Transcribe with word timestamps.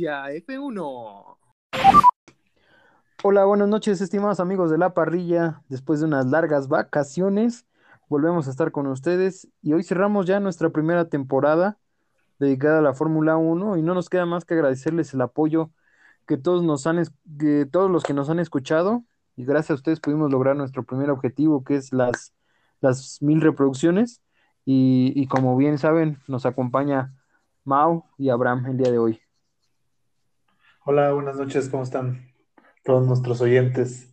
Inercia 0.00 0.30
F1. 0.30 1.36
Hola, 3.22 3.44
buenas 3.44 3.68
noches, 3.68 4.00
estimados 4.00 4.40
amigos 4.40 4.70
de 4.70 4.78
la 4.78 4.94
parrilla. 4.94 5.62
Después 5.68 6.00
de 6.00 6.06
unas 6.06 6.26
largas 6.26 6.68
vacaciones, 6.68 7.66
volvemos 8.08 8.46
a 8.46 8.50
estar 8.50 8.72
con 8.72 8.86
ustedes 8.86 9.48
y 9.62 9.72
hoy 9.74 9.82
cerramos 9.82 10.26
ya 10.26 10.40
nuestra 10.40 10.70
primera 10.70 11.08
temporada 11.08 11.78
dedicada 12.38 12.78
a 12.78 12.82
la 12.82 12.94
Fórmula 12.94 13.36
1 13.36 13.76
y 13.76 13.82
no 13.82 13.94
nos 13.94 14.08
queda 14.08 14.24
más 14.24 14.44
que 14.44 14.54
agradecerles 14.54 15.12
el 15.12 15.20
apoyo 15.20 15.70
que 16.26 16.38
todos 16.38 16.62
nos 16.62 16.86
han 16.86 17.02
que 17.38 17.66
todos 17.70 17.90
los 17.90 18.02
que 18.04 18.14
nos 18.14 18.30
han 18.30 18.38
escuchado 18.38 19.04
y 19.36 19.44
gracias 19.44 19.70
a 19.70 19.74
ustedes 19.74 20.00
pudimos 20.00 20.30
lograr 20.30 20.56
nuestro 20.56 20.84
primer 20.84 21.10
objetivo 21.10 21.64
que 21.64 21.76
es 21.76 21.92
las 21.92 22.32
las 22.80 23.20
mil 23.20 23.42
reproducciones 23.42 24.22
y, 24.64 25.12
y 25.14 25.26
como 25.26 25.56
bien 25.56 25.76
saben 25.76 26.18
nos 26.28 26.46
acompaña 26.46 27.12
Mau 27.64 28.04
y 28.16 28.30
Abraham 28.30 28.66
el 28.66 28.78
día 28.78 28.90
de 28.90 28.98
hoy. 28.98 29.20
Hola, 30.92 31.12
buenas 31.12 31.36
noches, 31.36 31.68
¿cómo 31.68 31.84
están 31.84 32.32
todos 32.82 33.06
nuestros 33.06 33.40
oyentes? 33.40 34.12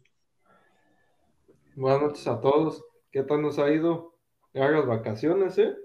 Buenas 1.76 2.04
noches 2.04 2.28
a 2.28 2.40
todos. 2.40 2.86
¿Qué 3.10 3.24
tal 3.24 3.42
nos 3.42 3.58
ha 3.58 3.72
ido? 3.72 4.20
Largas 4.54 4.86
vacaciones, 4.86 5.58
¿eh? 5.58 5.76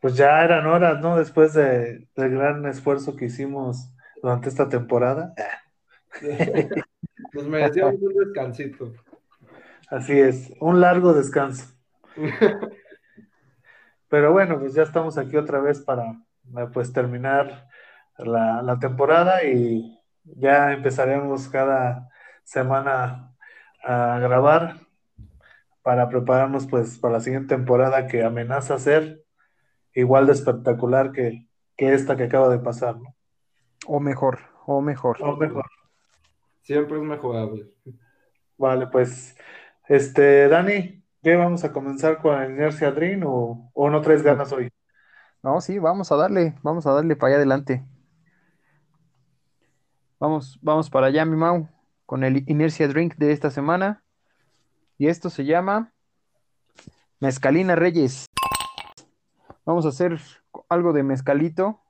Pues 0.00 0.16
ya 0.16 0.42
eran 0.44 0.66
horas, 0.66 1.00
¿no? 1.00 1.16
Después 1.16 1.52
de, 1.52 2.08
del 2.16 2.30
gran 2.32 2.66
esfuerzo 2.66 3.14
que 3.14 3.26
hicimos 3.26 3.94
durante 4.20 4.48
esta 4.48 4.68
temporada. 4.68 5.36
Nos 7.32 7.46
merecíamos 7.46 8.02
un 8.02 8.12
descansito. 8.12 8.92
Así 9.88 10.18
es, 10.18 10.52
un 10.58 10.80
largo 10.80 11.12
descanso. 11.12 11.72
Pero 14.08 14.32
bueno, 14.32 14.58
pues 14.58 14.74
ya 14.74 14.82
estamos 14.82 15.16
aquí 15.16 15.36
otra 15.36 15.60
vez 15.60 15.80
para 15.80 16.20
pues 16.72 16.92
terminar 16.92 17.68
la, 18.18 18.62
la 18.62 18.78
temporada 18.78 19.44
y 19.44 20.00
ya 20.24 20.72
empezaremos 20.72 21.48
cada 21.48 22.08
semana 22.44 23.34
a 23.82 24.18
grabar 24.18 24.80
para 25.82 26.08
prepararnos 26.08 26.66
pues 26.66 26.98
para 26.98 27.14
la 27.14 27.20
siguiente 27.20 27.54
temporada 27.54 28.06
que 28.06 28.24
amenaza 28.24 28.78
ser 28.78 29.22
igual 29.94 30.26
de 30.26 30.32
espectacular 30.32 31.12
que, 31.12 31.46
que 31.76 31.92
esta 31.92 32.16
que 32.16 32.24
acaba 32.24 32.48
de 32.48 32.58
pasar, 32.58 32.96
¿no? 32.96 33.14
O 33.86 34.00
mejor, 34.00 34.38
o 34.66 34.80
mejor. 34.80 35.22
O 35.22 35.36
mejor. 35.36 35.66
Siempre 36.62 36.96
es 36.96 37.02
mejorable. 37.02 37.70
Vale, 38.56 38.86
pues, 38.86 39.36
este, 39.88 40.48
Dani, 40.48 41.04
¿qué 41.22 41.36
vamos 41.36 41.64
a 41.64 41.72
comenzar 41.72 42.18
con 42.18 42.34
la 42.34 42.46
inercia 42.46 42.90
Dream 42.90 43.24
o, 43.26 43.70
o 43.74 43.90
no 43.90 44.00
traes 44.00 44.22
ganas 44.22 44.52
hoy? 44.52 44.70
No, 45.42 45.60
sí, 45.60 45.78
vamos 45.78 46.10
a 46.10 46.16
darle, 46.16 46.54
vamos 46.62 46.86
a 46.86 46.92
darle 46.92 47.16
para 47.16 47.28
allá 47.28 47.36
adelante. 47.36 47.84
Vamos, 50.24 50.58
vamos 50.62 50.88
para 50.88 51.08
allá, 51.08 51.26
mi 51.26 51.36
Mau, 51.36 51.68
con 52.06 52.24
el 52.24 52.48
Inercia 52.48 52.88
Drink 52.88 53.16
de 53.16 53.32
esta 53.32 53.50
semana. 53.50 54.02
Y 54.96 55.08
esto 55.08 55.28
se 55.28 55.44
llama 55.44 55.92
Mezcalina 57.20 57.76
Reyes. 57.76 58.24
Vamos 59.66 59.84
a 59.84 59.90
hacer 59.90 60.18
algo 60.70 60.94
de 60.94 61.02
mezcalito. 61.02 61.82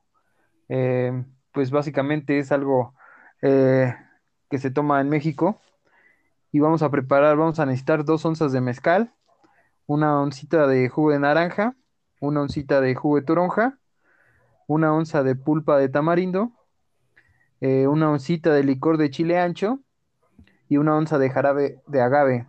Eh, 0.69 1.13
pues 1.53 1.71
básicamente 1.71 2.41
es 2.41 2.51
algo 2.51 2.97
eh, 3.41 3.95
que 4.51 4.59
se 4.59 4.73
toma 4.73 5.01
en 5.01 5.11
México. 5.11 5.61
Y 6.51 6.59
vamos 6.59 6.83
a 6.83 6.91
preparar, 6.91 7.37
vamos 7.37 7.61
a 7.61 7.67
necesitar 7.67 8.05
dos 8.05 8.25
onzas 8.25 8.51
de 8.51 8.61
mezcal, 8.61 9.15
una 9.87 10.21
oncita 10.21 10.67
de 10.67 10.89
jugo 10.89 11.13
de 11.13 11.21
naranja, 11.21 11.77
una 12.19 12.41
oncita 12.41 12.81
de 12.81 12.97
jugo 12.97 13.15
de 13.15 13.23
toronja, 13.23 13.79
una 14.67 14.93
onza 14.93 15.23
de 15.23 15.37
pulpa 15.37 15.79
de 15.79 15.89
tamarindo, 15.89 16.51
eh, 17.61 17.87
una 17.87 18.11
oncita 18.11 18.53
de 18.53 18.65
licor 18.65 18.99
de 18.99 19.11
chile 19.11 19.39
ancho 19.39 19.81
y 20.69 20.77
una 20.77 20.97
onza 20.97 21.19
de 21.19 21.31
jarabe 21.31 21.81
de 21.87 22.01
agave. 22.01 22.47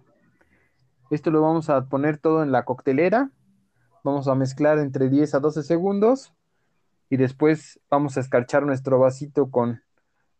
Esto 1.10 1.32
lo 1.32 1.42
vamos 1.42 1.70
a 1.70 1.86
poner 1.86 2.18
todo 2.18 2.44
en 2.44 2.52
la 2.52 2.66
coctelera. 2.66 3.30
Vamos 4.04 4.28
a 4.28 4.36
mezclar 4.36 4.80
entre 4.80 5.10
10 5.10 5.36
a 5.36 5.40
12 5.40 5.64
segundos 5.64 6.34
y 7.10 7.18
después 7.18 7.80
vamos 7.90 8.18
a 8.18 8.20
escarchar 8.20 8.64
nuestro 8.64 9.00
vasito 9.00 9.50
con, 9.52 9.84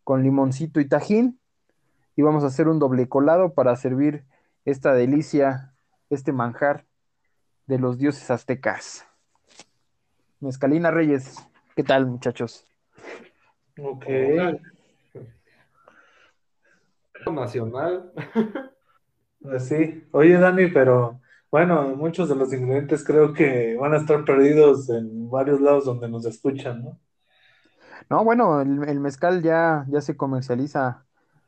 con 0.04 0.24
limoncito 0.24 0.80
y 0.80 0.88
tajín 0.88 1.40
y 2.16 2.22
vamos 2.22 2.44
a 2.44 2.48
hacer 2.48 2.68
un 2.68 2.80
doble 2.80 3.08
colado 3.08 3.54
para 3.54 3.76
servir 3.76 4.26
esta 4.66 4.94
delicia, 4.94 5.74
este 6.10 6.32
manjar 6.32 6.86
de 7.68 7.80
los 7.80 7.98
dioses 7.98 8.30
aztecas. 8.32 9.06
Mezcalina 10.40 10.92
Reyes, 10.92 11.38
¿qué 11.76 11.84
tal 11.84 12.06
muchachos? 12.06 12.66
Ok. 13.78 14.06
Nacional. 17.32 18.12
Pues 19.42 19.68
sí. 19.68 20.04
Oye, 20.12 20.38
Dani, 20.38 20.68
pero 20.68 21.22
bueno, 21.52 21.96
muchos 21.96 22.30
de 22.30 22.36
los 22.36 22.54
ingredientes 22.54 23.04
creo 23.04 23.34
que 23.34 23.76
van 23.76 23.94
a 23.94 23.98
estar 23.98 24.24
perdidos 24.26 24.90
en 24.90 25.30
varios 25.30 25.62
lados 25.62 25.86
donde 25.86 26.08
nos 26.08 26.26
escuchan, 26.26 26.84
¿no? 26.84 27.00
No, 28.10 28.24
bueno, 28.24 28.62
el, 28.62 28.88
el 28.88 29.00
mezcal 29.00 29.42
ya, 29.42 29.86
ya 29.90 30.02
se 30.02 30.16
comercializa 30.16 31.06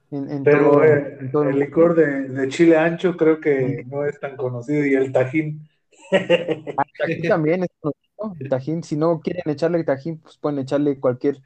en, 0.09 0.31
en 0.31 0.43
Pero 0.43 0.71
todo, 0.71 0.83
eh, 0.83 1.17
en 1.19 1.31
todo 1.31 1.43
el 1.43 1.59
licor 1.59 1.95
de, 1.95 2.29
de 2.29 2.47
chile 2.47 2.77
ancho 2.77 3.15
creo 3.17 3.39
que 3.39 3.83
no 3.87 4.05
es 4.05 4.19
tan 4.19 4.35
conocido 4.35 4.85
y 4.85 4.95
el 4.95 5.11
tajín. 5.11 5.67
Ah, 6.11 6.83
el 6.87 6.93
tajín 6.97 7.29
también 7.29 7.63
es 7.63 7.69
conocido, 7.79 8.35
el 8.39 8.49
tajín, 8.49 8.83
si 8.83 8.95
no 8.95 9.19
quieren 9.19 9.43
echarle 9.45 9.83
tajín, 9.83 10.19
pues 10.19 10.37
pueden 10.37 10.59
echarle 10.59 10.99
cualquier 10.99 11.37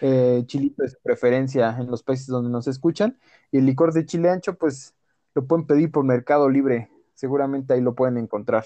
eh, 0.00 0.42
chilito 0.46 0.82
de 0.82 0.88
su 0.88 0.98
preferencia 1.02 1.76
en 1.78 1.90
los 1.90 2.02
países 2.02 2.26
donde 2.26 2.50
nos 2.50 2.66
escuchan. 2.66 3.18
Y 3.50 3.58
el 3.58 3.66
licor 3.66 3.92
de 3.92 4.06
chile 4.06 4.30
ancho, 4.30 4.54
pues 4.54 4.94
lo 5.34 5.44
pueden 5.44 5.66
pedir 5.66 5.90
por 5.90 6.04
Mercado 6.04 6.48
Libre, 6.48 6.90
seguramente 7.14 7.74
ahí 7.74 7.80
lo 7.80 7.94
pueden 7.94 8.18
encontrar. 8.18 8.64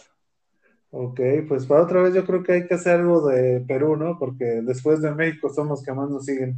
Ok, 0.91 1.21
pues 1.49 1.67
para 1.67 1.83
otra 1.83 2.03
vez 2.03 2.15
yo 2.15 2.25
creo 2.25 2.43
que 2.43 2.53
hay 2.53 2.67
que 2.69 2.75
hacer 2.75 3.01
algo 3.01 3.27
de 3.27 3.65
Perú, 3.67 3.97
¿no? 3.97 4.17
Porque 4.19 4.63
después 4.63 5.03
de 5.03 5.13
México 5.13 5.49
son 5.49 5.69
los 5.69 5.83
que 5.83 5.93
más 5.93 6.09
nos 6.09 6.25
siguen. 6.25 6.57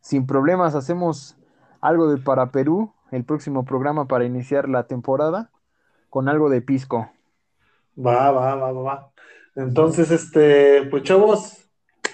Sin 0.00 0.26
problemas, 0.26 0.74
hacemos 0.74 1.36
algo 1.80 2.10
de 2.10 2.16
para 2.18 2.50
Perú, 2.50 2.94
el 3.10 3.24
próximo 3.24 3.64
programa 3.64 4.08
para 4.08 4.24
iniciar 4.24 4.68
la 4.68 4.86
temporada, 4.86 5.50
con 6.08 6.28
algo 6.28 6.48
de 6.48 6.62
pisco. 6.62 7.10
Va, 7.98 8.30
va, 8.30 8.54
va, 8.54 8.72
va, 8.72 8.82
va. 8.82 9.12
Entonces, 9.56 10.10
este, 10.10 10.84
pues 10.90 11.02
chavos, 11.02 11.67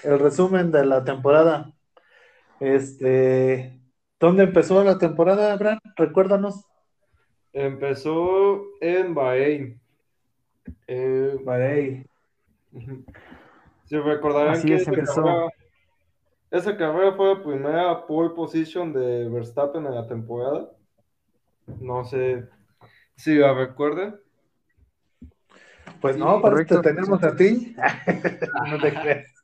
el 0.05 0.19
resumen 0.19 0.71
de 0.71 0.85
la 0.85 1.03
temporada. 1.03 1.71
Este, 2.59 3.79
¿dónde 4.19 4.43
empezó 4.43 4.83
la 4.83 4.97
temporada, 4.97 5.55
Bran? 5.57 5.79
Recuérdanos. 5.95 6.65
Empezó 7.53 8.61
en 8.81 9.13
Bahrein. 9.13 9.79
Eh, 10.87 11.35
ujú. 12.71 13.05
si 13.85 13.97
recordarán 13.97 14.53
Así 14.55 14.67
que 14.67 14.75
es, 14.75 14.81
esa 14.81 14.91
empezó. 14.91 15.21
carrera, 15.23 15.47
esa 16.51 16.77
carrera 16.77 17.13
fue 17.13 17.35
la 17.35 17.43
primera 17.43 18.07
pole 18.07 18.31
position 18.31 18.93
de 18.93 19.29
Verstappen 19.29 19.85
en 19.85 19.95
la 19.95 20.07
temporada. 20.07 20.69
No 21.79 22.03
sé 22.03 22.47
si 23.15 23.35
la 23.35 23.53
recuerdan. 23.53 24.19
Pues 26.01 26.17
no, 26.17 26.41
para 26.41 26.53
Correcto. 26.55 26.81
te 26.81 26.89
tenemos 26.89 27.23
a 27.23 27.35
ti. 27.35 27.75
No 28.69 28.79
te 28.79 28.93
creas. 28.93 29.34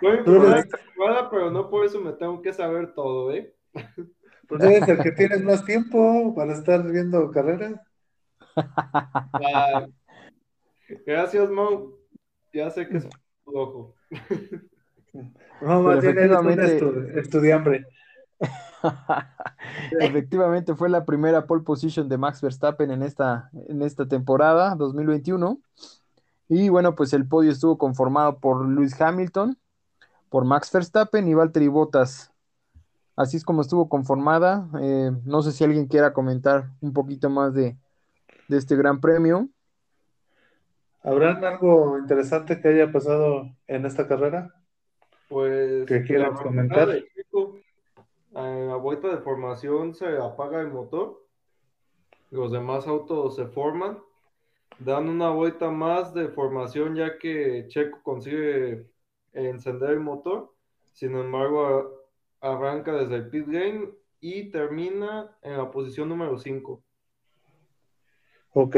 Pero 0.00 1.50
no 1.50 1.70
por 1.70 1.84
eso 1.84 2.00
me 2.00 2.12
tengo 2.12 2.40
que 2.42 2.52
saber 2.52 2.94
todo, 2.94 3.32
¿eh? 3.32 3.54
Pues 4.48 4.62
eres 4.62 4.88
el 4.88 4.98
que 5.02 5.12
tienes 5.12 5.42
más 5.44 5.64
tiempo 5.64 6.34
para 6.34 6.54
estar 6.54 6.82
viendo 6.90 7.30
carreras. 7.30 7.74
Ah, 8.56 9.86
Gracias, 11.06 11.50
Mau. 11.50 11.94
Ya 12.52 12.70
sé 12.70 12.88
que 12.88 12.96
es 12.96 13.04
un 13.44 13.56
ojo. 13.56 13.94
No, 15.60 15.82
más 15.82 16.02
un 16.02 16.08
efectivamente- 16.08 16.80
estu- 16.80 17.18
estudiambre. 17.18 17.86
Efectivamente 20.00 20.74
fue 20.74 20.88
la 20.88 21.04
primera 21.04 21.46
pole 21.46 21.62
position 21.64 22.08
de 22.08 22.16
Max 22.16 22.40
Verstappen 22.40 22.90
en 22.90 23.02
esta, 23.02 23.50
en 23.68 23.82
esta 23.82 24.06
temporada 24.06 24.74
2021. 24.76 25.60
Y 26.48 26.68
bueno, 26.70 26.94
pues 26.94 27.12
el 27.12 27.26
podio 27.28 27.50
estuvo 27.50 27.76
conformado 27.78 28.38
por 28.38 28.66
Lewis 28.66 28.98
Hamilton, 29.00 29.58
por 30.30 30.44
Max 30.44 30.72
Verstappen 30.72 31.28
y 31.28 31.34
Valtteri 31.34 31.68
Bottas. 31.68 32.32
Así 33.16 33.36
es 33.36 33.44
como 33.44 33.62
estuvo 33.62 33.88
conformada. 33.88 34.68
Eh, 34.80 35.10
no 35.24 35.42
sé 35.42 35.52
si 35.52 35.64
alguien 35.64 35.86
quiera 35.86 36.12
comentar 36.12 36.70
un 36.80 36.92
poquito 36.92 37.28
más 37.28 37.52
de, 37.52 37.76
de 38.48 38.56
este 38.56 38.76
gran 38.76 39.00
premio. 39.00 39.48
¿Habrán 41.02 41.44
algo 41.44 41.98
interesante 41.98 42.60
que 42.60 42.68
haya 42.68 42.92
pasado 42.92 43.50
en 43.66 43.86
esta 43.86 44.06
carrera? 44.08 44.54
Pues 45.28 45.86
¿Qué 45.86 46.02
quieres 46.02 46.28
la 46.28 46.34
comentar? 46.34 46.90
equipo, 46.90 47.56
en 48.34 48.68
la 48.68 48.76
vuelta 48.76 49.08
de 49.08 49.18
formación 49.18 49.94
se 49.94 50.16
apaga 50.18 50.60
el 50.60 50.68
motor, 50.68 51.26
los 52.30 52.52
demás 52.52 52.86
autos 52.86 53.36
se 53.36 53.46
forman, 53.46 53.98
dan 54.78 55.08
una 55.08 55.30
vuelta 55.30 55.70
más 55.70 56.14
de 56.14 56.28
formación 56.28 56.94
ya 56.94 57.18
que 57.18 57.66
Checo 57.68 58.02
consigue 58.02 58.86
en 59.32 59.46
encender 59.46 59.90
el 59.90 60.00
motor. 60.00 60.54
Sin 60.92 61.14
embargo, 61.16 62.04
arranca 62.40 62.92
desde 62.92 63.16
el 63.16 63.28
pit 63.28 63.46
lane 63.48 63.88
y 64.20 64.50
termina 64.50 65.36
en 65.42 65.56
la 65.58 65.70
posición 65.70 66.08
número 66.08 66.38
5. 66.38 66.82
Ok. 68.52 68.76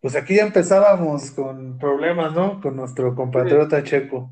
Pues 0.00 0.16
aquí 0.16 0.36
ya 0.36 0.42
empezábamos 0.46 1.30
con 1.30 1.78
problemas, 1.78 2.34
¿no? 2.34 2.60
Con 2.60 2.76
nuestro 2.76 3.14
compatriota 3.14 3.82
Checo. 3.82 4.30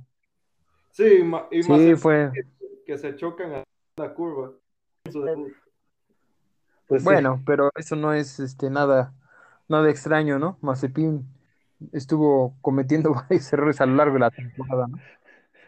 Sí, 0.90 1.20
y 1.20 1.22
más 1.24 1.44
Sí, 1.50 1.94
fue. 1.96 2.30
que 2.84 2.98
se 2.98 3.16
chocan 3.16 3.52
a 3.54 3.64
la 3.96 4.12
curva. 4.12 4.52
Pues 6.86 7.02
sí. 7.02 7.04
Bueno, 7.04 7.42
pero 7.46 7.70
eso 7.74 7.96
no 7.96 8.12
es 8.12 8.38
este 8.38 8.68
nada, 8.68 9.14
nada 9.72 9.90
extraño, 9.90 10.38
¿no? 10.38 10.58
Mazepin 10.60 11.26
estuvo 11.92 12.56
cometiendo 12.60 13.12
varios 13.28 13.52
errores 13.52 13.80
a 13.80 13.86
lo 13.86 13.96
largo 13.96 14.14
de 14.14 14.20
la 14.20 14.30
temporada, 14.30 14.86
¿no? 14.88 14.98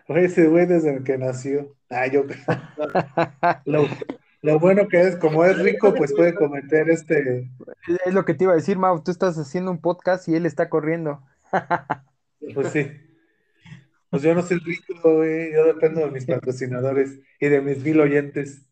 Oye, 0.07 0.27
ese 0.27 0.47
güey 0.49 0.67
desde 0.67 1.03
que 1.03 1.17
nació. 1.17 1.75
Ah, 1.89 2.07
yo. 2.07 2.25
Lo, 3.65 3.87
lo 4.43 4.59
bueno 4.59 4.89
que 4.89 5.01
es, 5.01 5.17
como 5.17 5.45
es 5.47 5.59
rico, 5.59 5.95
pues 5.95 6.13
puede 6.13 6.35
cometer 6.35 6.91
este. 6.91 7.51
Es 8.05 8.13
lo 8.13 8.27
que 8.27 8.35
te 8.35 8.45
iba 8.45 8.53
a 8.53 8.57
decir, 8.57 8.77
Mau, 8.77 9.03
tú 9.03 9.11
estás 9.11 9.39
haciendo 9.39 9.71
un 9.71 9.81
podcast 9.81 10.29
y 10.29 10.35
él 10.35 10.47
está 10.47 10.69
corriendo. 10.69 11.23
Pues 12.53 12.73
sí. 12.73 12.93
Pues 14.11 14.23
yo 14.23 14.35
no 14.35 14.43
soy 14.43 14.59
rico, 14.59 14.93
güey. 15.03 15.51
Yo 15.55 15.65
dependo 15.65 16.03
de 16.03 16.11
mis 16.11 16.27
patrocinadores 16.27 17.19
y 17.41 17.49
de 17.49 17.63
mis 17.63 17.83
mil 17.83 17.99
oyentes. 18.01 18.67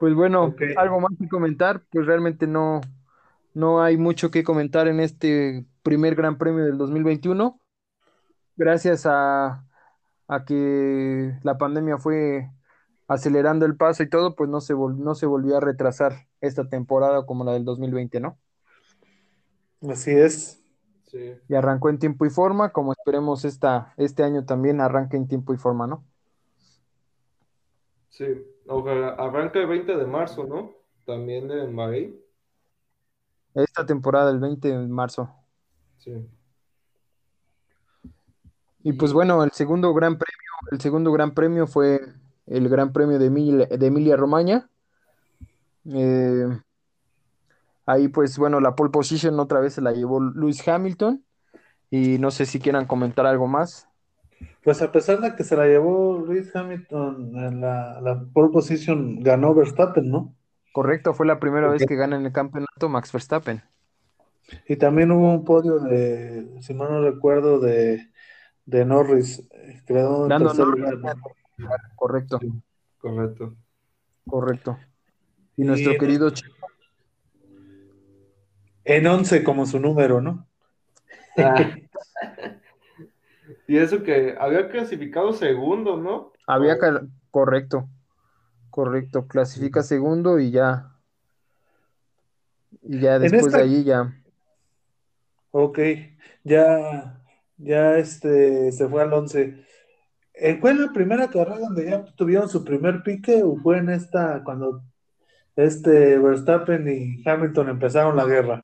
Pues 0.00 0.14
bueno, 0.14 0.56
algo 0.76 1.00
más 1.00 1.12
que 1.18 1.28
comentar, 1.28 1.84
pues 1.92 2.06
realmente 2.06 2.46
no, 2.46 2.80
no 3.54 3.82
hay 3.82 3.98
mucho 3.98 4.30
que 4.30 4.44
comentar 4.44 4.88
en 4.88 5.00
este 5.00 5.66
primer 5.82 6.14
Gran 6.16 6.38
Premio 6.38 6.64
del 6.64 6.78
2021. 6.78 7.60
Gracias 8.56 9.06
a, 9.06 9.66
a 10.28 10.44
que 10.46 11.38
la 11.42 11.58
pandemia 11.58 11.98
fue 11.98 12.50
acelerando 13.08 13.66
el 13.66 13.76
paso 13.76 14.02
y 14.04 14.10
todo, 14.10 14.36
pues 14.36 14.50
no 14.50 14.60
se, 14.62 14.74
vol- 14.74 14.96
no 14.98 15.14
se 15.14 15.26
volvió 15.26 15.58
a 15.58 15.60
retrasar 15.60 16.28
esta 16.40 16.68
temporada 16.68 17.26
como 17.26 17.44
la 17.44 17.52
del 17.52 17.64
2020, 17.66 18.20
¿no? 18.20 18.38
Así 19.88 20.10
es. 20.12 20.62
Sí. 21.06 21.34
Y 21.48 21.54
arrancó 21.54 21.90
en 21.90 21.98
tiempo 21.98 22.24
y 22.24 22.30
forma, 22.30 22.72
como 22.72 22.92
esperemos 22.92 23.44
esta, 23.44 23.92
este 23.98 24.22
año 24.22 24.46
también 24.46 24.80
arranque 24.80 25.18
en 25.18 25.28
tiempo 25.28 25.52
y 25.52 25.58
forma, 25.58 25.86
¿no? 25.86 26.06
Sí, 28.08 28.24
ojalá, 28.70 29.10
arranca 29.10 29.58
el 29.58 29.66
20 29.66 29.96
de 29.96 30.06
marzo, 30.06 30.44
¿no? 30.44 30.72
También 31.04 31.50
en 31.50 31.74
Bahrein. 31.74 32.20
Esta 33.54 33.84
temporada, 33.84 34.30
el 34.30 34.38
20 34.38 34.68
de 34.68 34.88
marzo. 34.88 35.28
Sí. 35.98 36.12
Y 38.82 38.92
pues 38.94 39.12
bueno, 39.12 39.42
el 39.44 39.50
segundo 39.50 39.92
gran 39.92 40.16
premio, 40.16 40.50
el 40.70 40.80
segundo 40.80 41.12
gran 41.12 41.34
premio 41.34 41.66
fue 41.66 42.00
el 42.46 42.68
Gran 42.68 42.92
Premio 42.92 43.18
de 43.18 43.26
Emilia, 43.26 43.66
de 43.66 43.86
Emilia 43.86 44.16
Romagna. 44.16 44.68
Eh, 45.84 46.48
ahí 47.86 48.08
pues 48.08 48.36
bueno, 48.38 48.60
la 48.60 48.74
pole 48.74 48.90
position 48.90 49.38
otra 49.38 49.60
vez 49.60 49.74
se 49.74 49.80
la 49.80 49.92
llevó 49.92 50.20
Lewis 50.20 50.66
Hamilton. 50.66 51.24
Y 51.90 52.18
no 52.18 52.30
sé 52.30 52.46
si 52.46 52.60
quieran 52.60 52.86
comentar 52.86 53.26
algo 53.26 53.46
más. 53.46 53.89
Pues 54.62 54.82
a 54.82 54.92
pesar 54.92 55.20
de 55.20 55.34
que 55.36 55.44
se 55.44 55.56
la 55.56 55.66
llevó 55.66 56.24
Lewis 56.26 56.54
Hamilton 56.54 57.32
en 57.36 57.60
la, 57.60 58.00
la 58.00 58.24
pole 58.32 58.50
position, 58.52 59.20
ganó 59.22 59.54
Verstappen, 59.54 60.10
¿no? 60.10 60.34
Correcto, 60.72 61.14
fue 61.14 61.26
la 61.26 61.40
primera 61.40 61.68
vez 61.68 61.84
que 61.86 61.96
gana 61.96 62.16
en 62.16 62.26
el 62.26 62.32
campeonato 62.32 62.88
Max 62.88 63.12
Verstappen. 63.12 63.62
Y 64.68 64.76
también 64.76 65.10
hubo 65.12 65.32
un 65.32 65.44
podio 65.44 65.78
de, 65.78 66.46
si 66.60 66.74
mal 66.74 66.90
no 66.90 67.02
recuerdo, 67.02 67.58
de, 67.60 68.10
de 68.66 68.84
Norris, 68.84 69.48
quedó 69.86 70.24
en 70.24 70.30
Lando 70.30 70.48
tercer 70.48 70.66
Norris. 70.66 70.84
lugar, 70.84 70.98
¿no? 70.98 71.12
Correcto, 71.96 72.40
Correcto. 72.98 73.54
correcto. 74.26 74.78
Y 75.56 75.62
Y 75.62 75.64
nuestro 75.66 75.92
en- 75.92 75.98
querido 75.98 76.30
Checo, 76.30 76.66
En 78.84 79.06
11 79.06 79.44
como 79.44 79.66
su 79.66 79.78
número, 79.78 80.20
¿no? 80.20 80.46
Y 83.68 83.76
eso 83.78 84.02
que 84.02 84.36
había 84.38 84.68
clasificado 84.68 85.32
segundo, 85.32 85.96
¿no? 85.96 86.32
había 86.46 86.78
cal- 86.78 87.08
correcto, 87.30 87.88
correcto, 88.70 89.26
clasifica 89.26 89.82
segundo 89.82 90.38
y 90.40 90.50
ya, 90.50 90.90
y 92.82 93.00
ya 93.00 93.18
después 93.18 93.46
esta- 93.46 93.58
de 93.58 93.62
allí 93.64 93.84
ya. 93.84 94.12
Ok, 95.52 95.78
ya, 96.44 97.20
ya 97.58 97.98
este, 97.98 98.70
se 98.72 98.88
fue 98.88 99.02
al 99.02 99.12
11. 99.12 99.64
Eh, 100.34 100.58
¿Fue 100.60 100.70
en 100.70 100.82
la 100.82 100.92
primera 100.92 101.28
carrera 101.28 101.58
donde 101.58 101.86
ya 101.90 102.04
tuvieron 102.16 102.48
su 102.48 102.64
primer 102.64 103.02
pique 103.02 103.42
o 103.42 103.56
fue 103.56 103.78
en 103.78 103.90
esta 103.90 104.42
cuando 104.44 104.82
este 105.56 106.18
Verstappen 106.18 106.88
y 106.88 107.22
Hamilton 107.28 107.70
empezaron 107.70 108.16
la 108.16 108.26
guerra? 108.26 108.62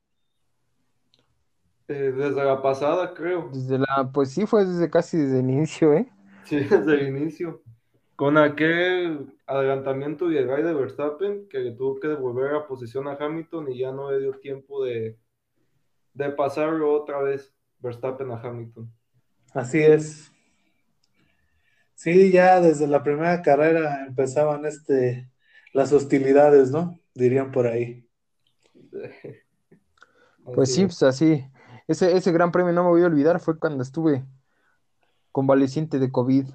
Eh, 1.88 2.12
desde 2.17 2.44
la 2.44 2.61
pasada, 2.61 3.15
creo. 3.15 3.50
Desde 3.53 3.79
la, 3.79 4.11
pues 4.12 4.33
sí, 4.33 4.47
fue 4.47 4.65
desde 4.65 4.91
casi 4.91 5.17
desde 5.17 5.41
el 5.41 5.50
inicio, 5.50 5.94
¿eh? 5.94 6.09
Sí, 6.44 6.56
desde 6.56 6.94
el 6.94 7.09
inicio. 7.09 7.62
Con 8.15 8.38
aquel 8.38 9.35
adelantamiento 9.47 10.31
ilegal 10.31 10.65
de 10.65 10.75
Verstappen 10.75 11.49
que 11.49 11.59
le 11.59 11.73
tuvo 11.73 12.00
que 12.00 12.09
devolver 12.09 12.53
la 12.53 12.67
posición 12.67 13.09
a 13.09 13.15
Hamilton 13.15 13.71
y 13.71 13.79
ya 13.79 13.93
no 13.93 14.11
le 14.11 14.21
dio 14.21 14.33
tiempo 14.38 14.85
de, 14.85 15.19
de 16.15 16.31
pasarlo 16.31 16.93
otra 16.93 17.21
vez 17.21 17.53
Verstappen 17.81 18.31
a 18.31 18.41
Hamilton. 18.41 18.91
Así 19.53 19.79
es. 19.81 20.32
Sí, 21.94 22.31
ya 22.31 22.60
desde 22.60 22.87
la 22.87 23.03
primera 23.03 23.43
carrera 23.43 24.06
empezaban 24.06 24.67
este, 24.67 25.31
las 25.72 25.93
hostilidades, 25.93 26.70
¿no? 26.70 27.01
Dirían 27.15 27.51
por 27.51 27.67
ahí. 27.67 28.06
Pues 30.44 30.72
sí, 30.75 30.84
pues 30.84 31.03
así. 31.03 31.44
Ese, 31.88 32.16
ese 32.16 32.32
gran 32.32 32.50
premio 32.50 32.72
no 32.72 32.84
me 32.84 32.90
voy 32.90 33.02
a 33.02 33.06
olvidar, 33.06 33.38
fue 33.40 33.58
cuando 33.58 33.82
estuve 33.82 34.24
convaleciente 35.32 35.98
de 35.98 36.10
COVID. 36.10 36.48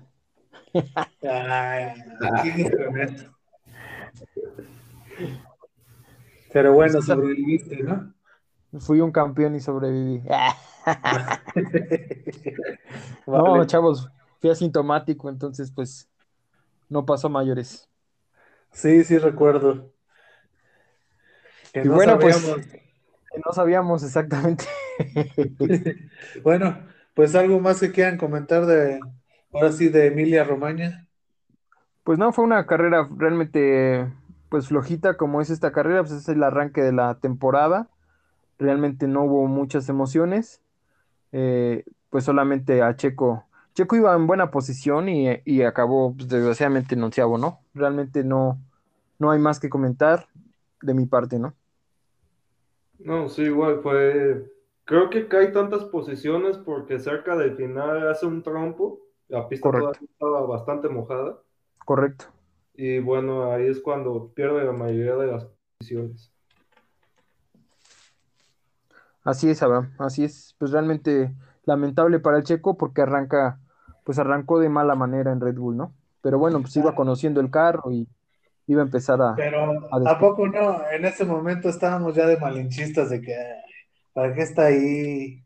Ay. 1.22 1.94
Pero 6.52 6.74
bueno, 6.74 7.02
sobreviviste, 7.02 7.84
¿no? 7.84 8.14
Fui 8.80 9.02
un 9.02 9.12
campeón 9.12 9.56
y 9.56 9.60
sobreviví. 9.60 10.24
No, 13.28 13.44
Vale. 13.44 13.68
chavos, 13.68 14.10
fui 14.40 14.50
asintomático, 14.50 15.30
entonces 15.30 15.72
pues 15.72 16.10
no 16.90 17.06
pasó 17.06 17.30
mayores. 17.30 17.88
Sí, 18.72 19.04
sí 19.04 19.20
recuerdo. 19.20 19.94
Que 21.72 21.82
Y 21.82 21.86
no 21.86 21.94
bueno, 21.94 22.18
pues-. 22.18 22.58
No 23.46 23.54
sabíamos 23.54 24.04
exactamente. 24.04 24.66
Bueno, 26.44 26.78
pues 27.14 27.36
algo 27.36 27.60
más 27.60 27.80
que 27.80 27.92
quieran 27.92 28.18
comentar 28.18 28.66
de, 28.66 29.00
ahora 29.54 29.72
sí, 29.72 29.90
de 29.90 30.08
Emilia 30.08 30.44
Romagna. 30.44 31.08
Pues 32.04 32.18
no, 32.18 32.32
fue 32.34 32.46
una 32.46 32.66
carrera 32.66 33.08
realmente 33.16 34.12
pues 34.50 34.68
flojita 34.68 35.16
como 35.16 35.40
es 35.42 35.50
esta 35.50 35.72
carrera, 35.72 36.02
pues 36.02 36.14
es 36.14 36.28
el 36.28 36.44
arranque 36.44 36.82
de 36.82 36.92
la 36.92 37.20
temporada. 37.20 37.90
Realmente 38.60 39.08
no 39.08 39.24
hubo 39.24 39.48
muchas 39.48 39.88
emociones. 39.88 40.62
Eh, 41.32 41.86
pues 42.10 42.26
solamente 42.26 42.82
a 42.82 42.96
Checo. 42.96 43.46
Checo 43.74 43.96
iba 43.96 44.14
en 44.14 44.28
buena 44.28 44.52
posición 44.52 45.08
y, 45.08 45.30
y 45.46 45.62
acabó 45.62 46.14
pues, 46.14 46.28
desgraciadamente 46.28 46.96
en 46.96 47.04
onceavo, 47.04 47.38
¿no? 47.38 47.60
Realmente 47.74 48.24
no, 48.24 48.60
no 49.18 49.32
hay 49.32 49.40
más 49.40 49.60
que 49.60 49.70
comentar 49.70 50.28
de 50.82 50.94
mi 50.94 51.06
parte, 51.06 51.40
¿no? 51.40 51.54
No, 53.00 53.30
sí, 53.30 53.44
igual 53.44 53.80
fue. 53.82 54.46
Creo 54.92 55.10
que 55.10 55.30
cae 55.30 55.48
tantas 55.54 55.86
posiciones 55.86 56.58
porque 56.58 57.00
cerca 57.00 57.38
del 57.38 57.56
final 57.56 58.10
hace 58.10 58.26
un 58.26 58.44
trompo. 58.44 59.00
La 59.30 59.48
pista 59.48 59.70
Correcto. 59.70 59.92
todavía 59.94 60.10
estaba 60.12 60.46
bastante 60.46 60.90
mojada. 60.90 61.40
Correcto. 61.86 62.26
Y 62.74 63.00
bueno, 63.00 63.54
ahí 63.54 63.68
es 63.68 63.80
cuando 63.80 64.34
pierde 64.34 64.66
la 64.66 64.74
mayoría 64.74 65.16
de 65.16 65.28
las 65.28 65.48
posiciones. 65.78 66.34
Así 69.24 69.50
es, 69.50 69.64
Abraham, 69.64 69.94
así 69.98 70.26
es. 70.26 70.58
Pues 70.60 70.72
realmente 70.72 71.34
lamentable 71.64 72.20
para 72.20 72.36
el 72.36 72.44
Checo 72.44 72.76
porque 72.78 73.02
arranca, 73.04 73.60
pues 74.04 74.20
arrancó 74.20 74.60
de 74.60 74.68
mala 74.68 74.96
manera 74.96 75.32
en 75.32 75.40
Red 75.40 75.56
Bull, 75.56 75.78
¿no? 75.78 75.94
Pero 76.22 76.38
bueno, 76.38 76.60
pues 76.60 76.76
iba 76.76 76.96
conociendo 76.96 77.40
el 77.40 77.50
carro 77.50 77.94
y 77.94 78.10
iba 78.68 78.82
a 78.82 78.86
empezar 78.88 79.22
a... 79.22 79.36
Pero 79.38 79.72
a 79.90 80.12
¿a 80.12 80.20
poco 80.20 80.50
no? 80.50 80.82
En 80.92 81.06
ese 81.06 81.24
momento 81.24 81.70
estábamos 81.70 82.14
ya 82.14 82.28
de 82.28 82.36
malinchistas 82.36 83.10
de 83.10 83.22
que, 83.22 83.34
"Ay, 83.34 83.71
¿para 84.14 84.34
qué 84.34 84.42
está 84.42 84.66
ahí? 84.68 85.44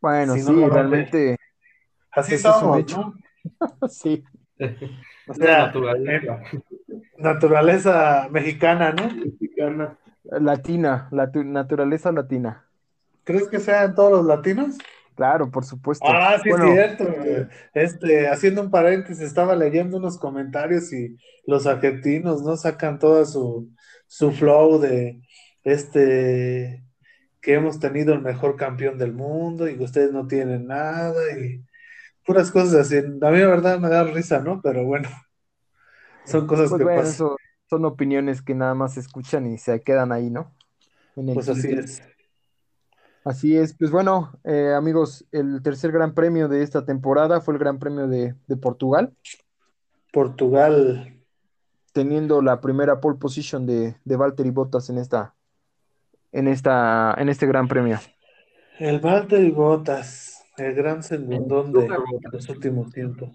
Bueno, 0.00 0.34
Si 0.34 0.40
no 0.40 0.46
sí, 0.52 0.64
realmente, 0.68 1.36
Así 2.10 2.36
somos, 2.38 2.80
hecho. 2.80 2.96
¿no? 2.98 3.14
sí, 3.88 4.24
O 5.28 5.34
sea, 5.34 5.66
naturaleza 5.66 6.42
naturaleza 7.18 8.28
mexicana, 8.30 8.92
¿no? 8.92 9.04
mexicana. 9.14 9.96
latina, 10.24 11.08
la 11.10 11.30
tu- 11.30 11.44
naturaleza 11.44 12.12
latina. 12.12 12.64
¿Crees 13.24 13.48
que 13.48 13.60
sean 13.60 13.94
todos 13.94 14.12
los 14.12 14.26
latinos? 14.26 14.76
Claro, 15.14 15.50
por 15.50 15.64
supuesto. 15.64 16.04
Ah, 16.08 16.38
sí, 16.42 16.48
Bueno, 16.48 16.66
es 16.66 16.72
cierto. 16.72 17.04
Este, 17.74 18.28
haciendo 18.28 18.62
un 18.62 18.70
paréntesis, 18.70 19.20
estaba 19.22 19.54
leyendo 19.54 19.98
unos 19.98 20.18
comentarios 20.18 20.92
y 20.92 21.16
los 21.46 21.66
argentinos 21.66 22.42
no 22.42 22.56
sacan 22.56 22.98
toda 22.98 23.24
su, 23.24 23.70
su 24.06 24.32
flow 24.32 24.80
de 24.80 25.20
este 25.64 26.82
que 27.42 27.54
hemos 27.54 27.80
tenido 27.80 28.14
el 28.14 28.22
mejor 28.22 28.56
campeón 28.56 28.98
del 28.98 29.12
mundo 29.12 29.68
y 29.68 29.76
que 29.76 29.84
ustedes 29.84 30.12
no 30.12 30.26
tienen 30.28 30.66
nada 30.68 31.20
y 31.38 31.62
puras 32.24 32.50
cosas 32.52 32.74
así. 32.74 32.98
A 32.98 33.02
mí 33.02 33.38
la 33.38 33.48
verdad 33.48 33.80
me 33.80 33.88
da 33.88 34.04
risa, 34.04 34.40
¿no? 34.40 34.62
Pero 34.62 34.84
bueno, 34.84 35.10
son 36.24 36.46
cosas 36.46 36.70
pues 36.70 36.78
que 36.78 36.84
bueno, 36.84 37.00
pasan. 37.00 37.14
eso 37.14 37.36
son 37.68 37.84
opiniones 37.84 38.42
que 38.42 38.54
nada 38.54 38.74
más 38.74 38.94
se 38.94 39.00
escuchan 39.00 39.46
y 39.46 39.58
se 39.58 39.82
quedan 39.82 40.12
ahí, 40.12 40.30
¿no? 40.30 40.54
Pues 41.14 41.48
así 41.48 41.72
es. 41.72 42.02
Así 43.24 43.56
es, 43.56 43.74
pues 43.74 43.90
bueno, 43.90 44.32
eh, 44.44 44.72
amigos, 44.76 45.26
el 45.30 45.62
tercer 45.62 45.92
gran 45.92 46.14
premio 46.14 46.48
de 46.48 46.62
esta 46.62 46.84
temporada 46.84 47.40
fue 47.40 47.54
el 47.54 47.60
Gran 47.60 47.78
Premio 47.78 48.08
de, 48.08 48.34
de 48.48 48.56
Portugal, 48.56 49.14
Portugal, 50.12 51.22
teniendo 51.92 52.42
la 52.42 52.60
primera 52.60 53.00
pole 53.00 53.18
position 53.18 53.64
de, 53.64 53.96
de 54.04 54.16
Valtteri 54.16 54.50
Bottas 54.50 54.90
en 54.90 54.98
esta, 54.98 55.36
en 56.32 56.48
esta, 56.48 57.14
en 57.18 57.28
este 57.28 57.46
Gran 57.46 57.68
Premio. 57.68 57.98
el 58.78 59.00
Valtteri 59.00 59.50
Bottas, 59.50 60.44
el 60.58 60.74
gran 60.74 61.02
segundón 61.02 61.72
de 61.72 61.88
los 62.30 62.48
últimos 62.50 62.92
tiempos. 62.92 63.30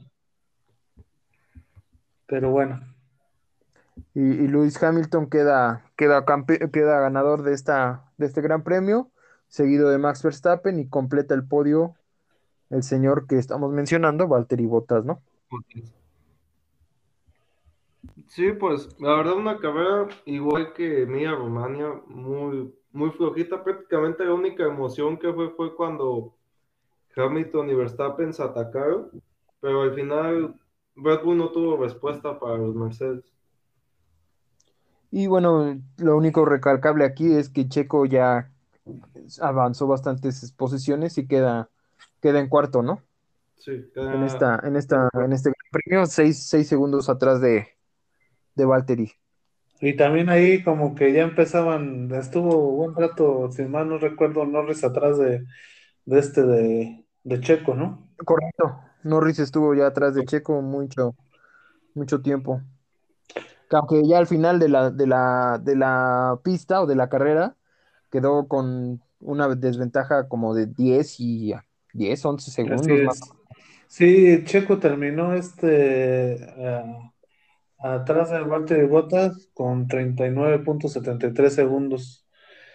Pero 2.28 2.52
bueno, 2.52 2.82
Y, 4.14 4.22
y 4.22 4.48
Lewis 4.48 4.82
Hamilton 4.82 5.30
queda, 5.30 5.84
queda, 5.96 6.26
campe- 6.26 6.72
queda 6.72 7.00
ganador 7.00 7.44
de 7.44 7.54
esta, 7.54 8.12
de 8.18 8.26
este 8.28 8.42
Gran 8.42 8.64
Premio, 8.64 9.12
seguido 9.48 9.90
de 9.90 9.98
Max 9.98 10.24
Verstappen 10.24 10.80
y 10.80 10.88
completa 10.90 11.34
el 11.34 11.48
podio 11.48 11.96
el 12.70 12.84
señor 12.84 13.28
que 13.28 13.38
estamos 13.38 13.72
mencionando, 13.74 14.28
Valtteri 14.28 14.66
Bottas, 14.66 15.06
¿no? 15.06 15.22
Sí, 18.28 18.52
pues 18.54 18.90
la 19.00 19.16
verdad 19.16 19.36
una 19.38 19.58
carrera 19.60 20.08
igual 20.26 20.74
que 20.74 21.04
Emilia 21.04 21.32
Romagna, 21.32 22.02
muy, 22.08 22.74
muy 22.98 23.12
flojita. 23.12 23.64
Prácticamente 23.64 24.26
la 24.26 24.34
única 24.34 24.64
emoción 24.66 25.18
que 25.18 25.34
fue 25.34 25.52
fue 25.52 25.76
cuando 25.76 26.36
Hamilton 27.16 27.70
y 27.72 27.76
Verstappen 27.76 28.34
se 28.34 28.44
atacaron, 28.44 29.12
pero 29.62 29.84
al 29.84 29.96
final 29.96 30.56
Red 30.96 31.24
Bull 31.24 31.38
no 31.38 31.52
tuvo 31.52 31.78
respuesta 31.78 32.40
para 32.40 32.58
los 32.58 32.76
Mercedes. 32.76 33.26
Y 35.12 35.28
bueno, 35.28 35.82
lo 35.98 36.18
único 36.18 36.46
recalcable 36.46 37.06
aquí 37.06 37.32
es 37.34 37.50
que 37.50 37.68
Checo 37.70 38.06
ya 38.06 38.52
avanzó 39.42 39.88
bastantes 39.88 40.52
posiciones 40.54 41.18
y 41.18 41.28
queda, 41.28 41.70
queda 42.22 42.40
en 42.40 42.50
cuarto, 42.50 42.84
¿no? 42.84 43.04
Sí, 43.56 43.72
En 44.00 44.24
queda- 44.24 44.24
esta, 44.24 44.60
en 44.64 44.76
esta, 44.76 45.10
en 45.14 45.34
este 45.34 45.50
Gran 45.52 45.72
Premio, 45.72 46.06
seis, 46.08 46.48
seis 46.48 46.68
segundos 46.68 47.10
atrás 47.10 47.42
de, 47.42 47.68
de 48.56 48.66
Valtteri. 48.66 49.14
Y 49.80 49.96
también 49.96 50.30
ahí 50.30 50.64
como 50.64 50.96
que 50.96 51.14
ya 51.14 51.24
empezaban, 51.24 52.12
estuvo 52.14 52.72
buen 52.72 52.96
rato, 52.96 53.52
si 53.52 53.64
mal 53.64 53.88
no 53.90 53.98
recuerdo, 53.98 54.46
Norris 54.46 54.84
atrás 54.84 55.18
de, 55.20 55.46
de 56.06 56.20
este 56.20 56.44
de, 56.44 57.06
de 57.24 57.40
Checo, 57.42 57.76
¿no? 57.76 58.08
Correcto. 58.26 58.80
Norris 59.04 59.40
estuvo 59.40 59.76
ya 59.76 59.88
atrás 59.88 60.16
de 60.16 60.26
Checo 60.26 60.62
mucho, 60.62 61.16
mucho 61.94 62.22
tiempo. 62.22 62.62
Que 63.70 63.76
Aunque 63.76 64.08
ya 64.08 64.18
al 64.18 64.28
final 64.28 64.60
de 64.60 64.70
la, 64.70 64.90
de 64.90 65.06
la, 65.06 65.60
de 65.62 65.76
la 65.76 66.40
pista 66.44 66.82
o 66.82 66.88
de 66.88 66.96
la 66.96 67.10
carrera 67.10 67.56
quedó 68.10 68.48
con 68.48 69.02
una 69.20 69.48
desventaja 69.56 70.28
como 70.28 70.54
de 70.56 70.68
10 70.68 71.20
y 71.20 71.54
10, 71.94 72.26
11 72.26 72.52
segundos 72.52 72.88
más. 73.06 73.20
Sí, 73.88 74.44
Checo 74.44 74.80
terminó 74.80 75.34
este 75.34 76.38
ah, 76.60 77.12
atrás 77.80 78.30
del 78.32 78.46
Valtteri 78.46 78.86
Bottas 78.88 79.50
con 79.54 79.88
39.73 79.88 81.50
segundos. 81.50 82.26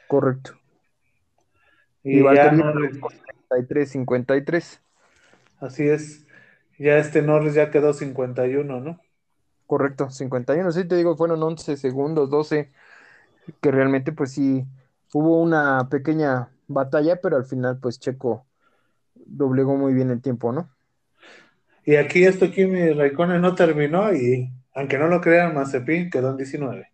Correcto. 0.06 0.52
Y, 2.04 2.20
Y 2.20 2.30
ya 2.32 2.50
Valtteri 2.50 2.56
Norris, 2.56 2.98
53, 3.50 3.90
53. 3.90 4.82
así 5.58 5.88
es. 5.88 6.26
Ya 6.78 6.98
este 6.98 7.22
Norris 7.22 7.54
ya 7.54 7.70
quedó 7.70 7.92
51, 7.94 8.80
¿no? 8.80 9.00
Correcto, 9.66 10.10
51. 10.10 10.72
Sí, 10.72 10.84
te 10.86 10.96
digo, 10.96 11.16
fueron 11.16 11.42
11 11.42 11.76
segundos, 11.76 12.30
12, 12.30 12.70
que 13.60 13.70
realmente 13.70 14.12
pues 14.12 14.32
sí, 14.32 14.64
hubo 15.12 15.40
una 15.42 15.88
pequeña 15.90 16.50
batalla, 16.68 17.20
pero 17.22 17.36
al 17.36 17.44
final 17.44 17.78
pues 17.80 17.98
Checo 18.00 18.46
doblegó 19.14 19.76
muy 19.76 19.94
bien 19.94 20.10
el 20.10 20.22
tiempo, 20.22 20.52
¿no? 20.52 20.70
Y 21.84 21.96
aquí 21.96 22.24
esto 22.24 22.50
Kimi 22.50 22.92
Raikkonen 22.92 23.40
no 23.40 23.54
terminó 23.54 24.12
y 24.12 24.50
aunque 24.74 24.98
no 24.98 25.08
lo 25.08 25.20
crean, 25.20 25.54
Mazepin 25.54 26.10
quedó 26.10 26.30
en 26.30 26.36
19. 26.36 26.92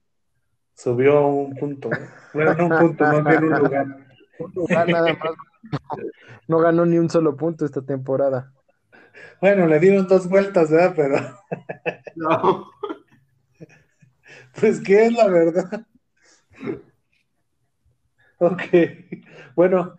Subió 0.74 1.26
un 1.26 1.54
punto. 1.56 1.92
¿eh? 1.92 2.08
Bueno, 2.34 2.54
no 2.54 2.66
un 2.66 2.78
punto, 2.78 3.04
más 3.04 3.24
bien 3.24 3.44
un 3.44 3.58
lugar. 3.58 3.86
Un 4.38 4.52
lugar 4.54 4.88
nada 4.88 5.12
más. 5.14 5.34
No 6.46 6.58
ganó 6.60 6.86
ni 6.86 6.96
un 6.96 7.10
solo 7.10 7.36
punto 7.36 7.64
esta 7.64 7.82
temporada. 7.82 8.52
Bueno, 9.40 9.66
le 9.66 9.80
dieron 9.80 10.06
dos 10.06 10.28
vueltas, 10.28 10.70
¿verdad? 10.70 10.94
Pero 10.94 11.16
No. 12.14 12.70
pues 14.60 14.78
qué 14.78 15.06
es 15.06 15.12
la 15.12 15.26
verdad. 15.26 15.86
Ok, 18.38 18.62
bueno, 19.56 19.96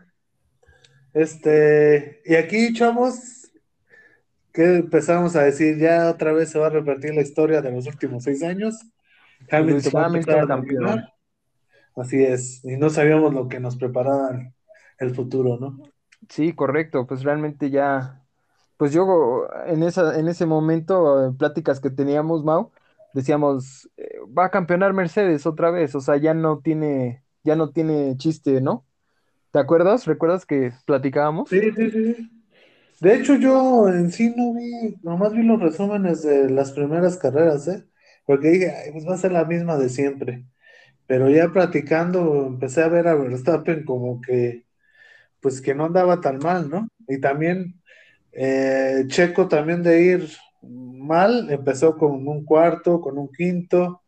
este, 1.14 2.22
y 2.24 2.36
aquí, 2.36 2.74
chavos, 2.74 3.39
que 4.60 4.76
empezamos 4.76 5.38
a 5.38 5.44
decir, 5.44 5.78
ya 5.78 6.10
otra 6.10 6.34
vez 6.34 6.50
se 6.50 6.60
va 6.60 6.68
a 6.68 6.70
repetir 6.70 7.16
la 7.16 7.22
historia 7.22 7.62
de 7.62 7.72
los 7.72 7.88
últimos 7.88 8.26
seis 8.26 8.44
años. 8.44 8.76
Va 9.50 9.58
a 9.58 10.92
a. 10.94 11.14
Así 11.96 12.22
es, 12.22 12.64
y 12.66 12.76
no 12.76 12.90
sabíamos 12.90 13.34
lo 13.34 13.48
que 13.48 13.62
nos 13.62 13.78
preparaba 13.78 14.32
el, 14.32 14.54
el 15.00 15.16
futuro, 15.16 15.58
¿no? 15.58 15.80
Sí, 16.28 16.52
correcto, 16.52 17.08
pues 17.08 17.24
realmente 17.24 17.70
ya, 17.70 18.22
pues 18.76 18.92
yo 18.92 19.48
en 19.66 19.82
esa, 19.84 20.20
en 20.20 20.28
ese 20.28 20.46
momento, 20.46 21.26
en 21.26 21.38
pláticas 21.38 21.80
que 21.80 21.90
teníamos, 21.90 22.44
Mau, 22.44 22.72
decíamos, 23.14 23.90
eh, 23.96 24.20
va 24.38 24.46
a 24.46 24.52
campeonar 24.52 24.92
Mercedes 24.92 25.46
otra 25.46 25.72
vez, 25.72 25.96
o 25.96 26.02
sea, 26.02 26.18
ya 26.18 26.34
no 26.34 26.60
tiene, 26.60 27.24
ya 27.46 27.56
no 27.56 27.70
tiene 27.70 28.18
chiste, 28.18 28.60
¿no? 28.60 28.86
¿Te 29.52 29.60
acuerdas? 29.60 30.06
¿Recuerdas 30.06 30.46
que 30.46 30.74
platicábamos? 30.86 31.50
Sí, 31.50 31.62
sí, 31.72 31.92
sí. 31.92 32.39
De 33.02 33.16
hecho, 33.16 33.36
yo 33.36 33.88
en 33.90 34.12
sí 34.12 34.34
no 34.36 34.54
vi, 34.54 34.98
nomás 35.04 35.34
vi 35.34 35.44
los 35.44 35.60
resúmenes 35.62 36.22
de 36.24 36.50
las 36.50 36.72
primeras 36.74 37.18
carreras, 37.18 37.68
¿eh? 37.68 37.86
Porque 38.26 38.50
dije, 38.50 38.72
"Ay, 38.72 38.92
pues 38.92 39.08
va 39.08 39.16
a 39.16 39.18
ser 39.18 39.32
la 39.32 39.46
misma 39.46 39.78
de 39.78 39.90
siempre. 39.90 40.46
Pero 41.08 41.30
ya 41.30 41.50
platicando, 41.54 42.48
empecé 42.48 42.84
a 42.84 42.90
ver 42.90 43.08
a 43.08 43.16
Verstappen 43.16 43.86
como 43.86 44.22
que, 44.22 44.66
pues 45.42 45.62
que 45.62 45.76
no 45.76 45.86
andaba 45.86 46.22
tan 46.22 46.40
mal, 46.40 46.70
¿no? 46.70 46.90
Y 47.08 47.20
también 47.22 47.82
eh, 48.34 49.06
Checo 49.08 49.48
también 49.48 49.84
de 49.84 50.02
ir 50.04 50.30
mal, 50.62 51.50
empezó 51.52 51.98
con 51.98 52.28
un 52.28 52.46
cuarto, 52.46 53.02
con 53.02 53.18
un 53.18 53.30
quinto. 53.32 54.04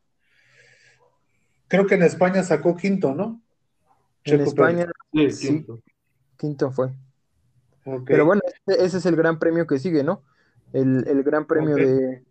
Creo 1.67 1.87
que 1.87 1.95
en 1.95 2.03
España 2.03 2.43
sacó 2.43 2.75
quinto, 2.75 3.15
¿no? 3.15 3.41
En 4.25 4.37
Checo 4.39 4.49
España, 4.49 4.87
Sí, 5.13 5.31
Sí. 5.31 5.47
quinto. 5.47 5.79
quinto 6.37 6.71
fue. 6.71 6.89
Pero 8.05 8.25
bueno, 8.25 8.41
ese, 8.67 8.83
ese 8.85 8.97
es 8.97 9.05
el 9.05 9.15
gran 9.15 9.39
premio 9.39 9.67
que 9.67 9.79
sigue, 9.79 10.03
¿no? 10.03 10.23
El, 10.73 11.07
el 11.07 11.23
gran 11.23 11.45
premio 11.47 11.77
de, 11.77 12.25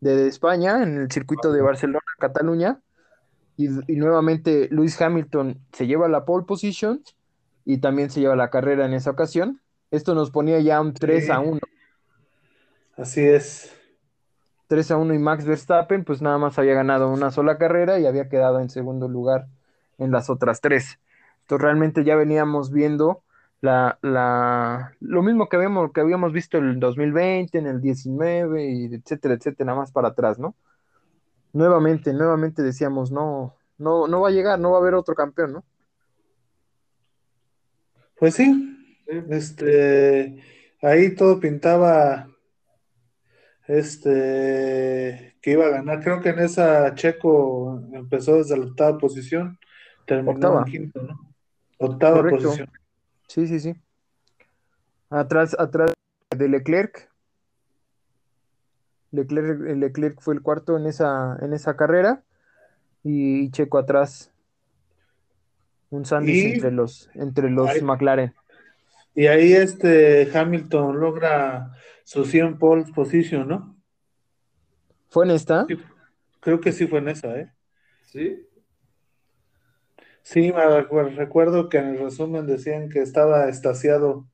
de 0.00 0.28
España 0.28 0.82
en 0.82 0.98
el 0.98 1.10
circuito 1.10 1.52
de 1.52 1.62
Barcelona, 1.62 2.00
Cataluña. 2.18 2.80
Y, 3.56 3.68
y 3.92 3.96
nuevamente 3.96 4.68
Lewis 4.70 5.00
Hamilton 5.00 5.60
se 5.72 5.86
lleva 5.86 6.08
la 6.08 6.24
pole 6.26 6.44
position 6.46 7.02
y 7.64 7.78
también 7.78 8.10
se 8.10 8.20
lleva 8.20 8.36
la 8.36 8.50
carrera 8.50 8.86
en 8.86 8.94
esa 8.94 9.10
ocasión. 9.12 9.62
Esto 9.90 10.14
nos 10.14 10.30
ponía 10.30 10.60
ya 10.60 10.80
un 10.80 10.94
3 10.94 11.30
a 11.30 11.40
Sí. 11.40 11.40
1. 11.40 11.60
Así 12.96 13.20
es. 13.24 13.70
3 14.68 14.90
a 14.90 14.96
1 14.96 15.14
y 15.14 15.18
Max 15.18 15.44
Verstappen 15.44 16.04
pues 16.04 16.22
nada 16.22 16.38
más 16.38 16.58
había 16.58 16.74
ganado 16.74 17.10
una 17.10 17.30
sola 17.30 17.58
carrera 17.58 17.98
y 17.98 18.06
había 18.06 18.28
quedado 18.28 18.60
en 18.60 18.70
segundo 18.70 19.08
lugar 19.08 19.48
en 19.98 20.10
las 20.10 20.28
otras 20.30 20.60
tres. 20.60 20.98
Entonces 21.42 21.62
realmente 21.62 22.04
ya 22.04 22.16
veníamos 22.16 22.72
viendo 22.72 23.22
la, 23.60 23.98
la, 24.02 24.94
lo 25.00 25.22
mismo 25.22 25.48
que 25.48 25.56
habíamos, 25.56 25.92
que 25.92 26.00
habíamos 26.00 26.32
visto 26.32 26.58
en 26.58 26.68
el 26.68 26.80
2020, 26.80 27.58
en 27.58 27.66
el 27.66 27.80
19, 27.80 28.64
y 28.70 28.94
etcétera, 28.94 29.34
etcétera, 29.34 29.66
nada 29.66 29.78
más 29.78 29.92
para 29.92 30.08
atrás, 30.08 30.38
¿no? 30.38 30.54
Nuevamente, 31.52 32.12
nuevamente 32.12 32.62
decíamos, 32.62 33.10
no, 33.10 33.54
no, 33.78 34.06
no 34.08 34.20
va 34.20 34.28
a 34.28 34.32
llegar, 34.32 34.58
no 34.58 34.70
va 34.72 34.78
a 34.78 34.80
haber 34.80 34.94
otro 34.94 35.14
campeón, 35.14 35.52
¿no? 35.54 35.64
Pues 38.18 38.34
sí, 38.34 38.72
Sí. 39.06 39.12
este, 39.30 40.42
ahí 40.82 41.14
todo 41.14 41.38
pintaba, 41.38 42.28
este, 43.66 45.36
que 45.40 45.50
iba 45.52 45.66
a 45.66 45.70
ganar. 45.70 46.02
Creo 46.02 46.20
que 46.20 46.30
en 46.30 46.40
esa 46.40 46.94
Checo 46.94 47.80
empezó 47.92 48.36
desde 48.36 48.56
la 48.56 48.66
octava 48.66 48.98
posición, 48.98 49.58
terminó 50.06 50.32
Octava. 50.32 50.58
en 50.60 50.64
quinto, 50.64 51.02
¿no? 51.02 51.34
Octava 51.78 52.16
Correcto. 52.18 52.36
posición. 52.42 52.70
Sí, 53.28 53.46
sí, 53.46 53.60
sí. 53.60 53.74
Atrás, 55.10 55.56
atrás 55.58 55.92
de 56.36 56.48
Leclerc. 56.48 57.10
Leclerc, 59.12 59.60
Leclerc 59.60 60.20
fue 60.20 60.34
el 60.34 60.42
cuarto 60.42 60.76
en 60.76 60.86
esa, 60.86 61.36
en 61.40 61.52
esa 61.52 61.76
carrera. 61.76 62.22
Y 63.02 63.50
Checo 63.50 63.78
atrás. 63.78 64.32
Un 65.90 66.04
sándwich 66.04 66.34
Y- 66.36 66.52
entre 66.54 66.72
los, 66.72 67.08
entre 67.14 67.50
los 67.50 67.68
Ahí- 67.68 67.82
McLaren. 67.82 68.34
Y 69.14 69.28
ahí 69.28 69.52
este 69.54 70.30
Hamilton 70.36 71.00
logra 71.00 71.72
su 72.04 72.24
100 72.26 72.58
pole 72.58 72.84
position, 72.94 73.48
¿no? 73.48 73.76
¿Fue 75.08 75.24
en 75.24 75.30
esta? 75.30 75.64
Sí, 75.66 75.76
creo 76.40 76.60
que 76.60 76.70
sí 76.72 76.86
fue 76.86 76.98
en 76.98 77.08
esa, 77.08 77.34
¿eh? 77.38 77.50
¿Sí? 78.04 78.46
Sí, 80.26 80.52
me 80.52 80.60
recu- 80.64 81.14
recuerdo 81.14 81.68
que 81.68 81.78
en 81.78 81.86
el 81.90 81.98
resumen 82.00 82.46
decían 82.48 82.88
que 82.88 83.00
estaba 83.00 83.48
estaciado, 83.48 84.28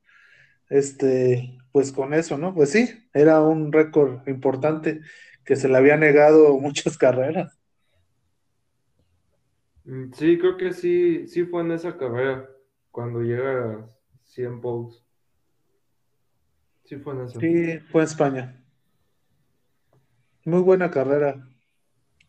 este, 0.71 1.59
pues 1.73 1.93
con 1.93 2.15
eso, 2.15 2.39
¿no? 2.39 2.55
Pues 2.55 2.71
sí, 2.71 2.91
era 3.15 3.41
un 3.43 3.73
récord 3.73 4.27
importante 4.29 5.01
que 5.45 5.57
se 5.57 5.69
le 5.69 5.77
había 5.79 5.97
negado 5.99 6.59
muchas 6.61 6.99
carreras. 6.99 7.59
Mm, 9.85 10.13
Sí, 10.15 10.39
creo 10.39 10.57
que 10.57 10.73
sí, 10.73 11.27
sí 11.29 11.45
fue 11.45 11.63
en 11.63 11.73
esa 11.73 11.97
carrera, 11.97 12.49
cuando 12.91 13.21
llega 13.21 13.73
a 13.75 13.91
100 14.25 14.61
poles. 14.61 15.05
Sí 16.85 16.97
fue 16.97 17.15
en 17.15 17.21
esa. 17.23 17.39
Sí, 17.39 17.79
fue 17.91 18.03
en 18.03 18.07
España. 18.09 18.65
Muy 20.45 20.61
buena 20.63 20.91
carrera, 20.91 21.49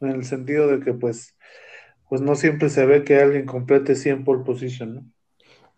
en 0.01 0.10
el 0.10 0.25
sentido 0.25 0.67
de 0.67 0.79
que 0.84 0.93
pues, 0.93 1.36
pues 2.13 2.22
no 2.22 2.36
siempre 2.36 2.70
se 2.70 2.86
ve 2.86 3.03
que 3.03 3.17
alguien 3.20 3.48
complete 3.48 3.96
100 3.96 4.24
pole 4.24 4.43
position, 4.46 4.96
¿no? 4.96 5.12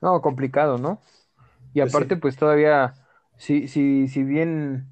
No, 0.02 0.22
complicado, 0.22 0.78
¿no? 0.78 1.02
Y 1.74 1.80
Pues 1.80 1.94
sí. 1.94 2.06
aparte, 2.06 2.18
pues 2.18 2.38
todavía, 2.38 2.96
si, 3.38 3.68
si, 3.68 4.08
si 4.08 4.24
bien, 4.24 4.88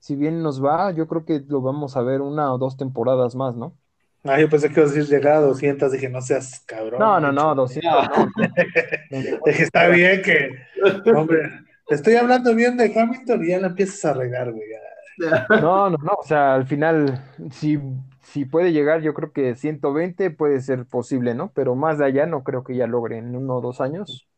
si 0.00 0.16
bien 0.16 0.42
nos 0.42 0.64
va, 0.64 0.92
yo 0.92 1.08
creo 1.08 1.24
que 1.26 1.40
lo 1.48 1.62
vamos 1.62 1.96
a 1.96 2.02
ver 2.02 2.22
una 2.22 2.52
o 2.54 2.58
dos 2.58 2.76
temporadas 2.78 3.34
más, 3.36 3.56
¿no? 3.56 3.78
Ah, 4.24 4.40
yo 4.40 4.48
pensé 4.50 4.68
que 4.68 4.80
ibas 4.80 4.90
a 4.92 4.94
decir 4.94 5.08
llegar 5.14 5.34
a 5.36 5.40
200, 5.40 5.92
dije, 5.92 6.08
no 6.08 6.20
seas 6.20 6.60
cabrón. 6.66 7.00
No, 7.02 7.20
no, 7.20 7.30
no, 7.32 7.54
bicho. 7.54 7.54
200, 7.54 8.08
no. 8.08 8.32
Dije, 9.44 9.62
está 9.62 9.88
bien 9.88 10.22
que, 10.22 10.50
hombre, 11.10 11.50
te 11.86 11.94
estoy 11.94 12.14
hablando 12.16 12.54
bien 12.54 12.76
de 12.76 12.92
Hamilton 12.94 13.44
y 13.44 13.48
ya 13.48 13.58
la 13.60 13.68
empiezas 13.68 14.04
a 14.06 14.14
regar, 14.14 14.52
güey. 14.52 14.66
No, 15.54 15.88
no, 15.90 15.96
no, 15.98 16.12
o 16.20 16.22
sea, 16.24 16.54
al 16.54 16.66
final, 16.66 17.22
si, 17.50 17.78
si 18.32 18.44
puede 18.44 18.72
llegar, 18.72 19.02
yo 19.02 19.14
creo 19.14 19.32
que 19.32 19.54
120 19.54 20.30
puede 20.30 20.60
ser 20.60 20.84
posible, 20.86 21.34
¿no? 21.34 21.52
Pero 21.54 21.74
más 21.74 21.98
de 21.98 22.06
allá 22.06 22.26
no 22.26 22.42
creo 22.42 22.64
que 22.64 22.76
ya 22.76 22.86
logre 22.86 23.18
en 23.18 23.34
uno 23.36 23.56
o 23.56 23.60
dos 23.60 23.80
años 23.80 24.28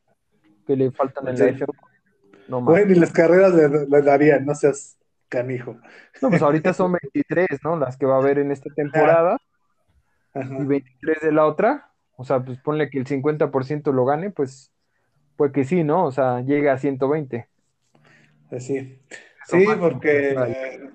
que 0.66 0.76
le 0.76 0.90
faltan 0.90 1.28
en 1.28 1.38
la 1.38 1.44
Sí. 1.46 1.64
F1. 1.64 1.74
No 2.48 2.60
más. 2.60 2.72
Güey, 2.74 2.86
ni 2.86 2.94
las 2.94 3.12
carreras 3.12 3.54
le, 3.54 3.68
le 3.86 4.02
darían, 4.02 4.44
no 4.44 4.54
seas 4.54 4.98
canijo. 5.28 5.76
No, 6.22 6.30
pues 6.30 6.42
ahorita 6.42 6.72
son 6.72 6.92
23, 7.14 7.46
¿no? 7.64 7.76
Las 7.76 7.96
que 7.96 8.06
va 8.06 8.16
a 8.16 8.18
haber 8.18 8.38
en 8.38 8.52
esta 8.52 8.70
temporada 8.74 9.38
Ajá. 10.34 10.58
y 10.58 10.64
23 10.64 11.20
de 11.22 11.32
la 11.32 11.46
otra. 11.46 11.90
O 12.16 12.24
sea, 12.24 12.40
pues 12.44 12.58
ponle 12.60 12.90
que 12.90 12.98
el 12.98 13.06
50% 13.06 13.92
lo 13.92 14.04
gane, 14.04 14.30
pues, 14.30 14.72
pues 15.36 15.52
que 15.52 15.64
sí, 15.64 15.84
¿no? 15.84 16.04
O 16.04 16.10
sea, 16.10 16.40
llega 16.40 16.72
a 16.72 16.78
120. 16.78 17.48
Pues 18.50 18.66
sí. 18.66 18.98
Porque 19.80 20.30
eh, 20.30 20.90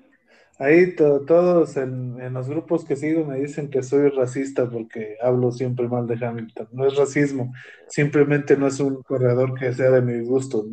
ahí 0.58 0.94
to- 0.96 1.24
todos 1.26 1.76
en, 1.76 2.20
en 2.20 2.32
los 2.34 2.48
grupos 2.48 2.84
que 2.84 2.96
sigo 2.96 3.24
me 3.24 3.38
dicen 3.40 3.70
que 3.70 3.82
soy 3.82 4.08
racista 4.10 4.68
porque 4.70 5.16
hablo 5.22 5.52
siempre 5.52 5.88
mal 5.88 6.06
de 6.06 6.24
Hamilton. 6.24 6.68
No 6.72 6.86
es 6.86 6.96
racismo, 6.96 7.52
simplemente 7.88 8.56
no 8.56 8.66
es 8.66 8.80
un 8.80 9.02
corredor 9.02 9.54
que 9.58 9.72
sea 9.74 9.90
de 9.90 10.02
mi 10.02 10.20
gusto. 10.26 10.66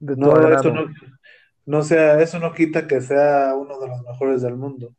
¿no? 0.00 0.48
Eso 0.50 0.70
no, 0.72 0.86
no 1.66 1.82
sea, 1.82 2.20
eso 2.22 2.38
no 2.40 2.52
quita 2.54 2.86
que 2.88 3.00
sea 3.00 3.54
uno 3.56 3.78
de 3.80 3.88
los 3.88 4.02
mejores 4.02 4.42
del 4.42 4.56
mundo. 4.56 4.94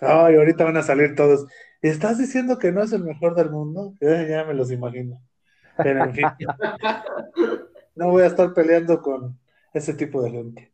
Ay, 0.00 0.36
ahorita 0.36 0.64
van 0.64 0.76
a 0.76 0.82
salir 0.82 1.14
todos. 1.14 1.46
¿Estás 1.80 2.18
diciendo 2.18 2.58
que 2.58 2.72
no 2.72 2.82
es 2.82 2.92
el 2.92 3.04
mejor 3.04 3.34
del 3.34 3.50
mundo? 3.50 3.94
Ya, 4.00 4.26
ya 4.26 4.44
me 4.44 4.54
los 4.54 4.70
imagino. 4.70 5.20
Pero 5.80 6.02
en 6.02 6.14
fin, 6.14 6.36
no 7.94 8.10
voy 8.10 8.22
a 8.22 8.26
estar 8.26 8.52
peleando 8.54 9.00
con 9.02 9.38
ese 9.72 9.94
tipo 9.94 10.22
de 10.22 10.30
gente. 10.30 10.72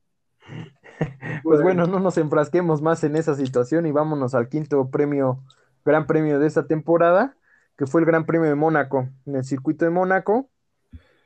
Pues 1.43 1.62
bueno, 1.62 1.87
no 1.87 2.01
nos 2.01 2.19
enfrasquemos 2.19 2.83
más 2.83 3.03
en 3.05 3.17
esa 3.17 3.35
situación 3.35 3.87
y 3.87 3.93
vámonos 3.93 4.35
al 4.35 4.49
quinto 4.49 4.91
premio, 4.91 5.43
gran 5.85 6.07
premio 6.07 6.38
de 6.38 6.47
esta 6.47 6.67
temporada, 6.67 7.37
que 7.77 7.87
fue 7.87 8.01
el 8.01 8.07
Gran 8.07 8.27
Premio 8.27 8.49
de 8.49 8.55
Mónaco, 8.55 9.09
en 9.27 9.37
el 9.37 9.45
circuito 9.45 9.85
de 9.85 9.91
Mónaco, 9.91 10.49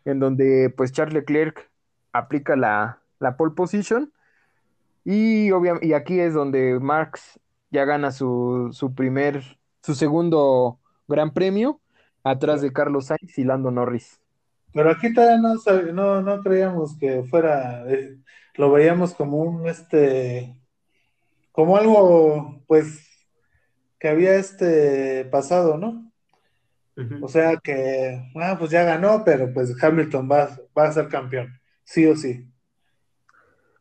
en 0.05 0.21
donde 0.21 0.73
pues 0.77 0.93
Charles 0.93 1.15
Leclerc 1.15 1.71
aplica 2.13 2.57
la, 2.57 3.01
la 3.19 3.37
pole 3.37 3.55
position 3.55 4.13
y, 5.05 5.51
y 5.83 5.93
aquí 5.93 6.21
es 6.21 6.35
donde 6.35 6.79
Marx 6.81 7.39
ya 7.71 7.85
gana 7.85 8.11
su, 8.11 8.71
su 8.73 8.95
primer, 8.95 9.59
su 9.83 9.95
segundo 9.95 10.81
Gran 11.09 11.33
Premio, 11.33 11.81
atrás 12.25 12.61
de 12.61 12.73
Carlos 12.73 13.07
Sainz 13.07 13.39
y 13.39 13.45
Lando 13.45 13.71
Norris. 13.71 14.21
Pero 14.73 14.91
aquí 14.91 15.13
todavía 15.15 15.39
no, 15.39 15.55
no, 15.93 16.23
no 16.23 16.43
creíamos 16.43 16.99
que 16.99 17.23
fuera, 17.25 17.89
eh, 17.91 18.19
lo 18.57 18.71
veíamos 18.71 19.15
como 19.15 19.39
un, 19.39 19.69
este, 19.69 20.57
como 21.53 21.77
algo, 21.77 22.63
pues, 22.67 23.07
que 23.99 24.09
había 24.09 24.37
este 24.37 25.25
pasado, 25.27 25.79
¿no? 25.79 26.13
O 27.21 27.29
sea 27.29 27.59
que, 27.59 28.31
ah, 28.37 28.57
pues 28.59 28.71
ya 28.71 28.83
ganó, 28.85 29.23
pero 29.23 29.53
pues 29.53 29.83
Hamilton 29.83 30.31
va, 30.31 30.49
va 30.77 30.85
a 30.85 30.93
ser 30.93 31.09
campeón, 31.09 31.61
sí 31.85 32.07
o 32.07 32.17
sí. 32.17 32.51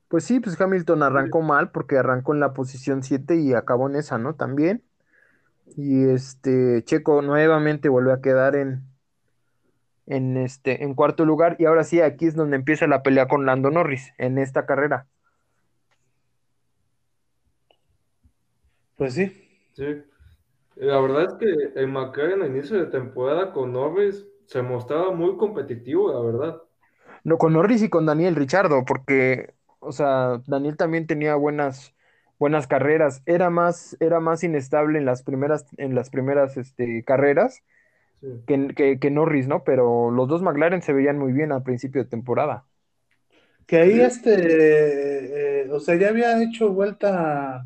Pues 0.10 0.26
sí, 0.26 0.40
pues 0.40 0.60
Hamilton 0.60 1.02
arrancó 1.02 1.42
mal 1.42 1.72
porque 1.72 1.98
arrancó 1.98 2.34
en 2.34 2.42
la 2.42 2.54
posición 2.54 3.04
7 3.04 3.38
y 3.38 3.54
acabó 3.54 3.90
en 3.90 3.96
esa, 3.96 4.18
¿no? 4.18 4.36
También. 4.36 4.84
Y 5.78 6.10
este 6.10 6.84
Checo 6.84 7.22
nuevamente 7.22 7.90
volvió 7.90 8.14
a 8.14 8.22
quedar 8.22 8.56
en, 8.56 8.84
en 10.08 10.38
este 10.38 10.84
en 10.84 10.94
cuarto 10.94 11.26
lugar 11.26 11.56
y 11.60 11.66
ahora 11.66 11.84
sí 11.84 12.02
aquí 12.02 12.28
es 12.28 12.36
donde 12.36 12.56
empieza 12.58 12.88
la 12.88 13.04
pelea 13.04 13.28
con 13.28 13.46
Lando 13.46 13.72
Norris 13.72 14.14
en 14.18 14.38
esta 14.38 14.66
carrera. 14.66 15.08
Pues 18.98 19.14
sí, 19.14 19.46
Sí. 19.76 20.04
La 20.76 21.00
verdad 21.00 21.24
es 21.24 21.34
que 21.36 21.80
el 21.80 21.88
McLaren 21.88 22.42
a 22.42 22.48
inicio 22.48 22.78
de 22.78 22.88
temporada 22.88 23.52
con 23.54 23.74
Norris 23.74 24.26
se 24.46 24.62
mostraba 24.62 25.12
muy 25.12 25.38
competitivo, 25.38 26.12
la 26.12 26.20
verdad. 26.20 26.62
No, 27.24 27.38
con 27.38 27.54
Norris 27.54 27.82
y 27.82 27.90
con 27.90 28.06
Daniel 28.06 28.36
Richardo, 28.36 28.84
porque, 28.86 29.54
o 29.80 29.92
sea, 29.92 30.42
Daniel 30.48 30.78
también 30.78 31.08
tenía 31.08 31.36
buenas, 31.36 31.94
buenas 32.40 32.68
carreras. 32.68 33.22
Era 33.26 33.50
más, 33.50 33.98
era 34.00 34.20
más 34.20 34.44
inestable 34.44 35.00
en 35.00 35.06
las 35.06 35.24
primeras, 35.24 35.66
en 35.78 35.96
las 35.96 36.10
primeras 36.10 36.58
este, 36.58 37.04
carreras 37.04 37.64
Sí. 38.22 38.28
que, 38.48 38.68
que, 38.76 39.00
que 39.00 39.12
Norris, 39.12 39.48
¿no? 39.48 39.64
Pero 39.64 40.12
los 40.12 40.28
dos 40.28 40.42
McLaren 40.42 40.82
se 40.82 40.94
veían 40.94 41.18
muy 41.20 41.34
bien 41.34 41.52
al 41.52 41.64
principio 41.64 42.04
de 42.04 42.10
temporada. 42.10 42.66
que 43.68 43.78
ahí 43.78 44.00
este, 44.02 45.64
eh, 45.64 45.72
o 45.72 45.80
sea, 45.80 45.96
ya 45.96 46.10
había 46.10 46.42
hecho 46.44 46.72
vuelta, 46.72 47.66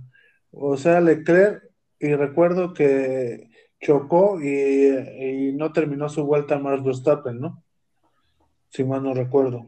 o 0.52 0.78
sea, 0.78 1.02
Leclerc, 1.02 1.64
y 2.00 2.16
recuerdo 2.16 2.74
que 2.74 3.50
chocó 3.82 4.40
y, 4.42 5.50
y 5.50 5.54
no 5.54 5.72
terminó 5.74 6.08
su 6.10 6.26
vuelta 6.26 6.58
Max 6.60 6.84
Verstappen, 6.84 7.40
¿no? 7.40 7.64
Si 8.70 8.84
mal 8.84 9.04
no 9.04 9.14
recuerdo. 9.14 9.68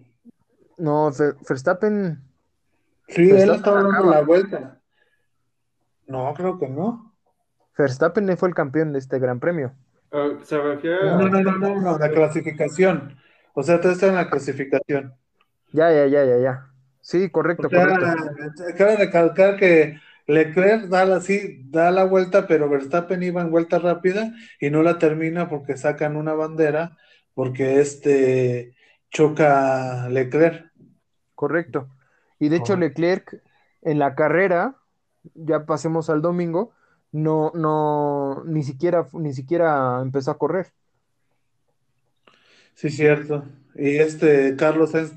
No, 0.78 1.12
Ver- 1.12 1.36
Verstappen, 1.48 2.22
Sí, 3.08 3.30
él 3.30 3.50
estaba 3.52 3.84
dando 3.84 3.92
acaba. 3.92 4.16
la 4.16 4.22
vuelta. 4.22 4.82
No, 6.08 6.34
creo 6.34 6.58
que 6.60 6.70
no. 6.70 7.14
Verstappen 7.78 8.38
fue 8.38 8.50
el 8.50 8.56
campeón 8.56 8.94
de 8.94 9.00
este 9.00 9.20
Gran 9.20 9.40
Premio. 9.40 9.74
Ah, 10.12 10.38
se 10.44 10.58
refiere 10.62 11.12
No, 11.18 11.26
a... 11.26 11.30
no, 11.30 11.42
no, 11.42 11.58
no, 11.58 11.82
no, 11.82 11.98
la 12.00 12.10
clasificación. 12.12 13.18
O 13.54 13.64
sea, 13.64 13.80
todo 13.82 13.92
está 13.92 14.08
en 14.08 14.16
la 14.16 14.30
clasificación. 14.30 15.16
Ya, 15.74 15.92
ya, 15.92 16.06
ya, 16.08 16.24
ya, 16.26 16.38
ya. 16.40 16.54
Sí, 17.02 17.30
correcto, 17.32 17.68
O 17.68 17.70
sea, 17.70 17.88
correcto. 17.88 18.08
cabe 18.78 18.98
recalcar 18.98 19.58
que 19.58 20.00
Leclerc 20.28 20.86
da 20.90 21.06
la, 21.06 21.22
sí, 21.22 21.64
da 21.70 21.92
la 21.92 22.06
vuelta, 22.06 22.48
pero 22.48 22.70
Verstappen 22.70 23.24
iba 23.24 23.42
en 23.42 23.52
vuelta 23.52 23.80
rápida 23.80 24.34
y 24.60 24.70
no 24.70 24.84
la 24.84 25.00
termina 25.00 25.50
porque 25.50 25.78
sacan 25.78 26.16
una 26.16 26.34
bandera, 26.34 26.98
porque 27.34 27.80
este 27.80 28.76
choca 29.12 30.08
Leclerc. 30.10 30.72
Correcto. 31.36 31.90
Y 32.40 32.50
de 32.50 32.58
hecho. 32.58 32.76
Leclerc 32.76 33.42
en 33.82 34.00
la 34.00 34.16
carrera, 34.16 34.78
ya 35.34 35.66
pasemos 35.66 36.10
al 36.10 36.22
domingo, 36.22 36.74
no, 37.12 37.52
no, 37.54 38.44
ni 38.46 38.64
siquiera, 38.64 39.08
ni 39.14 39.34
siquiera 39.34 40.00
empezó 40.02 40.32
a 40.32 40.38
correr. 40.38 40.68
Sí, 42.74 42.90
cierto. 42.90 43.44
Y 43.76 43.98
este 43.98 44.56
Carlos 44.56 44.92
Sainz 44.92 45.14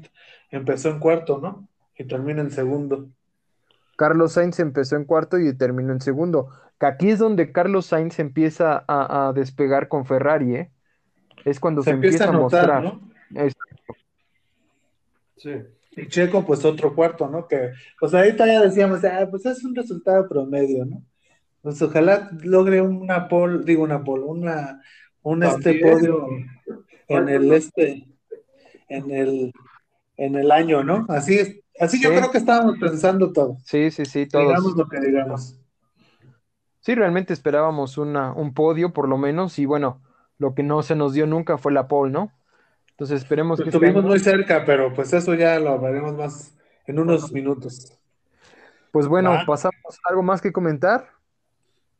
empezó 0.51 0.91
en 0.91 0.99
cuarto, 0.99 1.39
¿no? 1.39 1.69
Y 1.97 2.05
termina 2.05 2.41
en 2.41 2.51
segundo. 2.51 3.09
Carlos 3.97 4.33
Sainz 4.33 4.59
empezó 4.59 4.97
en 4.97 5.05
cuarto 5.05 5.39
y 5.39 5.57
terminó 5.57 5.93
en 5.93 6.01
segundo. 6.01 6.51
Que 6.81 6.87
aquí 6.87 7.11
es 7.11 7.19
donde 7.21 7.53
Carlos 7.53 7.87
Sainz 7.87 8.19
empieza 8.19 8.85
a, 8.89 9.29
a 9.29 9.33
despegar 9.33 9.89
con 9.89 10.05
Ferrari, 10.05 10.57
¿eh? 10.57 10.71
Es 11.45 11.61
cuando 11.61 11.83
Se 11.83 11.91
se 11.91 11.95
empieza 11.95 12.25
empieza 12.25 12.37
a 12.37 12.43
notar, 12.43 12.83
mostrar. 12.83 13.55
Sí. 15.37 15.51
Y 15.97 16.09
Checo, 16.09 16.45
pues 16.45 16.65
otro 16.65 16.95
cuarto, 16.95 17.29
¿no? 17.29 17.47
Que, 17.47 17.71
pues 18.01 18.13
ahorita 18.15 18.47
ya 18.47 18.61
decíamos, 18.63 19.05
ah, 19.05 19.29
pues 19.31 19.47
es 19.47 19.65
un 19.65 19.75
resultado 19.75 20.29
promedio, 20.29 20.85
¿no? 20.85 21.03
Pues 21.65 21.83
ojalá 21.83 22.31
logre 22.45 22.81
una 22.83 23.27
pole, 23.27 23.65
digo 23.65 23.83
una 23.83 24.05
pole, 24.05 24.25
una, 24.25 24.83
un 25.23 25.43
este 25.43 25.75
podio 25.75 26.29
en 27.09 27.29
el 27.31 27.53
este, 27.53 28.07
en 28.89 29.11
el, 29.11 29.53
en 30.19 30.37
el 30.37 30.51
año, 30.53 30.85
¿no? 30.85 31.07
Así 31.09 31.39
es, 31.39 31.61
así 31.81 32.03
yo 32.03 32.11
creo 32.11 32.31
que 32.31 32.39
estábamos 32.39 32.77
pensando 32.79 33.33
todo. 33.33 33.57
Sí, 33.65 33.91
sí, 33.91 34.05
sí, 34.07 34.27
Digamos 34.33 34.75
todos. 34.75 34.77
lo 34.77 34.89
que 34.89 35.01
digamos. 35.01 35.59
Sí, 36.81 36.95
realmente 36.95 37.33
esperábamos 37.33 37.99
una, 37.99 38.33
un 38.33 38.53
podio 38.55 38.93
por 38.93 39.09
lo 39.09 39.17
menos 39.17 39.59
y 39.59 39.65
bueno, 39.67 40.03
lo 40.39 40.55
que 40.55 40.63
no 40.63 40.83
se 40.83 40.95
nos 40.95 41.15
dio 41.15 41.27
nunca 41.27 41.57
fue 41.59 41.73
la 41.73 41.89
pole, 41.89 42.13
¿no? 42.13 42.31
Entonces 42.91 43.23
esperemos 43.23 43.59
Pues 43.59 43.65
que 43.65 43.71
este 43.71 43.77
estuvimos 43.77 44.03
año- 44.03 44.09
muy 44.11 44.19
cerca, 44.21 44.65
pero 44.65 44.93
pues 44.95 45.13
eso 45.13 45.35
ya 45.35 45.59
lo 45.61 45.81
veremos 45.81 46.15
más 46.15 46.57
en 46.87 46.99
unos 46.99 47.33
minutos. 47.33 47.99
Pues 48.93 49.09
bueno, 49.09 49.45
pasamos 49.47 49.75
algo 50.09 50.23
más 50.23 50.41
que 50.41 50.53
comentar 50.53 51.11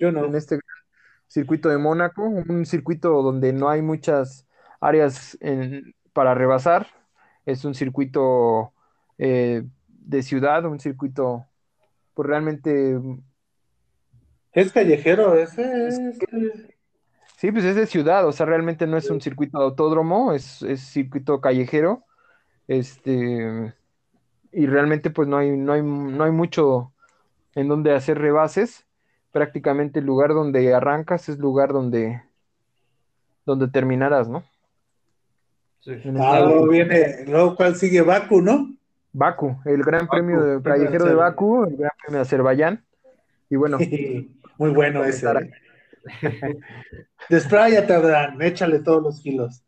Yo 0.05 0.13
no. 0.13 0.27
en 0.27 0.35
este 0.35 0.59
circuito 1.27 1.69
de 1.69 1.79
Mónaco, 1.79 2.23
un 2.25 2.67
circuito 2.67 3.23
donde 3.23 3.53
no 3.53 3.69
hay 3.69 3.83
muchas 3.83 4.47
áreas 4.81 5.37
en- 5.41 5.95
para 6.13 6.35
rebasar, 6.35 6.87
es 7.47 7.65
un 7.65 7.75
circuito 7.75 8.73
eh, 9.19 9.65
de 9.89 10.23
ciudad, 10.23 10.65
un 10.67 10.79
circuito 10.81 11.47
pues 12.15 12.29
realmente, 12.29 12.99
Es 14.53 14.73
callejero 14.73 15.37
ese. 15.37 15.89
es- 15.89 16.01
sí, 17.37 17.51
pues 17.51 17.65
es 17.65 17.77
de 17.77 17.87
ciudad, 17.87 18.27
o 18.27 18.33
sea, 18.33 18.47
realmente 18.47 18.87
no 18.87 18.97
es 18.97 19.11
un 19.11 19.21
circuito 19.21 19.59
de 19.59 19.65
autódromo, 19.65 20.33
es, 20.33 20.63
es 20.63 20.81
circuito 20.81 21.41
callejero, 21.41 22.05
este, 22.69 23.75
y 24.53 24.67
realmente 24.67 25.11
pues 25.11 25.29
no 25.29 25.37
hay, 25.37 25.57
no 25.57 25.73
hay, 25.73 25.83
no 25.83 26.25
hay 26.25 26.31
mucho 26.31 26.93
en 27.55 27.69
donde 27.69 27.93
hacer 27.93 28.19
rebases, 28.19 28.84
prácticamente 29.35 29.99
el 29.99 30.07
lugar 30.07 30.31
donde 30.31 30.73
arrancas 30.73 31.29
es 31.29 31.39
lugar 31.39 31.73
donde, 31.73 32.23
donde 33.45 33.67
terminarás, 33.67 34.29
¿no? 34.29 34.45
Sí. 35.81 36.01
Ah, 36.21 36.41
luego 36.47 36.69
viene, 36.69 37.25
luego 37.27 37.57
cuál 37.57 37.75
sigue 37.75 38.01
Baku, 38.01 38.41
¿no? 38.41 38.73
Baku, 39.13 39.59
el 39.65 39.83
Gran 39.83 40.07
Premio 40.07 40.41
de 40.41 40.63
Callejero 40.63 41.07
de. 41.07 41.15
Baku, 41.15 41.65
el 41.65 41.77
Gran 41.77 41.91
Premio 42.01 42.19
de 42.19 42.23
Azerbaiyán. 42.23 42.85
Y 43.51 43.57
bueno, 43.57 43.79
Muy 44.59 44.71
bueno 44.71 45.05
ese. 45.05 45.27
¿eh? 45.27 45.51
Despláyate, 47.29 47.93
Adrián, 47.93 48.41
échale 48.41 48.79
todos 48.79 49.03
los 49.03 49.21
kilos. 49.21 49.65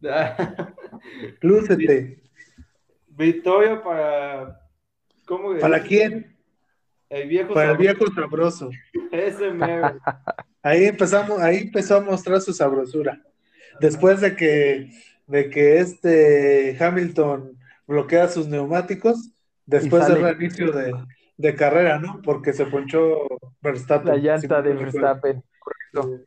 Lúcete. 1.42 2.22
Victoria 3.08 3.82
para. 3.82 4.62
¿Cómo 5.26 5.58
¿Para 5.58 5.82
quién? 5.82 6.39
El 7.10 7.28
viejo 7.28 7.52
Para 7.54 7.72
el 7.72 7.76
sabroso. 7.76 7.98
viejo 7.98 8.14
sabroso. 8.14 8.70
Ese 9.12 9.50
mero. 9.52 9.98
Ahí 10.62 10.84
empezamos, 10.84 11.40
ahí 11.40 11.58
empezó 11.58 11.96
a 11.96 12.00
mostrar 12.00 12.40
su 12.40 12.52
sabrosura. 12.52 13.20
Después 13.80 14.20
de 14.20 14.36
que, 14.36 14.90
de 15.26 15.50
que 15.50 15.78
este 15.80 16.76
Hamilton 16.82 17.58
bloquea 17.86 18.28
sus 18.28 18.46
neumáticos, 18.46 19.30
después 19.66 20.06
del 20.06 20.22
reinicio 20.22 20.70
de, 20.72 20.92
de 21.36 21.54
carrera, 21.54 21.98
¿no? 21.98 22.20
Porque 22.22 22.52
se 22.52 22.66
ponchó 22.66 23.16
Verstappen. 23.60 24.08
la 24.12 24.16
llanta 24.16 24.62
de. 24.62 24.74
Verstappen, 24.74 25.42
correcto. 25.58 26.24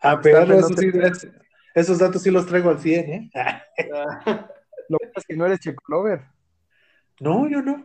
Ah, 0.00 0.20
pero 0.22 0.46
Verstappen 0.46 1.00
no 1.00 1.06
eso 1.06 1.26
te- 1.28 1.32
esos 1.74 1.98
datos 1.98 2.22
sí 2.22 2.30
los 2.30 2.46
traigo 2.46 2.70
al 2.70 2.78
100, 2.80 3.10
¿eh? 3.10 3.30
Lo 4.88 4.98
que 4.98 5.06
pasa 5.06 5.18
es 5.20 5.26
que 5.26 5.36
no 5.36 5.46
eres 5.46 5.60
Checo 5.60 5.82
Lover. 5.88 6.20
No, 7.20 7.48
yo 7.48 7.62
no. 7.62 7.84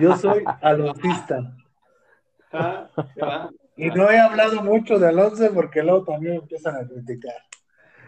Yo 0.00 0.16
soy 0.16 0.44
alonsista. 0.60 1.54
Ah, 2.52 2.88
ah. 3.22 3.50
Y 3.76 3.88
no 3.88 4.10
he 4.10 4.18
hablado 4.18 4.62
mucho 4.62 4.98
de 4.98 5.08
Alonso 5.08 5.50
porque 5.54 5.82
luego 5.82 6.04
también 6.04 6.34
me 6.34 6.38
empiezan 6.40 6.76
a 6.76 6.86
criticar. 6.86 7.34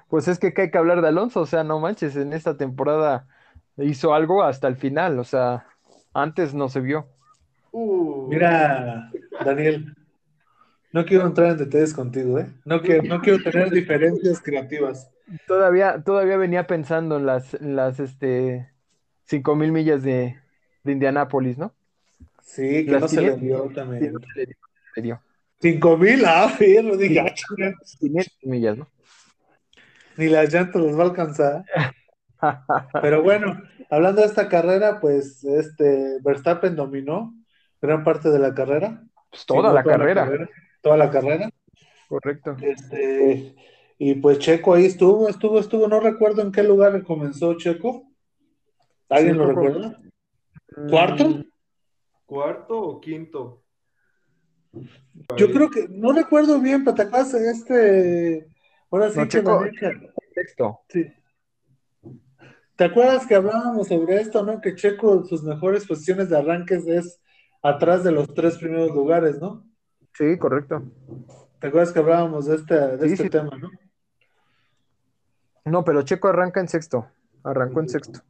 Pues 0.08 0.28
es 0.28 0.38
que 0.38 0.52
hay 0.56 0.70
que 0.70 0.78
hablar 0.78 1.00
de 1.00 1.08
Alonso, 1.08 1.40
o 1.40 1.46
sea, 1.46 1.64
no 1.64 1.80
manches, 1.80 2.14
en 2.16 2.32
esta 2.32 2.56
temporada 2.56 3.26
hizo 3.78 4.14
algo 4.14 4.42
hasta 4.42 4.68
el 4.68 4.76
final, 4.76 5.18
o 5.18 5.24
sea, 5.24 5.66
antes 6.12 6.54
no 6.54 6.68
se 6.68 6.80
vio. 6.80 7.08
Uh, 7.72 8.28
Mira, 8.28 9.10
Daniel, 9.44 9.94
no 10.92 11.04
quiero 11.04 11.26
entrar 11.26 11.52
en 11.52 11.58
detalles 11.58 11.92
contigo, 11.92 12.38
¿eh? 12.38 12.46
No 12.64 12.82
quiero, 12.82 13.02
no 13.02 13.20
quiero 13.20 13.42
tener 13.42 13.70
diferencias 13.70 14.40
creativas. 14.40 15.10
Todavía, 15.46 16.02
todavía 16.04 16.36
venía 16.36 16.66
pensando 16.66 17.16
en 17.16 17.26
las, 17.26 17.54
en 17.54 17.74
las 17.74 17.98
este, 17.98 18.70
cinco 19.24 19.56
mil 19.56 19.72
millas 19.72 20.02
de, 20.04 20.38
de 20.84 20.92
Indianápolis, 20.92 21.58
¿no? 21.58 21.74
Sí, 22.42 22.86
que 22.86 22.92
Las 22.92 23.00
no 23.00 23.08
se 23.08 23.22
le 23.22 23.34
500. 23.34 23.40
dio 23.40 23.70
Sí, 23.70 23.74
también. 23.74 24.12
no 24.12 24.20
se 24.20 24.40
le 24.40 24.46
dio. 24.46 24.56
Cinco 25.60 25.96
mil, 25.96 26.24
ah, 26.26 26.48
fíjate, 26.58 26.96
dije, 26.96 27.20
ah, 27.20 27.34
chinga, 27.34 27.74
500 27.98 28.38
millas, 28.44 28.78
¿no? 28.78 28.88
ni 30.16 30.28
las 30.28 30.52
llantas 30.52 30.80
los 30.82 30.96
va 30.98 31.02
a 31.04 31.06
alcanzar. 31.06 31.64
Pero 33.00 33.22
bueno, 33.22 33.62
hablando 33.90 34.20
de 34.22 34.26
esta 34.28 34.48
carrera, 34.48 35.00
pues 35.00 35.44
este 35.44 36.18
Verstappen 36.22 36.76
dominó 36.76 37.34
gran 37.80 38.04
parte 38.04 38.30
de 38.30 38.38
la 38.38 38.54
carrera. 38.54 39.02
Pues 39.30 39.46
toda 39.46 39.70
Sí, 39.70 39.74
la 39.74 39.84
carrera, 39.84 40.26
Toda 40.82 40.96
la 40.96 41.10
carrera. 41.10 41.50
correcto. 42.08 42.56
Este, 42.60 43.54
y 43.98 44.14
pues 44.16 44.38
Checo 44.38 44.74
ahí 44.74 44.86
estuvo, 44.86 45.28
estuvo, 45.28 45.58
estuvo, 45.58 45.88
no 45.88 46.00
recuerdo 46.00 46.42
en 46.42 46.52
qué 46.52 46.62
lugar 46.62 47.02
comenzó 47.04 47.54
Checo. 47.56 48.08
¿Alguien 49.08 49.34
Sí, 49.34 49.38
lo 49.38 49.46
recuerda? 49.46 49.98
¿Cuarto? 50.90 51.24
Mm, 51.28 51.44
¿Cuarto 52.26 52.80
o 52.80 53.00
quinto? 53.00 53.62
Yo 55.36 55.50
creo 55.52 55.70
que, 55.70 55.86
no 55.88 56.12
recuerdo 56.12 56.60
bien, 56.60 56.84
pero 56.84 56.96
te 56.96 57.02
acuerdas 57.02 57.32
de 57.32 57.50
este, 57.50 58.48
ahora 58.90 59.10
sí 59.10 59.18
No, 59.18 59.28
que 59.28 59.38
Checo- 59.42 59.70
Sexto. 60.34 60.80
sí. 60.88 61.06
¿Te 62.76 62.84
acuerdas 62.84 63.24
que 63.26 63.36
hablábamos 63.36 63.86
sobre 63.86 64.20
esto, 64.20 64.42
no? 64.44 64.60
Que 64.60 64.74
Checo, 64.74 65.24
sus 65.24 65.44
mejores 65.44 65.86
posiciones 65.86 66.28
de 66.28 66.38
arranques 66.38 66.84
es 66.88 67.20
atrás 67.62 68.02
de 68.02 68.10
los 68.10 68.34
tres 68.34 68.58
primeros 68.58 68.90
lugares, 68.90 69.38
¿no? 69.40 69.64
Sí, 70.12 70.36
correcto. 70.38 70.82
¿Te 71.60 71.68
acuerdas 71.68 71.92
que 71.92 72.00
hablábamos 72.00 72.46
de 72.46 72.56
este, 72.56 72.74
de 72.74 73.06
Sí, 73.06 73.12
este 73.12 73.24
sí. 73.24 73.30
tema, 73.30 73.56
no? 73.56 73.70
No, 75.66 75.84
pero 75.84 76.02
Checo 76.02 76.28
arranca 76.28 76.60
en 76.60 76.68
sexto. 76.68 77.06
Arrancó 77.44 77.80
en 77.80 77.88
sexto. 77.88 78.20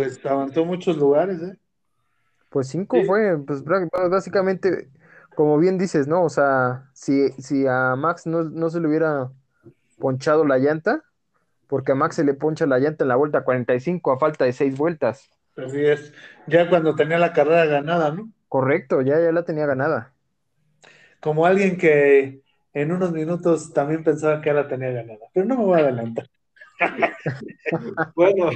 Pues 0.00 0.24
avanzó 0.24 0.64
muchos 0.64 0.96
lugares, 0.96 1.42
¿eh? 1.42 1.58
Pues 2.48 2.68
cinco 2.68 2.96
Sí. 2.96 3.04
fue, 3.06 3.36
pues 3.46 3.62
básicamente, 3.62 4.88
como 5.36 5.58
bien 5.58 5.76
dices, 5.76 6.08
¿no? 6.08 6.24
O 6.24 6.30
sea, 6.30 6.88
si, 6.94 7.28
si 7.32 7.66
a 7.66 7.96
Max 7.96 8.26
no, 8.26 8.44
no 8.44 8.70
se 8.70 8.80
le 8.80 8.88
hubiera 8.88 9.30
ponchado 9.98 10.46
la 10.46 10.56
llanta, 10.56 11.04
porque 11.66 11.92
a 11.92 11.96
Max 11.96 12.16
se 12.16 12.24
le 12.24 12.32
poncha 12.32 12.64
la 12.64 12.78
llanta 12.78 13.04
en 13.04 13.08
la 13.08 13.16
vuelta 13.16 13.44
45 13.44 14.10
a 14.10 14.18
falta 14.18 14.46
de 14.46 14.54
seis 14.54 14.74
vueltas. 14.78 15.28
Así 15.54 15.84
es. 15.84 16.14
Ya 16.46 16.70
cuando 16.70 16.94
tenía 16.94 17.18
la 17.18 17.34
carrera 17.34 17.66
ganada, 17.66 18.10
¿no? 18.10 18.30
Correcto, 18.48 19.02
ya, 19.02 19.20
ya 19.20 19.32
la 19.32 19.44
tenía 19.44 19.66
ganada. 19.66 20.14
Como 21.20 21.44
alguien 21.44 21.76
que 21.76 22.40
en 22.72 22.90
unos 22.90 23.12
minutos 23.12 23.74
también 23.74 24.02
pensaba 24.02 24.40
que 24.40 24.48
ya 24.48 24.54
la 24.54 24.66
tenía 24.66 24.92
ganada. 24.92 25.26
Pero 25.34 25.44
no 25.44 25.58
me 25.58 25.64
voy 25.64 25.78
a 25.78 25.82
adelantar. 25.82 26.26
Bueno, 28.14 28.48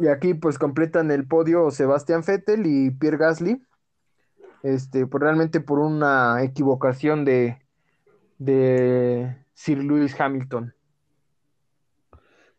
Y 0.00 0.08
aquí 0.08 0.34
pues 0.34 0.58
completan 0.58 1.10
el 1.10 1.26
podio 1.26 1.70
Sebastián 1.70 2.22
Vettel 2.26 2.66
y 2.66 2.90
Pierre 2.90 3.16
Gasly. 3.18 3.62
Este, 4.62 5.06
pues 5.06 5.22
realmente 5.22 5.60
por 5.60 5.78
una 5.78 6.42
equivocación 6.42 7.24
de, 7.24 7.58
de 8.38 9.44
Sir 9.54 9.78
Lewis 9.84 10.18
Hamilton. 10.20 10.74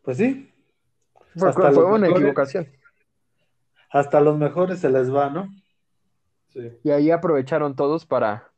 Pues 0.01 0.17
sí, 0.17 0.53
Fue, 1.35 1.49
Hasta 1.49 1.71
fue 1.71 1.83
los 1.83 1.85
una 1.85 2.07
mejores. 2.07 2.09
equivocación. 2.09 2.67
hasta 3.89 4.19
los 4.21 4.37
mejores 4.37 4.79
se 4.79 4.89
les 4.89 5.13
va, 5.13 5.29
¿no? 5.29 5.47
sí. 6.49 6.79
Y 6.83 6.91
ahí 6.91 7.11
aprovecharon 7.11 7.75
todos 7.75 8.05
para, 8.05 8.51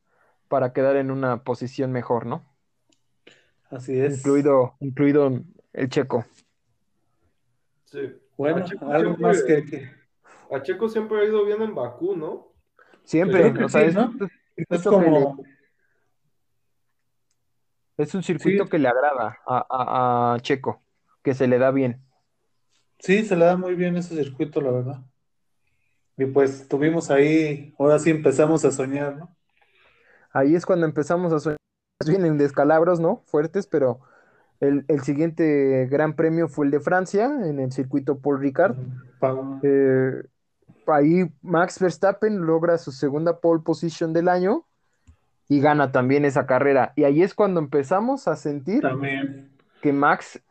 para 0.48 0.74
quedar 0.74 0.96
en 0.96 1.12
una 1.12 1.44
posición 1.44 1.92
mejor, 1.92 2.26
¿no? 2.26 2.46
Así 3.70 4.00
es. 4.00 4.18
Incluido, 4.18 4.76
incluido 4.80 5.32
el 5.74 5.90
checo. 5.90 6.26
sí. 7.86 8.00
Bueno, 8.38 8.58
A 8.58 8.64
Checo 8.64 8.86
algo 8.92 9.16
siempre- 9.16 9.28
más 9.28 9.44
que, 9.44 9.66
que- 9.66 9.92
A 10.56 10.62
Checo 10.64 10.90
siempre 10.90 11.20
ha 11.20 11.24
ido 11.26 11.46
bien 11.46 11.62
en 11.62 11.76
Bakú, 11.76 12.16
¿no? 12.16 12.54
Siempre, 13.04 13.46
o 13.64 13.70
sea, 13.70 13.82
sí, 13.82 13.88
es, 13.90 13.94
¿no? 13.96 14.12
es- 14.56 14.68
es 14.72 14.82
circuito 14.82 14.90
que 15.00 15.06
le- 15.12 15.12
como, 15.26 15.44
es 17.98 18.16
un 18.16 18.24
circuito 18.24 18.64
Sí. 18.64 18.70
que 18.70 18.80
le 18.80 18.88
agrada 18.88 19.38
a, 19.46 19.66
a- 19.70 20.34
a 20.36 20.40
Checo, 20.40 20.82
que 21.24 21.34
se 21.34 21.48
le 21.48 21.58
da 21.60 21.72
bien. 21.72 22.02
sí, 23.00 23.26
se 23.26 23.36
le 23.36 23.46
da 23.46 23.58
muy 23.58 23.74
bien 23.76 23.96
ese 23.98 24.16
circuito, 24.16 24.62
la 24.62 24.72
verdad. 24.72 25.02
Y 26.18 26.26
pues 26.26 26.68
tuvimos 26.68 27.10
ahí, 27.10 27.74
ahora 27.80 27.98
sí 28.00 28.10
empezamos 28.12 28.64
a 28.66 28.72
soñar, 28.72 29.18
¿no? 29.18 29.36
Ahí 30.32 30.54
es 30.56 30.66
cuando 30.66 30.86
empezamos 30.86 31.34
a 31.34 31.40
soñar, 31.40 31.58
vienen 32.06 32.38
descalabros, 32.38 33.00
¿no? 33.00 33.24
Fuertes, 33.26 33.66
pero 33.68 34.02
El, 34.62 34.86
el 34.88 35.02
siguiente 35.02 35.88
gran 35.88 36.16
premio 36.16 36.48
fue 36.48 36.66
el 36.68 36.72
de 36.72 36.80
Francia, 36.80 37.26
en 37.26 37.60
el 37.60 37.72
circuito 37.72 38.20
Paul 38.20 38.40
Ricard. 38.40 38.78
Eh, 39.64 40.24
ahí 40.88 41.32
Max 41.42 41.80
Verstappen 41.80 42.46
logra 42.46 42.78
su 42.78 42.92
segunda 42.92 43.40
pole 43.40 43.62
position 43.64 44.14
del 44.14 44.30
año 44.30 44.64
y 45.50 45.60
gana 45.60 45.92
también 45.92 46.26
esa 46.26 46.46
carrera. 46.46 46.94
Y 46.96 47.04
ahí 47.04 47.24
es 47.24 47.34
cuando 47.34 47.60
empezamos 47.60 48.28
a 48.28 48.36
sentir 48.36 48.82
También. 48.82 49.52
que 49.82 49.92
Max 49.94 50.42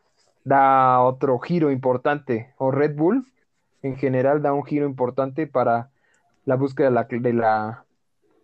da 0.44 1.01
otro 1.01 1.38
giro 1.38 1.70
importante, 1.70 2.53
o 2.59 2.70
Red 2.70 2.96
Bull 2.96 3.27
en 3.83 3.96
general 3.96 4.42
da 4.42 4.53
un 4.53 4.64
giro 4.64 4.87
importante 4.87 5.46
para 5.46 5.90
la 6.46 6.57
búsqueda 6.57 6.88
de 6.88 6.94
la, 6.94 7.05
de 7.05 7.33
la- 7.33 7.85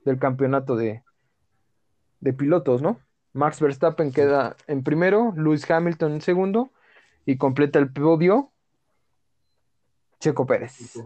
del 0.05 0.18
campeonato 0.20 0.76
de, 0.76 1.02
de 2.20 2.33
pilotos, 2.33 2.81
¿no? 2.83 2.98
Max 3.37 3.61
Verstappen 3.61 4.12
queda 4.12 4.57
en 4.66 4.83
primero, 4.83 5.35
Lewis 5.37 5.70
Hamilton 5.70 6.14
en 6.14 6.20
segundo 6.22 6.70
y 7.27 7.37
completa 7.37 7.79
el 7.79 7.92
podio 7.92 8.51
Checo 10.18 10.46
Pérez. 10.46 10.99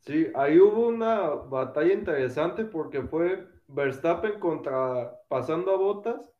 Sí, 0.00 0.30
ahí 0.34 0.58
hubo 0.58 0.88
una 0.88 1.30
batalla 1.30 1.92
interesante 1.94 2.64
porque 2.64 3.02
fue 3.02 3.46
Verstappen 3.68 4.38
contra 4.38 5.18
pasando 5.28 5.72
a 5.72 5.76
Bottas, 5.76 6.30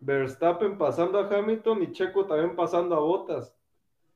Verstappen 0.00 0.76
pasando 0.76 1.18
a 1.18 1.28
Hamilton 1.28 1.82
y 1.84 1.92
Checo 1.92 2.26
también 2.26 2.56
pasando 2.56 2.96
a 2.96 3.00
Bottas. 3.00 3.54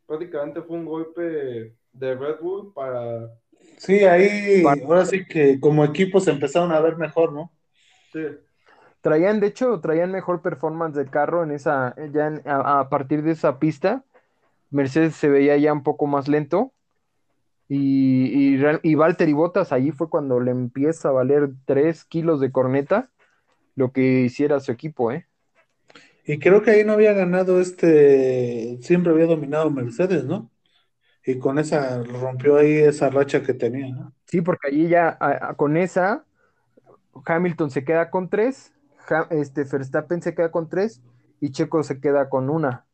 Prácticamente 0.06 0.62
fue 0.62 0.76
un 0.76 0.84
golpe 0.84 1.76
de 1.92 2.14
Red 2.14 2.40
Bull 2.40 2.72
para... 2.72 3.30
Sí, 3.78 4.04
ahí 4.04 4.62
Para- 4.64 4.84
ahora 4.84 5.04
sí 5.04 5.24
que 5.24 5.60
como 5.60 5.84
equipo 5.84 6.18
se 6.18 6.32
empezaron 6.32 6.72
a 6.72 6.80
ver 6.80 6.96
mejor, 6.96 7.32
¿no? 7.32 7.52
Sí, 8.12 8.20
Traían, 9.02 9.40
de 9.40 9.48
hecho, 9.48 9.80
traían 9.80 10.12
mejor 10.12 10.42
performance 10.42 10.96
del 10.96 11.10
carro 11.10 11.42
en 11.42 11.50
esa, 11.50 11.94
ya 12.12 12.28
en- 12.28 12.42
a, 12.48 12.80
a 12.80 12.88
partir 12.88 13.22
de 13.22 13.32
esa 13.32 13.58
pista. 13.58 14.04
Mercedes 14.70 15.16
se 15.16 15.28
veía 15.28 15.56
ya 15.58 15.72
un 15.72 15.82
poco 15.82 16.06
más 16.06 16.28
lento. 16.28 16.72
Y, 17.68 18.56
y, 18.56 18.62
y 18.82 18.94
Valtteri 18.94 19.32
Bottas 19.32 19.72
ahí 19.72 19.92
fue 19.92 20.08
cuando 20.10 20.40
le 20.40 20.50
empieza 20.50 21.08
a 21.08 21.12
valer 21.12 21.50
3 21.64 22.04
kilos 22.04 22.40
de 22.40 22.52
corneta 22.52 23.10
lo 23.74 23.92
que 23.92 24.22
hiciera 24.22 24.60
su 24.60 24.72
equipo, 24.72 25.12
¿eh? 25.12 25.26
Y 26.24 26.38
creo 26.38 26.62
que 26.62 26.70
ahí 26.70 26.84
no 26.84 26.92
había 26.92 27.12
ganado 27.14 27.60
este, 27.60 28.78
siempre 28.82 29.12
había 29.12 29.26
dominado 29.26 29.70
Mercedes, 29.70 30.24
¿no? 30.24 30.50
Y 31.24 31.38
con 31.38 31.58
esa 31.58 32.02
rompió 32.02 32.56
ahí 32.56 32.74
esa 32.74 33.10
racha 33.10 33.42
que 33.42 33.54
tenía, 33.54 33.88
¿no? 33.94 34.12
Sí, 34.26 34.40
porque 34.40 34.68
allí 34.68 34.88
ya 34.88 35.16
a- 35.20 35.50
a- 35.50 35.54
con 35.54 35.76
esa 35.76 36.24
Hamilton 37.24 37.70
se 37.70 37.84
queda 37.84 38.10
con 38.10 38.28
3, 38.28 38.72
este 39.30 39.64
Verstappen 39.64 40.22
se 40.22 40.34
queda 40.34 40.50
con 40.50 40.68
3 40.68 41.02
y 41.40 41.50
Checo 41.50 41.82
se 41.82 42.00
queda 42.00 42.28
con 42.28 42.50
una. 42.50 42.86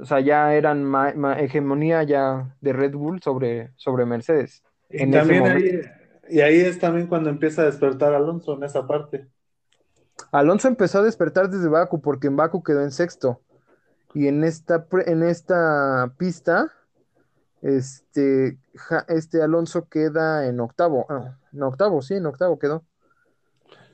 O 0.00 0.04
sea, 0.04 0.20
ya 0.20 0.54
eran 0.54 0.84
ma- 0.84 1.14
ma- 1.14 1.38
hegemonía 1.40 2.02
ya 2.02 2.54
de 2.60 2.72
Red 2.72 2.92
Bull 2.94 3.22
sobre, 3.22 3.72
sobre 3.76 4.04
Mercedes. 4.06 4.62
Y 4.90 5.02
En 5.02 5.10
también 5.12 5.44
ahí, 5.44 5.80
y 6.28 6.40
ahí 6.40 6.60
es 6.60 6.78
también 6.78 7.06
cuando 7.06 7.30
empieza 7.30 7.62
a 7.62 7.66
despertar 7.66 8.14
Alonso 8.14 8.54
en 8.54 8.64
esa 8.64 8.86
parte. 8.86 9.28
Alonso 10.30 10.68
empezó 10.68 10.98
a 10.98 11.02
despertar 11.02 11.48
desde 11.50 11.68
Baku 11.68 12.00
porque 12.00 12.26
en 12.28 12.36
Baku 12.36 12.62
quedó 12.62 12.82
en 12.82 12.90
sexto. 12.90 13.40
Y 14.14 14.28
en 14.28 14.44
esta, 14.44 14.86
en 15.06 15.22
esta 15.22 16.12
pista, 16.18 16.70
este, 17.62 18.58
ja- 18.74 19.04
este 19.08 19.42
Alonso 19.42 19.88
queda 19.88 20.46
en 20.46 20.60
octavo. 20.60 21.06
Ah, 21.08 21.38
en 21.52 21.62
octavo, 21.62 22.02
sí, 22.02 22.14
en 22.14 22.26
octavo 22.26 22.58
quedó. 22.58 22.84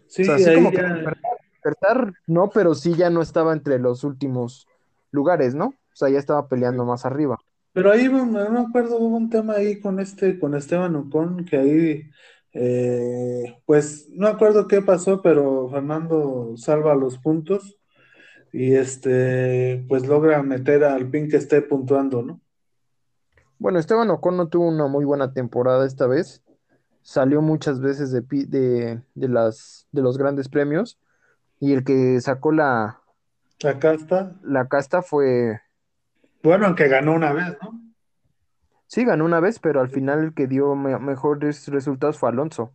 Sí, 0.08 0.22
O 0.22 0.24
sea, 0.24 0.34
así 0.36 0.44
ahí 0.44 0.54
como 0.56 0.72
ya- 0.72 0.82
despertar, 0.94 1.38
despertar, 1.52 2.12
no, 2.26 2.50
pero 2.50 2.74
sí 2.74 2.94
ya 2.94 3.10
no 3.10 3.22
estaba 3.22 3.52
entre 3.52 3.78
los 3.78 4.02
últimos 4.04 4.66
lugares, 5.12 5.54
¿no? 5.54 5.66
O 5.66 5.94
sea, 5.94 6.08
ya 6.08 6.18
estaba 6.18 6.48
peleando 6.48 6.84
más 6.84 7.04
arriba. 7.04 7.38
Pero 7.72 7.92
ahí 7.92 8.08
no 8.08 8.24
me 8.26 8.60
acuerdo, 8.60 8.96
hubo 8.98 9.16
un 9.16 9.30
tema 9.30 9.54
ahí 9.54 9.78
con 9.80 10.00
este, 10.00 10.38
con 10.38 10.54
Esteban 10.54 10.96
Ocon, 10.96 11.44
que 11.44 11.56
ahí, 11.58 12.10
eh, 12.52 13.60
pues, 13.66 14.08
no 14.10 14.26
acuerdo 14.26 14.66
qué 14.66 14.80
pasó, 14.82 15.22
pero 15.22 15.68
Fernando 15.70 16.54
salva 16.56 16.94
los 16.94 17.18
puntos 17.18 17.78
y 18.52 18.74
este, 18.74 19.84
pues 19.88 20.06
logra 20.06 20.42
meter 20.42 20.84
al 20.84 21.08
pin 21.10 21.28
que 21.28 21.36
esté 21.36 21.60
puntuando, 21.60 22.22
¿no? 22.22 22.40
Bueno, 23.58 23.78
Esteban 23.78 24.10
Ocon 24.10 24.36
no 24.36 24.48
tuvo 24.48 24.68
una 24.68 24.86
muy 24.86 25.04
buena 25.04 25.32
temporada 25.32 25.86
esta 25.86 26.06
vez. 26.06 26.42
Salió 27.08 27.40
muchas 27.40 27.80
veces 27.80 28.12
de, 28.12 28.20
de, 28.20 29.00
de 29.14 29.28
las, 29.28 29.88
de 29.92 30.02
los 30.02 30.18
grandes 30.18 30.50
premios. 30.50 30.98
Y 31.58 31.72
el 31.72 31.82
que 31.82 32.20
sacó 32.20 32.52
la, 32.52 33.00
Acá 33.64 33.94
está. 33.94 34.36
la 34.42 34.68
casta 34.68 35.00
fue. 35.00 35.58
Bueno, 36.42 36.66
aunque 36.66 36.86
ganó 36.86 37.14
una 37.14 37.32
vez, 37.32 37.56
¿no? 37.62 37.80
Sí, 38.88 39.06
ganó 39.06 39.24
una 39.24 39.40
vez, 39.40 39.58
pero 39.58 39.80
al 39.80 39.88
final 39.88 40.22
el 40.22 40.34
que 40.34 40.46
dio 40.46 40.74
me- 40.74 40.98
mejores 40.98 41.66
resultados 41.68 42.18
fue 42.18 42.28
Alonso. 42.28 42.74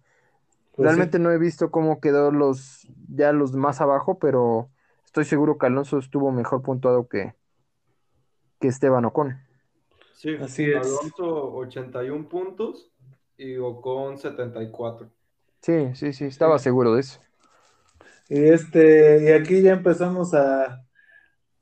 Pues 0.75 0.87
Realmente 0.87 1.19
sí. 1.19 1.23
no 1.23 1.29
he 1.29 1.37
visto 1.37 1.69
cómo 1.69 2.01
quedó 2.01 2.31
los 2.31 2.87
ya 3.07 3.33
los 3.33 3.53
más 3.53 3.81
abajo, 3.81 4.17
pero 4.17 4.71
estoy 5.05 5.25
seguro 5.25 5.59
que 5.59 5.67
Alonso 5.67 5.99
estuvo 5.99 6.31
mejor 6.31 6.63
puntuado 6.63 7.07
que, 7.07 7.35
que 8.59 8.67
Esteban 8.67 9.05
Ocon. 9.05 9.37
sí. 10.15 10.35
Así 10.41 10.65
es. 10.71 10.87
Alonso 10.87 11.53
81 11.53 12.27
puntos 12.27 12.89
y 13.43 13.58
Ocon 13.58 14.17
74. 14.17 15.10
Sí, 15.62 15.95
sí, 15.95 16.13
sí, 16.13 16.25
estaba 16.25 16.60
seguro 16.60 16.93
de 16.93 17.01
eso. 17.01 17.19
Y 18.29 18.43
este, 18.45 19.23
y 19.23 19.32
aquí 19.32 19.62
ya 19.62 19.73
empezamos 19.73 20.34
a, 20.34 20.84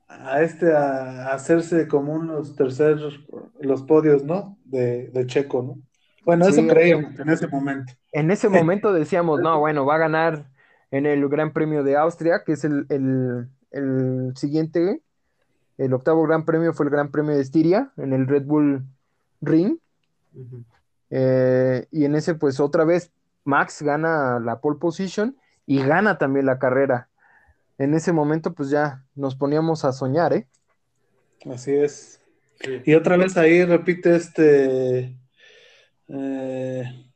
a 0.08 0.42
este 0.42 0.72
a 0.74 1.32
hacerse 1.34 1.88
como 1.88 2.14
unos 2.14 2.56
terceros 2.56 3.20
los 3.60 3.82
podios, 3.82 4.24
¿no? 4.24 4.58
De, 4.64 5.08
de 5.08 5.26
Checo, 5.26 5.62
¿no? 5.62 5.78
Bueno, 6.24 6.46
eso 6.48 6.66
creíamos 6.66 7.18
en 7.18 7.28
ese 7.30 7.48
momento. 7.48 7.92
En 8.12 8.30
ese 8.30 8.48
momento 8.48 8.92
decíamos, 8.92 9.40
no, 9.40 9.58
bueno, 9.58 9.86
va 9.86 9.96
a 9.96 9.98
ganar 9.98 10.46
en 10.90 11.06
el 11.06 11.28
Gran 11.28 11.52
Premio 11.52 11.82
de 11.82 11.96
Austria, 11.96 12.42
que 12.44 12.52
es 12.52 12.64
el, 12.64 12.86
el- 12.90 13.48
el 13.70 14.32
siguiente. 14.36 15.02
El 15.78 15.94
octavo 15.94 16.22
Gran 16.24 16.44
Premio 16.44 16.72
fue 16.74 16.86
el 16.86 16.90
Gran 16.92 17.10
Premio 17.10 17.34
de 17.34 17.42
Estiria, 17.42 17.92
en 17.96 18.12
el 18.12 18.26
Red 18.28 18.44
Bull 18.44 18.84
Ring. 19.40 19.78
Eh, 21.14 21.86
y 21.90 22.06
en 22.06 22.14
ese, 22.14 22.34
pues 22.34 22.58
otra 22.58 22.84
vez, 22.84 23.12
Max 23.44 23.82
gana 23.82 24.40
la 24.40 24.60
pole 24.60 24.78
position 24.78 25.36
y 25.66 25.82
gana 25.84 26.16
también 26.16 26.46
la 26.46 26.58
carrera. 26.58 27.10
En 27.76 27.92
ese 27.92 28.12
momento, 28.12 28.54
pues 28.54 28.70
ya 28.70 29.04
nos 29.14 29.36
poníamos 29.36 29.84
a 29.84 29.92
soñar, 29.92 30.32
¿eh? 30.32 30.48
Así 31.52 31.74
es. 31.74 32.20
Sí. 32.64 32.80
Y 32.86 32.94
otra 32.94 33.16
vez 33.18 33.36
ahí 33.36 33.62
repite 33.64 34.16
este. 34.16 35.16
eh, 36.08 37.12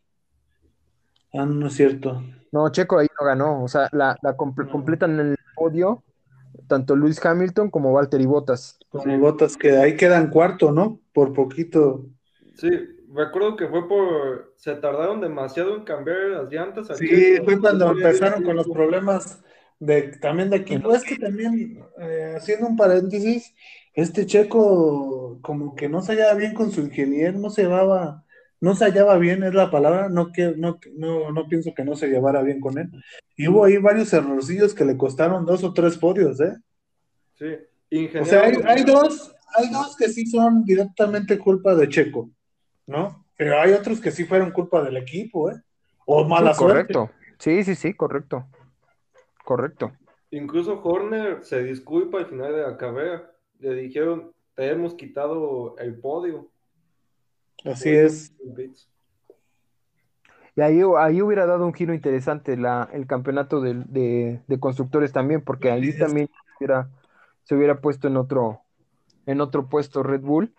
ah, 1.33 1.47
no, 1.47 1.69
es 1.69 1.75
cierto. 1.75 2.23
No, 2.53 2.69
Checo 2.71 2.99
ahí 2.99 3.09
no 3.19 3.27
ganó, 3.27 3.65
o 3.65 3.69
sea, 3.69 3.89
la, 3.93 4.17
la 4.23 4.33
No. 4.33 4.37
completan 4.37 5.19
en 5.21 5.31
el 5.31 5.37
podio 5.55 6.03
tanto 6.69 6.97
Lewis 6.97 7.25
Hamilton 7.25 7.71
como 7.71 7.93
Valtteri 7.93 8.27
Bottas. 8.27 8.79
Como 8.89 9.19
botas 9.19 9.57
que 9.57 9.77
ahí 9.77 9.97
quedan 9.97 10.31
cuarto, 10.31 10.73
¿no? 10.73 11.01
Por 11.13 11.33
poquito. 11.33 12.07
Sí, 12.57 12.71
recuerdo 13.15 13.57
que 13.57 13.69
fue 13.69 13.89
por... 13.89 14.55
Se 14.57 14.75
tardaron 14.77 15.21
demasiado 15.21 15.77
en 15.77 15.85
cambiar 15.85 16.19
las 16.31 16.51
llantas. 16.51 16.91
a 16.91 16.95
Sí, 16.95 17.37
fue 17.45 17.61
cuando 17.61 17.91
empezaron 17.91 18.43
con 18.43 18.57
los 18.57 18.69
problemas 18.69 19.43
de 19.79 20.17
también 20.19 20.51
de 20.51 20.57
equipo. 20.59 20.95
Es 20.95 21.05
que 21.05 21.17
también, 21.17 21.85
eh, 22.01 22.35
haciendo 22.37 22.67
un 22.67 22.77
paréntesis, 22.77 23.55
este 23.93 24.27
checo 24.27 25.39
como 25.43 25.75
que 25.75 25.89
no 25.89 26.03
se 26.03 26.13
hallaba 26.13 26.35
bien 26.35 26.55
con 26.55 26.71
su 26.71 26.81
ingeniero, 26.81 27.39
no 27.39 27.51
se 27.51 27.63
llevaba, 27.63 28.25
no 28.61 28.75
se 28.75 28.85
hallaba 28.85 29.17
bien, 29.19 29.43
es 29.43 29.55
la 29.55 29.71
palabra, 29.71 30.09
no, 30.09 30.33
que, 30.33 30.55
no, 30.57 30.79
no, 30.97 31.33
no 31.33 31.49
pienso 31.49 31.73
que 31.75 31.85
no 31.85 31.97
se 31.97 32.09
llevara 32.09 32.43
bien 32.43 32.61
con 32.61 32.79
él. 32.79 32.91
Y 33.37 33.49
hubo 33.49 33.65
ahí 33.65 33.77
varios 33.79 34.13
errorcillos 34.13 34.75
que 34.75 34.85
le 34.85 34.97
costaron 34.97 35.47
dos 35.47 35.65
o 35.65 35.73
tres 35.73 35.97
podios, 35.99 36.41
¿eh? 36.41 36.55
Sí, 37.35 37.47
O 37.47 37.59
ingeniero. 37.91 38.25
sea, 38.25 38.43
hay, 38.45 38.55
hay 38.65 38.85
dos, 38.85 39.35
hay 39.57 39.71
dos 39.71 39.97
que 39.97 40.09
sí 40.09 40.27
son 40.27 40.65
directamente 40.65 41.39
culpa 41.39 41.75
de 41.75 41.89
Checo, 41.89 42.31
¿no? 42.87 43.25
Pero 43.37 43.61
hay 43.61 43.73
otros 43.73 44.01
que 44.01 44.11
sí 44.11 44.25
fueron 44.25 44.51
culpa 44.51 44.83
del 44.83 44.97
equipo, 44.97 45.51
¿eh? 45.51 45.61
O 46.07 46.25
mala 46.25 46.55
Sí, 46.55 46.61
suerte. 46.61 46.95
correcto. 46.95 47.11
Sí, 47.39 47.65
sí, 47.65 47.75
sí, 47.75 47.95
correcto. 47.95 48.47
Correcto. 49.45 49.93
Incluso 50.31 50.81
Horner 50.83 51.45
se 51.45 51.63
disculpa 51.63 52.19
al 52.19 52.27
final 52.27 52.53
de 52.55 52.63
la 52.63 52.77
carrera. 52.77 53.31
Le 53.59 53.75
dijeron, 53.75 54.33
te 54.55 54.71
hemos 54.71 54.95
quitado 54.95 55.77
el 55.79 55.99
podio. 55.99 56.49
Así 57.65 57.91
es. 57.91 58.33
Y 60.55 60.61
ahí, 60.63 60.81
ahí 60.99 61.21
hubiera 61.21 61.45
dado 61.47 61.67
un 61.67 61.75
giro 61.75 61.93
interesante 61.93 62.57
la, 62.57 62.89
el 62.93 63.07
campeonato 63.07 63.61
de, 63.61 63.75
de- 63.87 64.41
de 64.47 64.61
constructores 64.61 65.13
también, 65.13 65.43
porque 65.43 65.71
ahí 65.71 65.97
también 65.99 66.31
hubiera- 66.59 66.89
se 67.45 67.55
hubiera 67.55 67.81
puesto 67.81 68.09
en 68.09 68.17
otro, 68.17 68.63
en 69.27 69.41
otro 69.41 69.69
puesto 69.69 70.03
Red 70.03 70.23
Bull. 70.23 70.55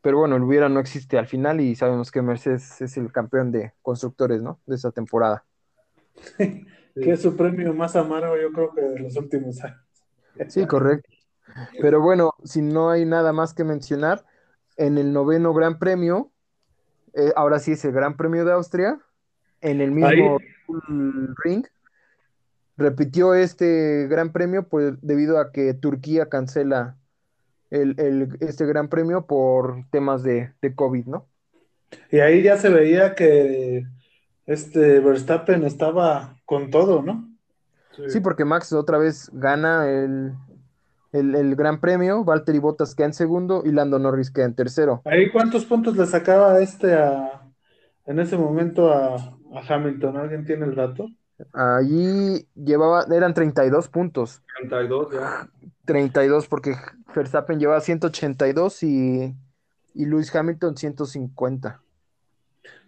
Pero 0.00 0.18
bueno, 0.18 0.36
el 0.36 0.42
hubiera 0.42 0.68
no 0.68 0.80
existe 0.80 1.18
al 1.18 1.26
final 1.26 1.60
y 1.60 1.74
sabemos 1.74 2.10
que 2.10 2.22
Mercedes 2.22 2.80
es 2.80 2.96
el 2.96 3.10
campeón 3.12 3.50
de 3.50 3.72
constructores, 3.82 4.42
¿no? 4.42 4.60
De 4.66 4.76
esa 4.76 4.90
temporada. 4.90 5.44
Que 7.00 7.12
es 7.12 7.22
su 7.22 7.36
premio 7.36 7.72
más 7.74 7.94
amargo, 7.94 8.36
yo 8.36 8.50
creo 8.50 8.74
que 8.74 8.80
de 8.80 8.98
los 8.98 9.16
últimos 9.16 9.62
años. 9.62 9.78
Sí, 10.48 10.66
correcto. 10.66 11.08
Pero 11.80 12.00
bueno, 12.00 12.34
si 12.42 12.60
no 12.60 12.90
hay 12.90 13.04
nada 13.04 13.32
más 13.32 13.54
que 13.54 13.62
mencionar, 13.62 14.24
en 14.76 14.98
el 14.98 15.12
noveno 15.12 15.54
Gran 15.54 15.78
Premio, 15.78 16.32
eh, 17.14 17.32
ahora 17.36 17.60
sí 17.60 17.72
es 17.72 17.84
el 17.84 17.92
Gran 17.92 18.16
Premio 18.16 18.44
de 18.44 18.52
Austria, 18.52 18.98
en 19.60 19.80
el 19.80 19.90
mismo 19.90 20.38
ring, 21.44 21.64
repitió 22.76 23.34
este 23.34 24.06
Gran 24.08 24.32
Premio 24.32 24.68
pues, 24.68 24.94
debido 25.02 25.38
a 25.38 25.50
que 25.50 25.74
Turquía 25.74 26.28
cancela 26.28 26.97
el, 27.70 27.94
el- 27.98 28.36
este 28.40 28.66
Gran 28.66 28.88
Premio 28.88 29.26
por 29.26 29.84
temas 29.90 30.22
de, 30.22 30.54
de 30.62 30.74
COVID, 30.74 31.06
¿no? 31.06 31.28
Y 32.10 32.20
ahí 32.20 32.42
ya 32.42 32.56
se 32.58 32.68
veía 32.68 33.14
que 33.14 33.84
este 34.46 35.00
Verstappen 35.00 35.64
estaba 35.64 36.36
con 36.44 36.70
todo, 36.70 37.02
¿no? 37.02 37.28
Sí, 38.06 38.20
porque 38.20 38.44
Max 38.44 38.72
otra 38.72 38.98
vez 38.98 39.28
gana 39.32 39.88
el, 39.88 40.32
el, 41.12 41.34
el 41.34 41.56
Gran 41.56 41.80
Premio, 41.80 42.24
Valtteri 42.24 42.58
Bottas 42.58 42.94
queda 42.94 43.06
en 43.08 43.12
segundo 43.14 43.62
y 43.64 43.72
Lando 43.72 43.98
Norris 43.98 44.30
queda 44.30 44.46
en 44.46 44.54
tercero. 44.54 45.02
Ahí 45.04 45.30
cuántos 45.30 45.64
puntos 45.64 45.96
le 45.96 46.06
sacaba 46.06 46.60
este 46.60 46.94
a, 46.94 47.42
en 48.06 48.20
ese 48.20 48.36
momento 48.36 48.92
a, 48.92 49.16
a 49.16 49.60
Hamilton, 49.68 50.16
¿alguien 50.18 50.44
tiene 50.44 50.66
el 50.66 50.74
dato? 50.76 51.08
Allí 51.52 52.48
llevaba, 52.54 53.04
eran 53.14 53.34
32 53.34 53.88
puntos. 53.88 54.42
32 54.54 55.12
ya. 55.12 55.48
32 55.88 56.46
porque 56.48 56.74
Verstappen 57.14 57.58
llevaba 57.58 57.80
182 57.80 58.82
y, 58.82 59.34
y 59.94 60.04
Lewis 60.06 60.34
Hamilton 60.34 60.76
150. 60.76 61.82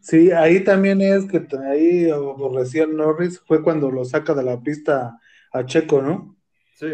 Sí, 0.01 0.31
ahí 0.33 0.65
también 0.65 1.01
es 1.01 1.27
que 1.27 1.47
ahí 1.69 2.11
aborrecía 2.11 2.87
Norris, 2.87 3.41
fue 3.41 3.63
cuando 3.63 3.91
lo 3.91 4.05
saca 4.05 4.35
de 4.35 4.43
la 4.43 4.61
pista 4.61 5.19
a 5.53 5.67
Checo, 5.67 6.01
¿no? 6.03 6.37
Sí. 6.75 6.89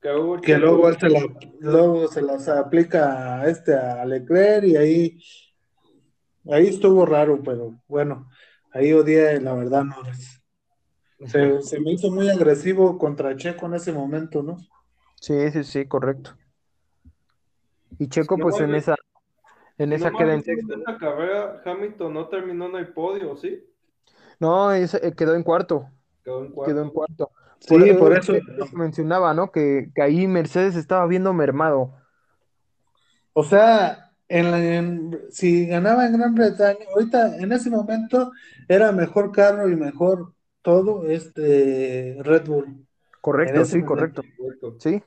Que, 0.00 0.10
hubo 0.12 0.40
Que 0.40 0.54
Checo- 0.54 0.60
luego 0.60 0.88
él 0.88 0.96
se 0.98 1.08
la, 1.08 1.20
luego 1.60 2.08
se 2.08 2.22
las 2.22 2.48
aplica 2.48 3.40
a 3.40 3.48
este 3.48 3.74
a 3.74 4.04
Leclerc 4.04 4.64
y 4.64 4.76
ahí, 4.76 5.18
ahí 6.50 6.68
estuvo 6.68 7.04
raro, 7.06 7.42
pero 7.42 7.80
bueno, 7.88 8.28
ahí 8.72 8.92
odié 8.92 9.40
la 9.40 9.54
verdad 9.54 9.84
Norris. 9.84 10.42
Se, 11.26 11.62
se 11.62 11.80
me 11.80 11.92
hizo 11.92 12.10
muy 12.10 12.28
agresivo 12.28 12.98
contra 12.98 13.36
Checo 13.36 13.66
en 13.66 13.74
ese 13.74 13.92
momento, 13.92 14.42
¿no? 14.42 14.56
Sí, 15.20 15.50
sí, 15.50 15.62
sí, 15.64 15.86
correcto. 15.86 16.36
Y 17.98 18.08
Checo 18.08 18.38
pues 18.40 18.60
en 18.60 18.74
esa, 18.74 18.94
en 19.78 19.92
esa 19.92 20.10
No 20.10 20.18
queda 20.18 20.34
en 20.34 20.40
esa 20.82 20.98
carrera 20.98 21.62
Hamilton 21.64 22.14
no 22.14 22.28
terminó 22.28 22.66
en 22.66 22.76
el 22.76 22.92
podio, 22.92 23.36
¿sí? 23.36 23.62
No, 24.40 24.72
eh, 24.74 24.86
quedó 25.16 25.34
en 25.34 25.42
cuarto, 25.42 25.90
Quedó 26.24 26.44
en 26.44 26.52
cuarto. 26.52 26.74
quedó 26.74 26.82
en 26.82 26.90
cuarto. 26.90 27.30
Sí, 27.60 27.94
por 27.94 28.16
eso. 28.16 28.32
que 28.34 28.76
mencionaba, 28.76 29.34
¿no? 29.34 29.50
Que, 29.52 29.90
que 29.94 30.02
ahí 30.02 30.26
Mercedes 30.26 30.76
estaba 30.76 31.06
viendo 31.06 31.32
mermado. 31.34 31.94
O 33.32 33.44
sea, 33.44 34.12
en 34.28 34.50
la- 34.50 34.76
en- 34.76 35.20
si 35.30 35.66
ganaba 35.66 36.06
en 36.06 36.14
Gran 36.18 36.34
Bretaña, 36.34 36.78
ahorita 36.94 37.36
en 37.38 37.52
ese 37.52 37.70
momento 37.70 38.32
era 38.68 38.92
mejor 38.92 39.32
carro 39.32 39.68
y 39.70 39.76
mejor 39.76 40.34
todo 40.62 41.06
este 41.08 42.16
Red 42.22 42.46
Bull. 42.46 42.85
Correcto, 43.26 43.64
sí, 43.66 43.84
correcto. 43.84 44.22
Correcto. 44.36 44.76
Sí, 44.78 45.02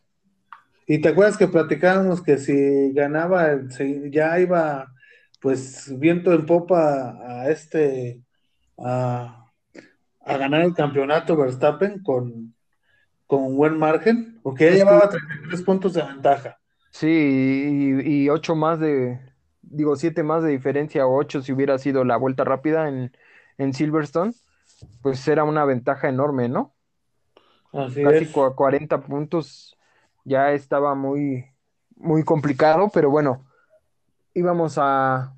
Y 0.87 1.01
te 1.01 1.09
acuerdas 1.09 1.37
que 1.37 1.47
platicábamos 1.47 2.23
que 2.23 2.37
si 2.37 2.91
ganaba, 2.93 3.69
si 3.69 4.09
ya 4.11 4.39
iba 4.39 4.87
pues 5.41 5.97
viento 5.99 6.33
en 6.33 6.45
popa 6.45 7.17
a 7.43 7.49
este 7.49 8.23
a, 8.79 9.51
a 10.21 10.37
ganar 10.37 10.63
el 10.63 10.73
campeonato 10.75 11.37
Verstappen 11.37 12.03
con, 12.03 12.55
con 13.27 13.55
buen 13.57 13.77
margen, 13.77 14.39
porque 14.43 14.65
ya 14.65 14.73
llevaba 14.77 15.09
33 15.09 15.63
puntos 15.63 15.93
de 15.93 16.03
ventaja. 16.03 16.59
sí, 16.91 17.07
y, 17.07 18.23
y 18.25 18.29
ocho 18.29 18.55
más 18.55 18.79
de, 18.79 19.19
digo, 19.61 19.95
siete 19.95 20.23
más 20.23 20.43
de 20.43 20.49
diferencia, 20.51 21.05
o 21.07 21.17
ocho 21.19 21.41
si 21.41 21.51
hubiera 21.53 21.77
sido 21.77 22.03
la 22.03 22.17
vuelta 22.17 22.43
rápida 22.43 22.87
en, 22.89 23.11
en 23.57 23.73
Silverstone, 23.73 24.33
pues 25.01 25.27
era 25.27 25.45
una 25.45 25.65
ventaja 25.65 26.09
enorme, 26.09 26.49
¿no? 26.49 26.75
Así 27.71 28.03
Casi 28.03 28.23
es. 28.25 28.33
cua- 28.33 28.55
40 28.55 29.01
puntos 29.01 29.77
ya 30.25 30.51
estaba 30.53 30.95
muy, 30.95 31.45
muy 31.95 32.23
complicado, 32.23 32.89
pero 32.93 33.09
bueno, 33.09 33.45
íbamos 34.33 34.75
a 34.77 35.35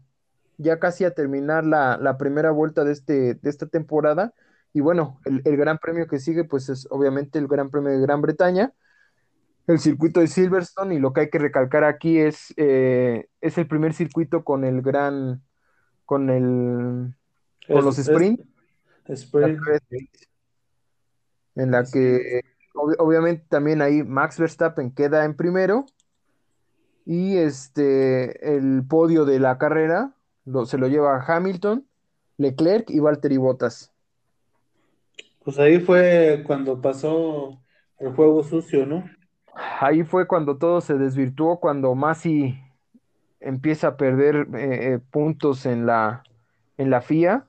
ya 0.58 0.80
casi 0.80 1.06
a 1.06 1.13
terminar 1.13 1.65
la, 1.65 1.98
la 1.98 2.17
primera 2.17 2.52
vuelta 2.52 2.84
de, 2.84 2.91
este, 2.91 3.34
de 3.36 3.50
esta 3.50 3.65
temporada. 3.65 4.34
Y 4.74 4.80
bueno, 4.80 5.20
el, 5.26 5.41
el 5.46 5.58
gran 5.58 5.78
premio 5.80 6.08
que 6.08 6.20
sigue, 6.20 6.44
pues 6.44 6.70
es 6.70 6.88
obviamente 6.91 7.39
el 7.39 7.48
Gran 7.48 7.70
Premio 7.70 7.91
de 7.91 8.00
Gran 8.00 8.22
Bretaña, 8.22 8.72
el 9.67 9.80
circuito 9.80 10.20
de 10.20 10.28
Silverstone, 10.28 10.96
y 10.96 11.00
lo 11.00 11.12
que 11.13 11.22
hay 11.22 11.30
que 11.30 11.39
recalcar 11.39 11.84
aquí 11.84 12.20
es, 12.20 12.54
eh, 12.58 13.28
es 13.41 13.58
el 13.58 13.67
primer 13.67 13.94
circuito 13.94 14.44
con 14.44 14.63
el 14.63 14.82
gran, 14.82 15.41
con 16.06 16.30
el, 16.30 17.13
con 17.67 17.78
Es- 17.80 17.84
los 17.86 17.98
es- 18.00 18.08
sprint, 18.08 18.41
sprint. 19.08 19.60
En 21.62 21.71
la 21.71 21.84
que 21.84 22.41
ob- 22.74 22.95
obviamente 23.00 23.45
también 23.50 23.82
ahí 23.82 24.04
Max 24.04 24.39
Verstappen 24.39 24.91
queda 24.91 25.26
en 25.26 25.36
primero 25.36 25.86
y 27.06 27.38
este 27.38 28.56
el 28.56 28.84
podio 28.88 29.26
de 29.26 29.39
la 29.39 29.58
carrera 29.58 30.13
lo- 30.45 30.65
se 30.65 30.78
lo 30.78 30.88
lleva 30.88 31.24
Hamilton, 31.26 31.86
Leclerc 32.38 32.89
y 32.89 33.00
Valtteri 33.00 33.38
Bottas. 33.38 33.91
Pues 35.43 35.58
ahí 35.60 35.80
fue 35.80 36.43
cuando 36.45 36.82
pasó 36.82 37.60
el 38.00 38.13
juego 38.13 38.43
sucio, 38.43 38.86
¿no? 38.86 39.04
Ahí 39.80 40.04
fue 40.04 40.28
cuando 40.28 40.58
todo 40.58 40.82
se 40.82 40.95
desvirtuó, 40.95 41.60
cuando 41.60 41.93
Masi 41.95 42.58
empieza 43.39 43.88
a 43.89 43.97
perder 43.97 44.47
eh, 44.56 44.93
eh, 44.93 45.00
puntos 45.12 45.65
en 45.65 45.86
la, 45.86 46.24
en 46.78 46.89
la 46.89 47.02
FIA. 47.02 47.45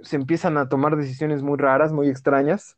Eh, 0.00 0.04
se 0.04 0.16
empiezan 0.16 0.56
a 0.58 0.68
tomar 0.68 0.96
decisiones 0.96 1.42
muy 1.42 1.58
raras, 1.58 1.92
muy 1.92 2.08
extrañas. 2.08 2.76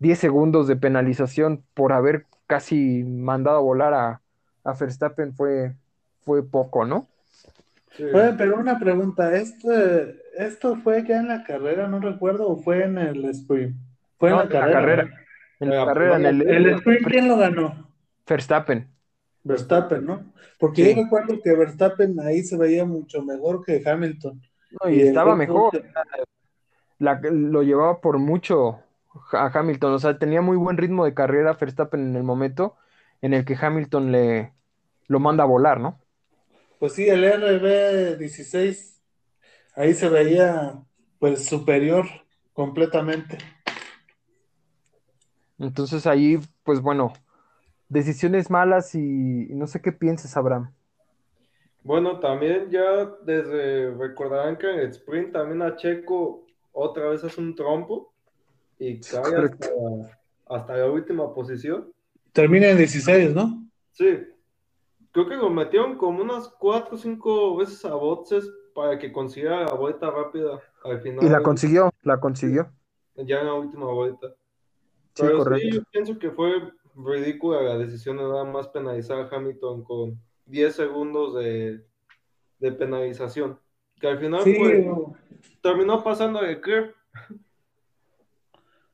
10 0.00 0.18
segundos 0.18 0.68
de 0.68 0.76
penalización 0.76 1.64
por 1.74 1.92
haber 1.92 2.26
casi 2.46 3.02
mandado 3.04 3.58
a 3.58 3.62
volar 3.62 3.94
a, 3.94 4.20
a 4.64 4.72
Verstappen 4.74 5.34
fue, 5.34 5.74
fue 6.24 6.42
poco, 6.42 6.84
¿no? 6.84 7.06
Sí. 7.96 8.04
Oye, 8.04 8.34
pero 8.38 8.58
una 8.58 8.78
pregunta, 8.78 9.34
¿esto, 9.34 9.68
¿esto 10.36 10.76
fue 10.76 11.04
ya 11.06 11.18
en 11.18 11.28
la 11.28 11.42
carrera, 11.42 11.88
no 11.88 11.98
recuerdo, 11.98 12.48
o 12.48 12.56
fue 12.56 12.84
en 12.84 12.96
el 12.98 13.24
sprint? 13.26 13.76
Fue 14.18 14.30
en 14.30 14.36
la 14.36 14.48
carrera. 14.48 15.10
En 15.58 15.70
la 15.70 15.86
carrera, 15.86 16.16
en 16.16 16.26
el, 16.26 16.48
El 16.48 16.66
sprint, 16.76 17.08
¿quién 17.08 17.28
lo 17.28 17.36
ganó? 17.38 17.88
Verstappen. 18.26 18.88
Verstappen, 19.42 20.04
¿no? 20.04 20.32
Porque 20.60 20.84
Sí. 20.84 20.94
yo 20.94 21.02
recuerdo 21.02 21.40
que 21.42 21.56
Verstappen 21.56 22.20
ahí 22.20 22.42
se 22.42 22.56
veía 22.56 22.84
mucho 22.84 23.22
mejor 23.22 23.64
que 23.64 23.82
Hamilton. 23.84 24.40
No, 24.80 24.90
y 24.90 25.00
estaba 25.00 25.34
mejor. 25.34 25.72
La- 26.98 27.20
lo 27.22 27.62
llevaba 27.62 28.00
por 28.00 28.18
mucho 28.18 28.80
a 29.32 29.46
Hamilton. 29.54 29.92
O 29.94 29.98
sea, 29.98 30.18
tenía 30.18 30.42
muy 30.42 30.56
buen 30.56 30.76
ritmo 30.76 31.04
de 31.04 31.14
carrera 31.14 31.54
Verstappen 31.54 32.00
en 32.10 32.16
el 32.16 32.22
momento 32.24 32.76
en 33.22 33.34
el 33.34 33.44
que 33.44 33.56
Hamilton 33.60 34.12
le 34.12 34.52
lo 35.08 35.20
manda 35.20 35.44
a 35.44 35.46
volar, 35.46 35.80
¿no? 35.80 36.00
Pues 36.78 36.92
sí, 36.94 37.08
el 37.08 37.24
RB16, 37.24 39.02
ahí 39.76 39.94
se 39.94 40.08
veía 40.08 40.84
pues 41.18 41.46
superior 41.46 42.06
completamente. 42.52 43.38
Entonces 45.58 46.06
ahí, 46.06 46.38
pues 46.64 46.80
bueno, 46.80 47.12
decisiones 47.88 48.50
malas 48.50 48.94
y, 48.96 49.00
y 49.00 49.54
no 49.56 49.66
sé 49.68 49.82
qué 49.82 49.92
pienses, 49.92 50.36
Abraham. 50.36 50.74
Bueno, 51.82 52.20
también 52.20 52.70
ya 52.70 53.06
desde 53.24 53.90
recordarán 53.94 54.58
que 54.58 54.70
en 54.70 54.80
el 54.80 54.90
sprint 54.90 55.32
también 55.32 55.62
a 55.62 55.76
Checo 55.76 56.47
otra 56.78 57.08
vez 57.08 57.24
hace 57.24 57.40
un 57.40 57.54
trompo 57.54 58.12
y 58.78 59.00
cae 59.00 59.36
hasta, 59.36 59.68
hasta 60.46 60.76
la 60.76 60.90
última 60.90 61.32
posición. 61.34 61.92
Termina 62.32 62.68
en 62.68 62.78
16, 62.78 63.34
¿no? 63.34 63.66
Sí, 63.92 64.18
creo 65.10 65.28
que 65.28 65.36
lo 65.36 65.50
metieron 65.50 65.96
como 65.96 66.22
unas 66.22 66.48
cuatro 66.48 66.94
o 66.94 66.98
cinco 66.98 67.56
veces 67.56 67.84
a 67.84 67.94
boxes 67.94 68.48
para 68.74 68.98
que 68.98 69.10
consiguiera 69.10 69.64
la 69.64 69.74
vuelta 69.74 70.10
rápida 70.10 70.60
al 70.84 71.00
final. 71.00 71.24
Y 71.24 71.28
la 71.28 71.42
consiguió, 71.42 71.90
la 72.02 72.20
consiguió. 72.20 72.70
Ya 73.16 73.40
en 73.40 73.46
la 73.46 73.54
última 73.54 73.86
vuelta. 73.92 74.28
Sí, 75.14 75.22
Pero 75.22 75.30
sí, 75.30 75.36
correcto. 75.38 75.76
yo 75.76 75.82
pienso 75.90 76.18
que 76.18 76.30
fue 76.30 76.52
ridícula 76.94 77.62
la 77.62 77.78
decisión 77.78 78.16
de 78.18 78.22
nada 78.22 78.44
más 78.44 78.68
penalizar 78.68 79.18
a 79.18 79.28
Hamilton 79.28 79.82
con 79.82 80.20
10 80.46 80.76
segundos 80.76 81.34
de, 81.34 81.84
de 82.60 82.72
penalización. 82.72 83.58
Que 84.00 84.08
al 84.08 84.18
final 84.18 84.44
Sí, 84.44 84.54
pues, 84.54 84.84
terminó 85.62 86.02
pasando 86.02 86.38
a 86.38 86.42
Leclerc. 86.42 86.94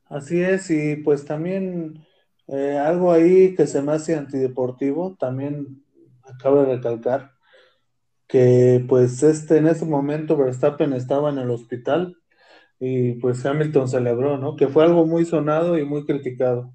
así 0.05 0.41
es, 0.41 0.69
y 0.71 0.97
pues 0.97 1.25
también 1.25 2.05
eh, 2.47 2.77
algo 2.77 3.11
ahí 3.11 3.55
que 3.55 3.67
se 3.67 3.81
me 3.81 3.93
hace 3.93 4.15
antideportivo, 4.15 5.15
también 5.19 5.83
acabo 6.23 6.61
de 6.63 6.75
recalcar 6.75 7.31
que 8.27 8.85
pues 8.89 9.23
este 9.23 9.57
en 9.57 9.67
ese 9.67 9.85
momento 9.85 10.37
Verstappen 10.37 10.93
estaba 10.93 11.29
en 11.31 11.39
el 11.39 11.51
hospital 11.51 12.17
y 12.79 13.13
pues 13.15 13.45
Hamilton 13.45 13.89
celebró, 13.89 14.37
¿no? 14.37 14.55
Que 14.57 14.67
fue 14.69 14.83
algo 14.85 15.05
muy 15.07 15.25
sonado 15.25 15.77
y 15.79 15.85
muy 15.85 16.05
criticado. 16.05 16.73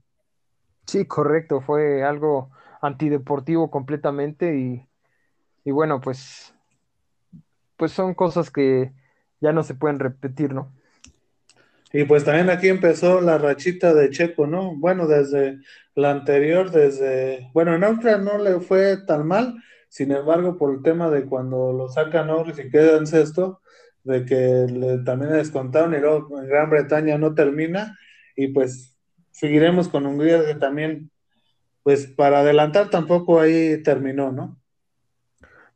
Sí, 0.87 1.07
correcto, 1.07 1.61
fue 1.61 2.03
algo 2.05 2.51
antideportivo 2.81 3.71
completamente 3.71 4.59
y, 4.59 4.89
y 5.65 5.73
bueno, 5.73 6.01
pues, 6.01 6.55
pues 7.81 7.93
son 7.93 8.13
cosas 8.13 8.51
que 8.51 8.93
ya 9.41 9.55
no 9.55 9.63
se 9.63 9.75
pueden 9.75 9.99
repetir, 9.99 10.53
¿no? 10.53 10.71
Y 11.95 12.05
pues 12.05 12.25
también 12.25 12.51
aquí 12.51 12.69
empezó 12.69 13.23
la 13.23 13.39
rachita 13.39 13.95
de 13.95 14.11
Checo, 14.11 14.47
¿no? 14.47 14.77
Bueno, 14.77 15.07
desde 15.07 15.61
la 15.95 16.11
anterior, 16.11 16.71
desde, 16.71 17.49
bueno, 17.55 17.75
en 17.75 17.83
Austria 17.83 18.19
no 18.19 18.37
le 18.37 18.61
fue 18.61 18.99
tan 19.07 19.27
mal, 19.27 19.55
sin 19.89 20.13
embargo, 20.13 20.59
por 20.59 20.75
el 20.75 20.83
tema 20.83 21.09
de 21.09 21.25
cuando 21.25 21.73
lo 21.73 21.89
saca 21.89 22.23
Norris 22.23 22.59
y 22.59 22.71
queda 22.71 22.99
en 22.99 23.07
sexto, 23.07 23.63
de 24.05 24.27
que 24.27 25.01
también 25.07 25.33
le 25.33 25.39
descontaron 25.39 25.95
y 25.95 26.01
luego 26.01 26.39
en 26.39 26.49
Gran 26.49 26.69
Bretaña 26.69 27.17
no 27.17 27.35
termina, 27.35 27.97
y 28.37 28.49
pues 28.49 28.95
seguiremos 29.31 29.89
con 29.89 30.05
Hungría 30.05 30.45
que 30.45 30.55
también, 30.55 31.11
pues 31.83 32.07
para 32.09 32.41
adelantar 32.41 32.91
tampoco 32.91 33.41
ahí 33.41 33.83
terminó, 33.83 34.33
¿no? 34.33 34.60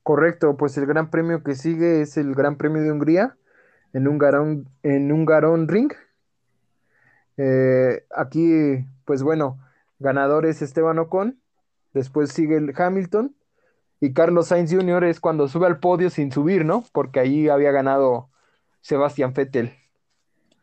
Correcto, 0.04 0.56
pues 0.56 0.76
el 0.78 0.86
gran 0.86 1.10
premio 1.10 1.42
que 1.42 1.54
sigue 1.56 2.02
es 2.02 2.16
el 2.18 2.34
Gran 2.34 2.56
Premio 2.56 2.82
de 2.82 2.92
Hungría 2.92 3.36
en 3.94 4.06
un 4.06 4.18
Garón, 4.18 4.68
en 4.82 5.10
un 5.10 5.24
Garón 5.24 5.66
Ring. 5.66 5.92
Eh, 7.36 8.04
aquí, 8.14 8.84
pues 9.06 9.22
bueno, 9.22 9.58
ganador 9.98 10.46
es 10.46 10.62
Esteban 10.62 10.98
Ocon, 10.98 11.40
después 11.94 12.30
sigue 12.30 12.56
el 12.56 12.72
Hamilton 12.76 13.34
y 14.00 14.12
Carlos 14.12 14.48
Sainz 14.48 14.72
Jr. 14.72 15.04
es 15.04 15.20
cuando 15.20 15.48
sube 15.48 15.66
al 15.66 15.80
podio 15.80 16.10
sin 16.10 16.30
subir, 16.30 16.64
¿no? 16.64 16.84
Porque 16.92 17.20
ahí 17.20 17.48
había 17.48 17.72
ganado 17.72 18.28
Sebastián 18.82 19.32
Vettel. 19.32 19.72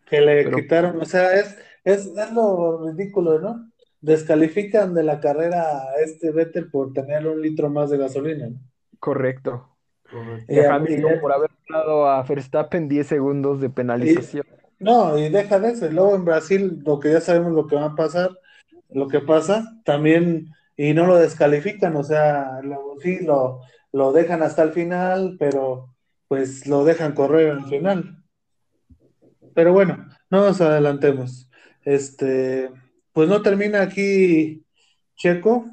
Que 0.05 0.21
le 0.21 0.43
Pero- 0.43 0.57
quitaron, 0.57 1.01
o 1.01 1.05
sea, 1.05 1.33
es, 1.33 1.57
es, 1.83 2.05
es 2.15 2.31
lo 2.33 2.85
ridículo, 2.91 3.39
¿no? 3.39 3.71
Descalifican 4.01 4.93
de 4.93 5.03
la 5.03 5.19
carrera 5.19 5.63
a 5.63 5.95
este 6.03 6.31
Vettel 6.31 6.69
por 6.69 6.93
tener 6.93 7.27
un 7.27 7.41
litro 7.41 7.69
más 7.69 7.89
de 7.89 7.97
gasolina, 7.97 8.47
¿no? 8.49 8.59
Correcto. 9.01 9.67
Correcto. 10.09 10.45
Y 10.47 10.55
Y 10.55 10.59
a- 10.59 10.75
Hamilton 10.75 11.11
y 11.11 11.17
a- 11.17 11.21
por 11.21 11.33
haber 11.33 11.49
ganado 11.67 12.07
a 12.07 12.23
Verstappen 12.23 12.87
10 12.87 13.07
segundos 13.07 13.59
de 13.59 13.69
penalización. 13.69 14.45
No, 14.79 15.17
y 15.17 15.29
deja 15.29 15.59
de 15.59 15.71
eso. 15.71 15.89
Luego 15.91 16.15
en 16.15 16.23
Brasil, 16.23 16.81
lo 16.85 16.99
que 16.99 17.11
ya 17.11 17.19
sabemos 17.19 17.51
lo 17.51 17.67
que 17.67 17.75
va 17.75 17.85
a 17.87 17.95
pasar, 17.95 18.29
lo 18.89 19.07
que 19.07 19.19
pasa, 19.19 19.63
también, 19.83 20.47
y 20.77 20.93
no 20.93 21.05
lo 21.07 21.17
descalifican, 21.17 21.95
o 21.95 22.03
sea, 22.03 22.61
lo- 22.63 22.95
sí, 23.01 23.19
lo, 23.25 23.61
lo 23.91 24.11
dejan 24.13 24.43
hasta 24.43 24.63
el 24.63 24.71
final, 24.71 25.35
pero 25.39 25.95
pues 26.27 26.67
lo 26.67 26.85
dejan 26.85 27.13
correr 27.13 27.49
al 27.51 27.65
final. 27.65 28.23
Pero 29.53 29.73
bueno, 29.73 30.07
no 30.29 30.41
nos 30.45 30.61
adelantemos. 30.61 31.49
Este, 31.83 32.69
pues 33.13 33.27
no 33.27 33.41
termina 33.41 33.81
aquí 33.81 34.63
Checo. 35.15 35.65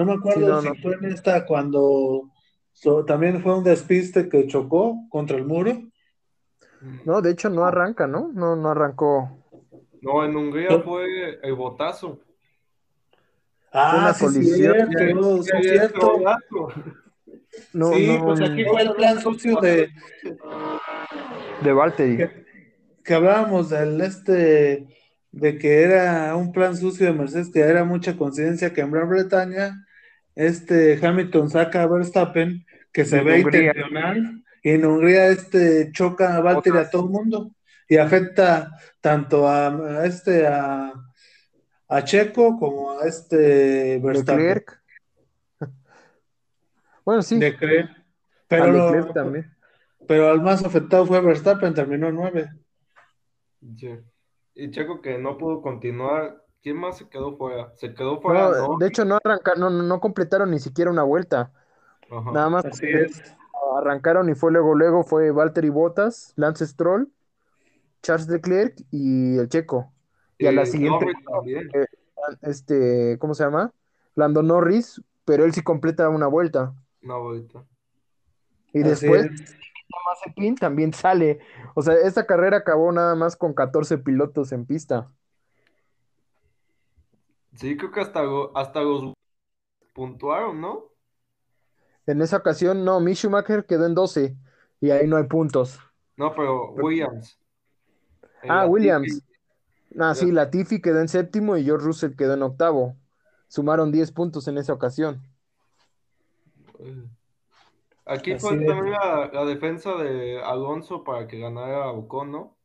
No 0.00 0.06
me 0.06 0.14
acuerdo 0.14 0.40
Sí, 0.40 0.46
no, 0.46 0.62
si 0.62 0.68
no. 0.68 0.74
fue 0.76 0.94
en 0.94 1.12
esta 1.12 1.44
cuando 1.44 2.30
so- 2.72 3.04
también 3.04 3.42
fue 3.42 3.58
un 3.58 3.62
despiste 3.64 4.30
que 4.30 4.46
chocó 4.46 4.96
contra 5.10 5.36
el 5.36 5.44
muro. 5.44 5.78
No, 7.04 7.20
de 7.20 7.32
hecho 7.32 7.50
no 7.50 7.66
arranca, 7.66 8.06
¿no? 8.06 8.30
No, 8.32 8.56
no 8.56 8.70
arrancó. 8.70 9.44
No, 10.00 10.24
en 10.24 10.34
Hungría 10.34 10.80
fue 10.80 11.38
el 11.42 11.54
botazo. 11.54 12.18
Ah, 13.70 13.98
una 14.00 14.14
sí, 14.14 14.24
colisión. 14.24 14.74
cierto, 14.90 15.42
sí, 15.42 15.50
cierto. 15.64 16.18
No, 17.74 17.92
Sí, 17.92 18.06
no, 18.06 18.24
pues 18.24 18.40
aquí 18.40 18.64
fue 18.64 18.80
el 18.80 18.94
plan 18.94 19.20
sucio 19.20 19.60
de 19.60 19.90
de 21.62 21.72
Valtteri. 21.74 22.16
que, 22.16 22.30
que 23.04 23.14
hablábamos 23.14 23.68
del 23.68 24.00
este 24.00 24.86
de 25.32 25.58
que 25.58 25.82
era 25.82 26.34
un 26.36 26.52
plan 26.52 26.76
sucio 26.76 27.06
de 27.06 27.12
Mercedes, 27.12 27.50
que 27.52 27.60
era 27.60 27.84
mucha 27.84 28.16
coincidencia 28.16 28.72
que 28.72 28.80
en 28.80 28.90
Gran 28.90 29.08
Bretaña 29.08 29.86
este 30.46 30.98
Hamilton 31.04 31.50
saca 31.50 31.82
a 31.82 31.86
Verstappen, 31.86 32.64
que 32.92 33.04
se 33.04 33.18
En 33.18 33.24
ve 33.26 33.42
Hungría. 33.42 33.68
intencional, 33.68 34.44
y 34.62 34.70
en 34.70 34.84
Hungría 34.84 35.28
este 35.28 35.90
choca 35.92 36.36
a 36.36 36.40
Valtteri 36.40 36.78
a 36.78 36.90
todo 36.90 37.04
el 37.04 37.10
mundo 37.10 37.50
y 37.88 37.96
afecta 37.96 38.70
tanto 39.00 39.48
a, 39.48 39.68
a 40.00 40.06
este 40.06 40.46
a, 40.46 40.92
a 41.88 42.04
Checo 42.04 42.58
como 42.58 42.98
a 42.98 43.06
este 43.06 43.98
Verstappen. 44.02 44.44
Leclerc. 44.46 44.82
Bueno, 47.04 47.22
sí, 47.22 47.38
De 47.38 47.56
creer. 47.56 47.86
a 47.86 48.04
Pero, 48.48 48.66
lo- 48.72 48.86
Leclerc 48.92 49.14
también. 49.14 49.56
pero 50.06 50.32
el 50.32 50.40
más 50.42 50.64
afectado 50.64 51.06
fue 51.06 51.20
Verstappen, 51.20 51.74
terminó 51.74 52.08
en 52.08 52.14
nueve. 52.14 52.50
Sí. 53.76 53.88
Y 54.54 54.70
Checo 54.70 55.00
que 55.00 55.18
no 55.18 55.38
pudo 55.38 55.62
continuar. 55.62 56.42
¿Quién 56.62 56.76
más 56.76 56.98
se 56.98 57.08
quedó 57.08 57.36
fuera? 57.36 57.72
Se 57.76 57.94
quedó 57.94 58.20
fuera, 58.20 58.50
No, 58.50 58.68
¿no? 58.68 58.78
de 58.78 58.86
hecho 58.88 59.04
no 59.04 59.18
arrancaron, 59.22 59.60
no, 59.60 59.70
no- 59.70 59.82
no 59.82 60.00
completaron 60.00 60.50
ni 60.50 60.58
siquiera 60.58 60.90
una 60.90 61.02
vuelta. 61.02 61.52
Ajá. 62.10 62.30
Nada 62.32 62.50
más 62.50 62.64
Así 62.66 62.86
es. 62.86 63.22
arrancaron 63.78 64.28
y 64.28 64.34
fue 64.34 64.52
luego, 64.52 64.74
luego 64.74 65.04
fue 65.04 65.30
Valtteri 65.30 65.68
Bottas, 65.70 66.32
Lance 66.36 66.66
Stroll, 66.66 67.10
Charles 68.02 68.28
Leclerc 68.28 68.76
y 68.90 69.38
el 69.38 69.48
Checo. 69.48 69.92
Y 70.38 70.46
a 70.46 70.52
la 70.52 70.66
siguiente, 70.66 71.06
también. 71.26 71.70
este, 72.42 73.18
¿cómo 73.18 73.34
se 73.34 73.44
llama? 73.44 73.72
Lando 74.14 74.42
Norris, 74.42 75.02
pero 75.24 75.44
él 75.44 75.52
sí 75.54 75.62
completa 75.62 76.08
una 76.08 76.26
vuelta. 76.26 76.74
No, 77.02 77.14
ahorita. 77.14 77.66
Y 78.72 78.82
Así 78.82 79.06
después 79.06 79.26
es. 79.26 79.56
Mazepin 80.06 80.54
también 80.56 80.92
sale. 80.92 81.40
O 81.74 81.82
sea, 81.82 81.94
esta 81.94 82.26
carrera 82.26 82.58
acabó 82.58 82.92
nada 82.92 83.14
más 83.14 83.36
con 83.36 83.54
14 83.54 83.98
pilotos 83.98 84.52
en 84.52 84.66
pista. 84.66 85.10
Sí, 87.54 87.76
creo 87.76 87.90
que 87.90 88.00
hasta, 88.00 88.22
hasta 88.54 88.80
los 88.82 89.12
puntuaron, 89.92 90.60
¿no? 90.60 90.84
En 92.06 92.22
esa 92.22 92.38
ocasión, 92.38 92.84
no, 92.84 93.00
Mick 93.00 93.16
Schumacher 93.16 93.66
quedó 93.66 93.86
en 93.86 93.94
12 93.94 94.36
y 94.80 94.90
ahí 94.90 95.06
no 95.06 95.16
hay 95.16 95.24
puntos. 95.24 95.78
No, 96.16 96.34
pero 96.34 96.72
Williams. 96.72 97.38
Ah, 98.42 98.66
Latifi. 98.66 98.70
Williams. 98.70 99.22
Ah, 99.98 100.14
sí, 100.14 100.30
Latifi 100.30 100.80
quedó 100.80 101.00
en 101.00 101.08
séptimo 101.08 101.56
y 101.56 101.64
George 101.64 101.84
Russell 101.84 102.16
quedó 102.16 102.34
en 102.34 102.42
octavo. 102.42 102.96
Sumaron 103.48 103.90
10 103.92 104.12
puntos 104.12 104.46
en 104.48 104.58
esa 104.58 104.72
ocasión. 104.72 105.22
Aquí 108.06 108.32
Así 108.32 108.40
fue 108.40 108.56
también 108.64 108.90
la, 108.92 109.30
la 109.32 109.44
defensa 109.44 109.94
de 109.96 110.42
Alonso 110.42 111.04
para 111.04 111.26
que 111.26 111.38
ganara 111.38 111.90
Ocon, 111.90 112.32
¿no? 112.32 112.56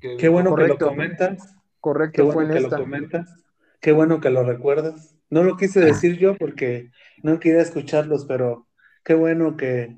Que 0.00 0.16
Qué 0.16 0.28
bueno 0.28 0.50
que 0.50 0.62
Correcto. 0.62 0.84
lo 0.86 0.90
comentas. 0.90 1.54
Correcto, 1.80 2.16
Qué 2.16 2.22
fue 2.24 2.34
bueno 2.34 2.54
en 2.54 2.62
que 2.62 2.68
lo 2.68 2.76
comentas. 2.76 3.44
Qué 3.80 3.92
bueno 3.92 4.20
que 4.20 4.30
lo 4.30 4.42
recuerdas. 4.44 5.14
No 5.30 5.44
lo 5.44 5.56
quise 5.56 5.80
decir 5.80 6.18
yo 6.18 6.36
porque 6.36 6.90
no 7.22 7.38
quería 7.38 7.60
escucharlos, 7.60 8.24
pero 8.26 8.66
qué 9.04 9.14
bueno 9.14 9.56
que, 9.56 9.96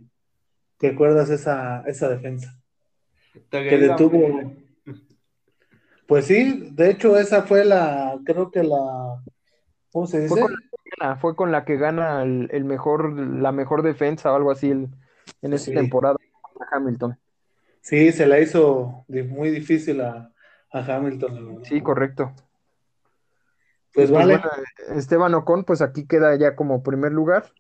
que 0.79 0.91
recuerdas 0.91 1.31
esa, 1.31 1.83
esa 1.87 2.09
defensa. 2.09 2.57
Que 3.51 3.79
detuvo. 3.79 4.53
Pues 6.07 6.25
sí, 6.27 6.71
de 6.73 6.91
hecho, 6.91 7.17
esa 7.17 7.45
fue 7.45 7.65
la, 7.65 8.19
creo 8.25 8.51
que 8.51 8.65
la, 8.65 9.23
¿cómo 9.93 10.09
se 10.09 10.27
Fue 10.27 10.41
dice? 10.41 10.41
con 10.43 10.51
la 10.53 10.59
que 10.59 10.91
gana, 10.99 11.17
fue 11.17 11.37
con 11.37 11.53
la 11.53 11.65
que 11.65 11.77
gana 11.77 12.23
el, 12.25 12.49
el 12.51 12.65
mejor, 12.65 13.17
la 13.17 13.53
mejor 13.53 13.83
defensa 13.85 14.33
o 14.33 14.35
algo 14.35 14.51
así 14.51 14.71
el- 14.73 14.89
en 15.41 15.53
esta 15.53 15.71
Sí. 15.71 15.75
temporada 15.77 16.17
contra 16.43 16.67
Hamilton. 16.73 17.17
Sí, 17.81 18.11
se 18.11 18.27
la 18.27 18.41
hizo 18.41 19.05
muy 19.09 19.51
difícil 19.51 20.01
a, 20.01 20.33
a 20.73 20.97
Hamilton. 20.97 21.63
Sí, 21.63 21.81
correcto. 21.81 22.33
Pues 23.93 24.11
pues 24.11 24.11
vale. 24.11 24.39
bueno, 24.39 24.51
Esteban 24.97 25.35
Ocon, 25.35 25.65
pues 25.65 25.83
aquí 25.83 26.07
queda 26.07 26.37
ya 26.37 26.55
como 26.57 26.83
primer 26.83 27.13
lugar, 27.13 27.53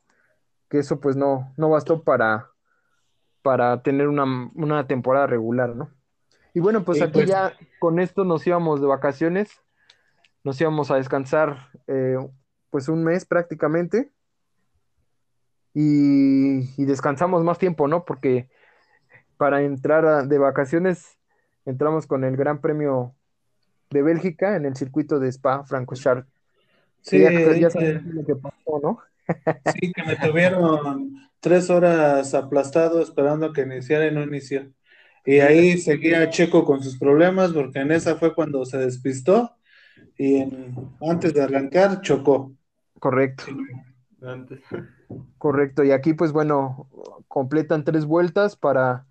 que 0.69 0.79
eso 0.79 1.01
pues 1.01 1.17
no, 1.17 1.53
no 1.57 1.71
bastó 1.71 2.03
para, 2.05 2.51
para 3.43 3.83
tener 3.83 4.09
una, 4.09 4.25
una 4.55 4.87
temporada 4.87 5.27
regular, 5.27 5.75
¿no? 5.75 5.91
Y 6.55 6.61
bueno, 6.61 6.85
pues 6.85 6.99
Sí, 6.99 7.05
aquí 7.05 7.13
pues. 7.21 7.29
ya 7.31 7.53
con 7.79 7.99
esto 8.01 8.25
nos 8.25 8.47
íbamos 8.47 8.81
de 8.81 8.87
vacaciones, 8.87 9.51
nos 10.45 10.61
íbamos 10.61 10.91
a 10.91 10.97
descansar 10.97 11.71
eh, 11.87 12.17
pues 12.71 12.89
un 12.89 13.05
mes 13.05 13.25
prácticamente 13.25 14.13
y, 15.75 16.81
y 16.81 16.85
descansamos 16.85 17.45
más 17.45 17.59
tiempo, 17.59 17.89
¿no? 17.89 18.05
Porque 18.05 18.49
para 19.37 19.63
entrar 19.63 20.05
a- 20.07 20.23
de 20.27 20.39
vacaciones 20.39 21.19
entramos 21.65 22.07
con 22.07 22.25
el 22.25 22.37
Gran 22.37 22.61
Premio 22.61 23.15
de 23.91 24.03
Bélgica 24.03 24.57
en 24.57 24.67
el 24.67 24.77
circuito 24.77 25.19
de 25.19 25.29
Spa 25.29 25.65
Francorchamps. 25.65 26.27
Sí, 27.03 27.21
ya, 27.21 27.31
lo 27.31 28.25
que 28.27 28.37
pasó, 28.37 28.81
¿no? 28.83 28.99
Sí, 29.65 29.93
que 29.93 30.03
me 30.05 30.17
tuvieron 30.17 31.13
tres 31.41 31.71
horas 31.71 32.35
aplastado 32.35 33.03
esperando 33.03 33.47
a 33.47 33.53
que 33.53 33.63
iniciara 33.63 34.07
y 34.07 34.15
no 34.15 34.23
inició. 34.23 34.71
Y 35.25 35.41
ahí 35.41 35.79
seguía 35.79 36.29
Checo 36.31 36.65
con 36.65 36.83
sus 36.83 36.99
problemas 36.99 37.53
porque 37.53 37.81
en 37.81 37.93
esa 37.93 38.17
fue 38.17 38.35
cuando 38.35 38.65
se 38.65 38.79
despistó 38.79 39.57
y 40.17 40.37
en- 40.37 40.75
antes 41.01 41.35
de 41.35 41.43
arrancar 41.43 42.01
chocó. 42.01 42.53
Correcto, 42.99 43.45
Antes. 44.23 44.61
correcto. 45.39 45.85
Y 45.85 45.93
aquí, 45.93 46.15
pues 46.15 46.33
bueno, 46.33 46.89
completan 47.29 47.85
tres 47.85 48.05
vueltas 48.05 48.57
para 48.57 49.07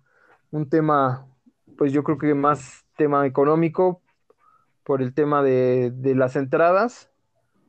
un 0.50 0.68
tema, 0.68 1.26
pues 1.76 1.92
yo 1.92 2.04
creo 2.04 2.18
que 2.18 2.34
más 2.34 2.84
tema 2.96 3.26
económico, 3.26 4.02
por 4.90 5.02
el 5.02 5.14
tema 5.14 5.40
de, 5.40 5.92
de 5.94 6.16
las 6.16 6.34
entradas. 6.34 7.12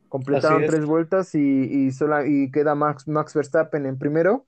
Completaron 0.08 0.66
tres 0.66 0.84
vueltas 0.86 1.36
y, 1.36 1.38
y, 1.38 1.92
sola- 1.92 2.26
y 2.26 2.50
queda 2.50 2.74
Max, 2.74 3.06
Max 3.06 3.32
Verstappen 3.32 3.86
en 3.86 3.96
primero, 3.96 4.44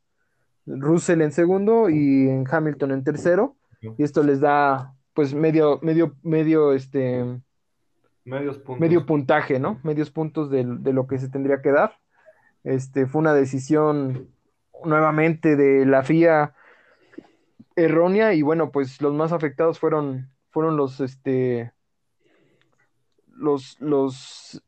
Russell 0.67 1.21
en 1.21 1.31
segundo 1.31 1.89
y 1.89 2.29
en 2.29 2.45
Hamilton 2.51 2.91
en 2.91 3.05
tercero. 3.05 3.55
Y 3.97 4.03
esto 4.03 4.25
les 4.25 4.41
da 4.41 4.93
pues 5.13 5.35
medio, 5.35 5.79
medio, 5.83 6.17
medio, 6.25 6.73
este, 6.73 7.25
Medios 8.25 8.59
puntos. 8.59 8.81
medio 8.81 9.07
puntaje, 9.07 9.61
¿no? 9.61 9.79
Medios 9.85 10.11
puntos 10.11 10.51
de, 10.51 10.65
de 10.67 10.93
lo 10.93 11.07
que 11.07 11.19
se 11.19 11.29
tendría 11.29 11.63
que 11.63 11.71
dar. 11.71 11.93
Este, 12.65 13.07
fue 13.07 13.21
una 13.21 13.35
decisión 13.35 14.31
nuevamente 14.85 15.55
de 15.55 15.87
la 15.87 16.03
FIA 16.03 16.55
errónea 17.77 18.35
y 18.35 18.43
bueno, 18.43 18.73
pues 18.73 19.01
los 19.01 19.15
más 19.15 19.31
afectados 19.31 19.79
fueron, 19.79 20.29
fueron 20.51 20.77
los, 20.77 21.01
este, 21.01 21.73
los, 23.37 23.81
los 23.81 24.63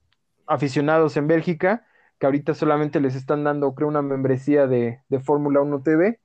aficionados 0.46 1.16
en 1.16 1.26
Bélgica, 1.26 1.86
que 2.18 2.26
ahorita 2.26 2.54
solamente 2.54 3.00
les 3.00 3.14
están 3.14 3.44
dando, 3.44 3.74
creo, 3.74 3.88
una 3.88 4.02
membresía 4.02 4.66
de, 4.66 5.00
de 5.08 5.20
Fórmula 5.20 5.60
1 5.60 5.82
TV 5.82 6.18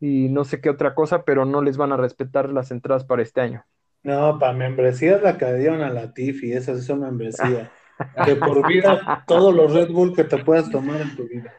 y 0.00 0.28
no 0.28 0.44
sé 0.44 0.60
qué 0.60 0.68
otra 0.68 0.94
cosa, 0.94 1.24
pero 1.24 1.44
no 1.44 1.62
les 1.62 1.76
van 1.76 1.92
a 1.92 1.96
respetar 1.96 2.50
las 2.50 2.70
entradas 2.72 3.04
para 3.04 3.22
este 3.22 3.40
año. 3.40 3.64
No, 4.02 4.38
para 4.38 4.52
membresía 4.52 5.16
es 5.16 5.22
la 5.22 5.38
que 5.38 5.52
dieron 5.54 5.80
a 5.80 5.90
la 5.90 6.12
Tiffy, 6.12 6.52
esa 6.52 6.72
es 6.72 6.88
una 6.88 7.06
membresía. 7.06 7.70
De 8.26 8.34
por 8.36 8.66
vida, 8.66 9.24
todos 9.28 9.54
los 9.54 9.72
Red 9.72 9.92
Bull 9.92 10.14
que 10.14 10.24
te 10.24 10.38
puedas 10.38 10.68
tomar 10.70 11.00
en 11.00 11.14
tu 11.14 11.28
vida. 11.28 11.52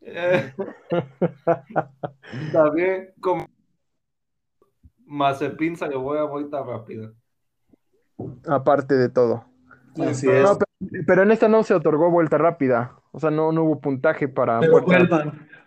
Eh, 0.00 0.54
También 2.52 3.10
como 3.20 3.48
Mazepin 5.06 5.76
se 5.76 5.88
llevó 5.88 6.14
a 6.14 6.24
vuelta 6.24 6.62
rápida. 6.62 7.12
Aparte 8.46 8.94
de 8.94 9.08
todo. 9.08 9.44
Así 10.00 10.26
pero- 10.26 10.38
es. 10.38 10.44
No, 10.44 10.58
pero, 10.58 11.04
pero 11.06 11.22
en 11.22 11.30
esta 11.30 11.48
no 11.48 11.62
se 11.62 11.74
otorgó 11.74 12.10
vuelta 12.10 12.38
rápida. 12.38 12.96
O 13.12 13.20
sea, 13.20 13.30
no, 13.30 13.52
no 13.52 13.64
hubo 13.64 13.80
puntaje 13.80 14.28
para 14.28 14.60
Pero 14.60 14.82
fue 14.82 14.96
el 14.96 15.08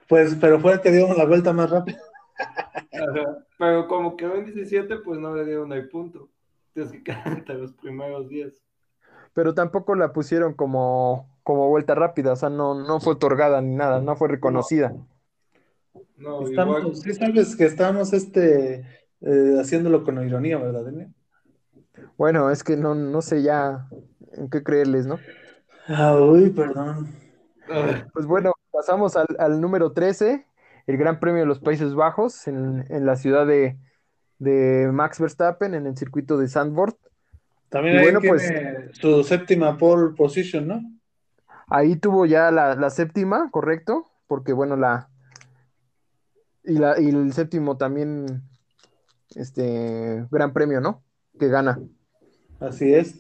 pues, 0.08 0.36
pero 0.42 0.60
fue 0.60 0.74
el 0.74 0.82
que 0.82 0.92
dio 0.92 1.14
la 1.14 1.26
vuelta 1.26 1.54
más 1.54 1.70
rápida. 1.70 2.00
Ajá. 2.38 3.38
Pero 3.58 3.88
como 3.88 4.18
quedó 4.18 4.36
en 4.36 4.46
17, 4.46 4.98
pues 4.98 5.20
no 5.20 5.36
le 5.36 5.46
dieron 5.46 5.72
el 5.72 5.88
punto. 5.88 6.30
Tienes 6.74 6.92
que 6.92 7.04
quedar 7.04 7.28
entre 7.28 7.56
los 7.56 7.74
primeros 7.74 8.28
10. 8.28 8.60
Pero 9.34 9.54
tampoco 9.54 9.96
la 9.96 10.12
pusieron 10.12 10.54
como, 10.54 11.30
como 11.44 11.70
vuelta 11.70 11.96
rápida. 11.96 12.34
O 12.34 12.36
sea, 12.36 12.50
no, 12.50 12.74
no 12.74 13.00
fue 13.00 13.14
otorgada 13.14 13.62
ni 13.62 13.76
nada, 13.76 14.02
no 14.02 14.16
fue 14.16 14.28
reconocida. 14.28 14.94
No. 16.18 16.42
Estamos, 16.46 17.02
sí 17.02 17.14
sabes 17.14 17.56
que 17.56 17.66
estamos 17.66 18.14
este, 18.14 18.86
eh, 19.22 19.58
haciéndolo 19.60 20.04
con 20.04 20.26
ironía, 20.26 20.58
¿verdad, 20.58 20.86
Daniel? 20.86 21.14
Bueno, 22.18 22.52
es 22.52 22.64
que 22.64 22.78
no, 22.78 22.96
no 22.96 23.22
sé 23.22 23.42
ya 23.42 23.88
en 24.34 24.50
qué 24.50 24.64
creerles, 24.64 25.06
¿no? 25.08 25.20
Ah, 25.88 26.18
uy, 26.18 26.50
perdón. 26.50 27.10
Pues 28.14 28.26
bueno, 28.26 28.54
pasamos 28.72 29.16
al, 29.16 29.28
al 29.40 29.62
número 29.62 29.94
13, 29.94 30.46
el 30.88 30.98
Gran 30.98 31.20
Premio 31.20 31.42
de 31.42 31.48
los 31.48 31.60
Países 31.60 31.96
Bajos, 31.96 32.48
en, 32.48 32.86
en 32.90 33.06
la 33.06 33.16
ciudad 33.16 33.48
de, 33.48 33.78
de 34.40 34.90
Max 34.92 35.20
Verstappen, 35.20 35.74
en 35.74 35.88
el 35.88 35.98
circuito 35.98 36.38
de 36.38 36.48
Zandvoort. 36.48 36.98
También 37.70 37.98
ahí 37.98 38.04
bueno, 38.04 38.20
tiene 38.20 38.94
su 38.94 39.24
séptima 39.24 39.78
pole 39.78 40.14
position, 40.16 40.68
¿no? 40.68 40.82
Ahí 41.68 41.96
tuvo 41.96 42.26
ya 42.26 42.52
la, 42.52 42.76
la 42.76 42.90
séptima, 42.90 43.50
correcto, 43.52 44.12
porque 44.28 44.52
bueno, 44.52 44.76
la 44.76 45.10
y, 46.64 46.78
la 46.78 47.00
y 47.00 47.10
el 47.10 47.34
séptimo 47.34 47.78
también, 47.78 48.44
este, 49.36 50.26
Gran 50.30 50.54
Premio, 50.54 50.82
¿no? 50.82 51.04
Que 51.42 51.48
gana. 51.48 51.80
Así 52.60 52.94
es. 52.94 53.16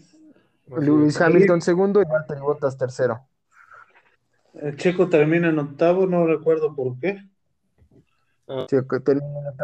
es. 0.67 1.19
Hamilton 1.19 1.59
segundo 1.59 2.03
y 2.03 2.05
Valtteri 2.05 2.39
Bottas 2.39 2.78
tercero. 2.78 3.28
El 4.53 4.78
Checo 4.78 5.09
termina 5.09 5.49
en 5.49 5.57
octavo, 5.57 6.05
no 6.05 6.28
recuerdo 6.28 6.76
por 6.76 6.99
qué. 6.99 7.17
Sí, 8.69 8.78
que 8.88 8.99
ten- 8.99 9.24
Una 9.24 9.55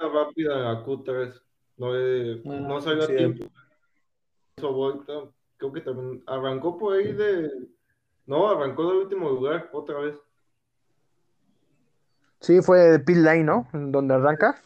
rápida 0.00 0.56
la 0.56 0.82
Q3. 0.82 1.34
No, 1.76 1.92
Ah, 1.92 2.58
no 2.60 2.80
salió 2.80 3.02
a 3.02 3.06
sí. 3.06 3.16
tiempo. 3.16 3.44
Creo 5.58 5.72
que 5.74 5.80
también 5.82 6.22
arrancó 6.26 6.78
por 6.78 6.94
ahí 6.96 7.12
de. 7.12 7.50
No, 8.24 8.48
arrancó 8.48 8.88
del 8.88 9.02
último 9.02 9.28
lugar 9.28 9.68
otra 9.74 9.98
vez. 9.98 10.16
sí, 12.40 12.62
fue 12.62 12.78
de 12.78 12.98
pit 12.98 13.16
lane, 13.18 13.44
¿no? 13.44 13.68
En 13.74 13.92
Donde 13.92 14.14
arranca. 14.14 14.58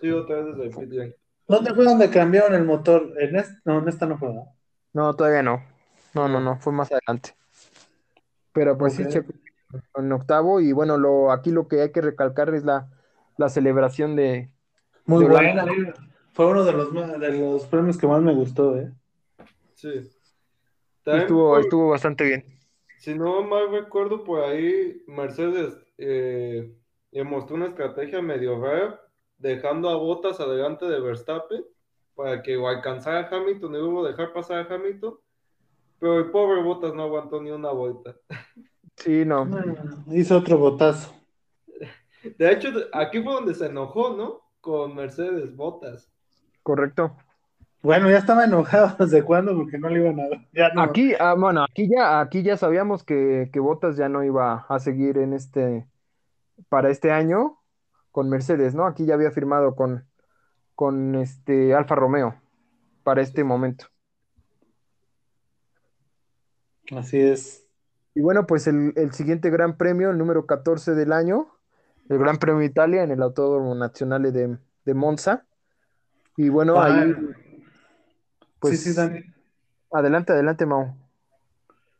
Sí, 0.00 0.10
otra 0.10 0.36
vez 0.40 0.56
desde 0.56 0.80
pit 0.80 0.92
lane. 0.92 1.19
¿Dónde 1.50 1.74
fue 1.74 1.84
donde 1.84 2.08
cambiaron 2.10 2.54
el 2.54 2.64
motor? 2.64 3.12
En 3.18 3.34
esta, 3.36 3.60
no, 3.64 3.80
en 3.80 3.88
esta 3.88 4.06
no 4.06 4.16
fue, 4.18 4.28
¿verdad? 4.28 4.44
No, 4.92 5.14
todavía 5.14 5.42
no. 5.42 5.64
No, 6.14 6.28
no, 6.28 6.40
no, 6.40 6.58
fue 6.58 6.72
más 6.72 6.90
adelante. 6.92 7.34
Pero 8.52 8.78
pues 8.78 8.94
sí. 8.94 9.06
Checo 9.08 9.32
en 9.96 10.12
octavo. 10.12 10.60
Y 10.60 10.72
bueno, 10.72 10.96
lo, 10.96 11.30
aquí 11.32 11.50
lo 11.50 11.68
que 11.68 11.82
hay 11.82 11.92
que 11.92 12.00
recalcar 12.00 12.54
es 12.54 12.64
la, 12.64 12.88
la 13.36 13.48
celebración 13.48 14.16
de, 14.16 14.50
Muy 15.06 15.24
De 15.24 15.30
buena. 15.30 15.64
eh. 15.64 15.92
Fue 16.32 16.46
uno 16.46 16.64
de 16.64 16.72
los, 16.72 16.92
más- 16.92 17.18
de 17.18 17.32
los 17.38 17.66
premios 17.66 17.98
que 17.98 18.06
más 18.06 18.22
me 18.22 18.32
gustó, 18.34 18.76
¿eh? 18.76 18.92
Sí. 19.74 20.08
También 21.02 21.22
estuvo, 21.22 21.50
por- 21.50 21.60
estuvo 21.60 21.88
bastante 21.90 22.24
bien. 22.24 22.44
Si 22.98 23.14
no 23.14 23.42
mal 23.42 23.70
recuerdo, 23.72 24.22
por 24.24 24.44
ahí 24.44 25.02
Mercedes 25.08 25.74
eh, 25.98 26.76
le 27.10 27.24
mostró 27.24 27.56
una 27.56 27.66
estrategia 27.68 28.20
medio 28.22 28.60
rara, 28.62 28.99
dejando 29.40 29.88
a 29.88 29.96
Bottas 29.96 30.38
adelante 30.38 30.86
de 30.86 31.00
Verstappen 31.00 31.64
para 32.14 32.42
que 32.42 32.56
o 32.56 32.68
alcanzara 32.68 33.20
a 33.20 33.36
Hamilton 33.36 33.74
y 33.74 33.78
luego 33.78 34.06
dejar 34.06 34.32
pasar 34.32 34.58
a 34.58 34.74
Hamilton. 34.74 35.14
Pero 35.98 36.18
el 36.18 36.30
pobre 36.30 36.62
Bottas 36.62 36.94
no 36.94 37.02
aguantó 37.02 37.42
ni 37.42 37.50
una 37.50 37.70
vuelta. 37.72 38.14
Sí, 38.96 39.24
no. 39.24 39.48
Hizo 40.12 40.38
otro 40.38 40.58
botazo. 40.58 41.14
De 42.36 42.52
hecho, 42.52 42.68
aquí 42.92 43.22
fue 43.22 43.32
donde 43.32 43.54
se 43.54 43.66
enojó, 43.66 44.14
¿no? 44.14 44.42
Con 44.60 44.94
Mercedes 44.94 45.56
Bottas. 45.56 46.12
Correcto. 46.62 47.16
Bueno, 47.82 48.10
ya 48.10 48.18
estaba 48.18 48.44
enojado 48.44 48.94
desde 48.98 49.22
cuándo 49.22 49.56
porque 49.56 49.78
no 49.78 49.88
le 49.88 50.00
iban 50.00 50.20
a 50.20 50.28
dar. 50.28 50.48
Ya 50.52 50.68
no. 50.74 50.82
Aquí, 50.82 51.14
ah, 51.18 51.34
bueno, 51.34 51.64
aquí 51.64 51.88
ya, 51.88 52.20
aquí 52.20 52.42
ya 52.42 52.58
sabíamos 52.58 53.04
que, 53.04 53.48
que 53.50 53.60
Bottas 53.60 53.96
ya 53.96 54.10
no 54.10 54.22
iba 54.22 54.66
a 54.68 54.78
seguir 54.78 55.16
en 55.16 55.32
este, 55.32 55.86
para 56.68 56.90
este 56.90 57.10
año 57.10 57.59
con 58.10 58.28
Mercedes, 58.28 58.74
¿no? 58.74 58.86
Aquí 58.86 59.06
ya 59.06 59.14
había 59.14 59.30
firmado 59.30 59.74
con, 59.76 60.06
con 60.74 61.14
este 61.14 61.74
Alfa 61.74 61.94
Romeo 61.94 62.40
para 63.04 63.22
este 63.22 63.44
momento. 63.44 63.86
Así 66.96 67.18
es. 67.20 67.66
Y 68.14 68.20
bueno, 68.22 68.46
pues 68.46 68.66
el, 68.66 68.92
el 68.96 69.12
siguiente 69.12 69.50
Gran 69.50 69.76
Premio, 69.76 70.10
el 70.10 70.18
número 70.18 70.46
14 70.46 70.94
del 70.94 71.12
año, 71.12 71.48
el 72.08 72.18
Gran 72.18 72.38
Premio 72.38 72.60
de 72.60 72.66
Italia 72.66 73.02
en 73.04 73.12
el 73.12 73.22
Autódromo 73.22 73.74
Nazionale 73.74 74.32
de, 74.32 74.58
de 74.84 74.94
Monza. 74.94 75.46
Y 76.36 76.48
bueno, 76.48 76.80
Ah, 76.80 76.86
ahí, 76.86 77.14
pues, 78.58 78.78
sí, 78.80 78.90
sí, 78.90 78.92
Dani. 78.92 79.20
adelante, 79.92 80.32
adelante, 80.32 80.66
Mau. 80.66 80.96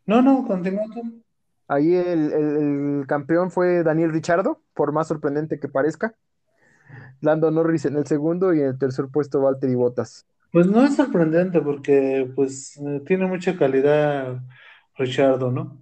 No, 0.07 0.21
no, 0.23 0.47
continúa 0.47 0.85
tú. 0.93 1.23
Ahí 1.71 1.95
el, 1.95 2.33
el- 2.33 2.57
el 3.01 3.07
campeón 3.07 3.53
fue 3.53 3.85
Daniel 3.85 4.11
Ricciardo, 4.11 4.61
por 4.75 4.91
más 4.91 5.07
sorprendente 5.07 5.61
que 5.61 5.68
parezca. 5.68 6.16
Lando 7.21 7.53
Norris 7.53 7.85
en 7.85 7.97
el 7.97 8.07
segundo 8.09 8.53
y 8.53 8.61
en 8.61 8.66
el 8.66 8.79
tercer 8.79 9.07
puesto 9.07 9.41
Valtteri 9.41 9.77
Bottas. 9.77 10.27
Pues 10.51 10.66
no 10.66 10.85
es 10.85 10.97
sorprendente 10.97 11.61
porque 11.61 12.29
pues 12.35 12.77
eh, 12.79 13.03
tiene 13.07 13.27
mucha 13.27 13.57
calidad 13.57 14.41
Richardo, 14.97 15.53
¿no? 15.53 15.79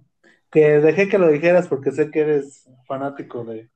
Que 0.51 0.79
dejé 0.79 1.09
que 1.09 1.17
lo 1.17 1.27
dijeras 1.27 1.67
porque 1.67 1.91
sé 1.91 2.11
que 2.11 2.19
eres 2.19 2.69
fanático 2.85 3.43
de, 3.43 3.71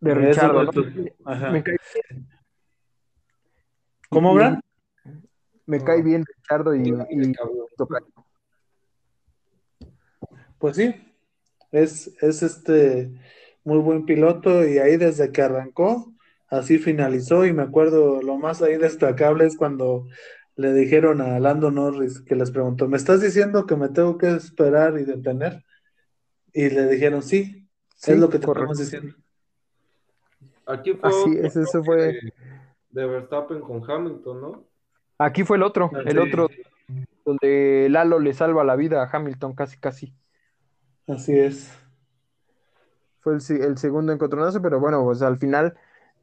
De 0.00 0.14
de 0.14 1.14
Ajá. 1.24 1.50
Me 1.50 1.62
cae, 1.62 1.78
¿Cómo, 4.10 4.34
Bran? 4.34 4.60
me 5.64 5.82
cae 5.82 6.02
bien 6.02 6.24
Ricciardo 6.26 6.74
y, 6.74 6.90
y. 7.10 7.32
Pues 10.58 10.76
sí, 10.76 11.13
es, 11.74 12.10
es 12.22 12.42
este 12.42 13.10
muy 13.64 13.78
buen 13.78 14.04
piloto 14.06 14.66
y 14.66 14.78
ahí 14.78 14.96
desde 14.96 15.32
que 15.32 15.42
arrancó, 15.42 16.12
así 16.48 16.78
finalizó 16.78 17.44
y 17.46 17.52
me 17.52 17.62
acuerdo 17.62 18.22
lo 18.22 18.36
más 18.36 18.62
ahí 18.62 18.76
destacable 18.76 19.46
es 19.46 19.56
cuando 19.56 20.06
le 20.56 20.72
dijeron 20.72 21.20
a 21.20 21.40
Lando 21.40 21.70
Norris 21.70 22.20
que 22.20 22.36
les 22.36 22.50
preguntó, 22.50 22.88
¿me 22.88 22.96
estás 22.96 23.20
diciendo 23.20 23.66
que 23.66 23.76
me 23.76 23.88
tengo 23.88 24.18
que 24.18 24.28
esperar 24.30 24.98
y 24.98 25.04
detener? 25.04 25.64
Y 26.52 26.70
le 26.70 26.86
dijeron, 26.88 27.22
sí, 27.22 27.68
Sí, 27.96 28.12
es 28.12 28.18
lo 28.18 28.28
que 28.28 28.38
te 28.38 28.46
correcto. 28.46 28.72
estamos 28.72 28.78
diciendo. 28.78 29.16
Aquí 30.66 30.92
fue 30.94 31.10
Así 31.10 31.30
otro 31.30 31.46
es, 31.46 31.56
eso 31.56 31.78
choque 31.78 31.86
fue- 31.86 31.96
de, 31.96 32.32
de 32.90 33.06
Verstappen 33.06 33.60
con 33.60 33.90
Hamilton, 33.90 34.40
¿no? 34.40 34.64
Aquí 35.18 35.44
fue 35.44 35.56
el 35.56 35.62
otro, 35.62 35.90
el 36.04 36.12
sí. 36.12 36.18
otro 36.18 36.48
donde 37.24 37.88
Lalo 37.90 38.18
le 38.18 38.34
salva 38.34 38.64
la 38.64 38.76
vida 38.76 39.02
a 39.02 39.10
Hamilton, 39.10 39.54
casi, 39.54 39.78
casi. 39.78 40.14
Así 41.06 41.38
es. 41.38 41.72
Fue 43.20 43.34
el, 43.34 43.62
el 43.62 43.78
segundo 43.78 44.12
encontronazo, 44.12 44.60
pero 44.60 44.80
bueno, 44.80 45.02
pues 45.04 45.22
al 45.22 45.38
final 45.38 45.74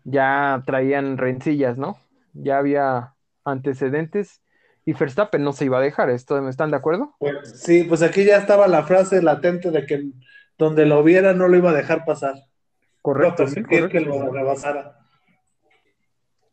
ya 0.04 0.64
traían 0.66 1.18
rencillas, 1.18 1.78
¿no? 1.78 1.98
Ya 2.34 2.58
había 2.58 3.16
antecedentes 3.44 4.42
y 4.86 4.94
Verstappen 4.94 5.44
no 5.44 5.54
se 5.54 5.66
iba 5.66 5.78
a 5.78 5.82
dejar. 5.82 6.10
¿Esto, 6.10 6.48
¿Están 6.48 6.72
de 6.72 6.78
acuerdo? 6.78 7.16
Pues, 7.20 7.62
sí, 7.62 7.84
pues 7.84 8.02
aquí 8.02 8.24
ya 8.26 8.38
estaba 8.38 8.68
la 8.68 8.84
frase 8.84 9.22
latente 9.22 9.72
de 9.72 9.86
que 9.86 10.12
donde 10.58 10.86
lo 10.86 11.04
viera 11.04 11.34
no 11.34 11.48
lo 11.48 11.58
iba 11.58 11.72
a 11.72 11.74
dejar 11.74 12.06
pasar. 12.06 12.36
Correcto. 13.02 13.44
No 13.44 13.50
sí, 13.50 13.56
permitir 13.56 13.80
correcto. 13.90 13.98
que 13.98 14.06
lo 14.20 14.32
rebasara. 14.32 14.98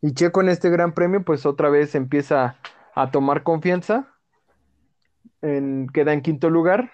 Y 0.01 0.13
Checo 0.13 0.41
en 0.41 0.49
este 0.49 0.69
gran 0.69 0.93
premio, 0.93 1.23
pues 1.23 1.45
otra 1.45 1.69
vez 1.69 1.93
empieza 1.93 2.57
a 2.95 3.11
tomar 3.11 3.43
confianza. 3.43 4.07
En- 5.41 5.87
queda 5.93 6.13
en 6.13 6.21
quinto 6.21 6.49
lugar, 6.49 6.91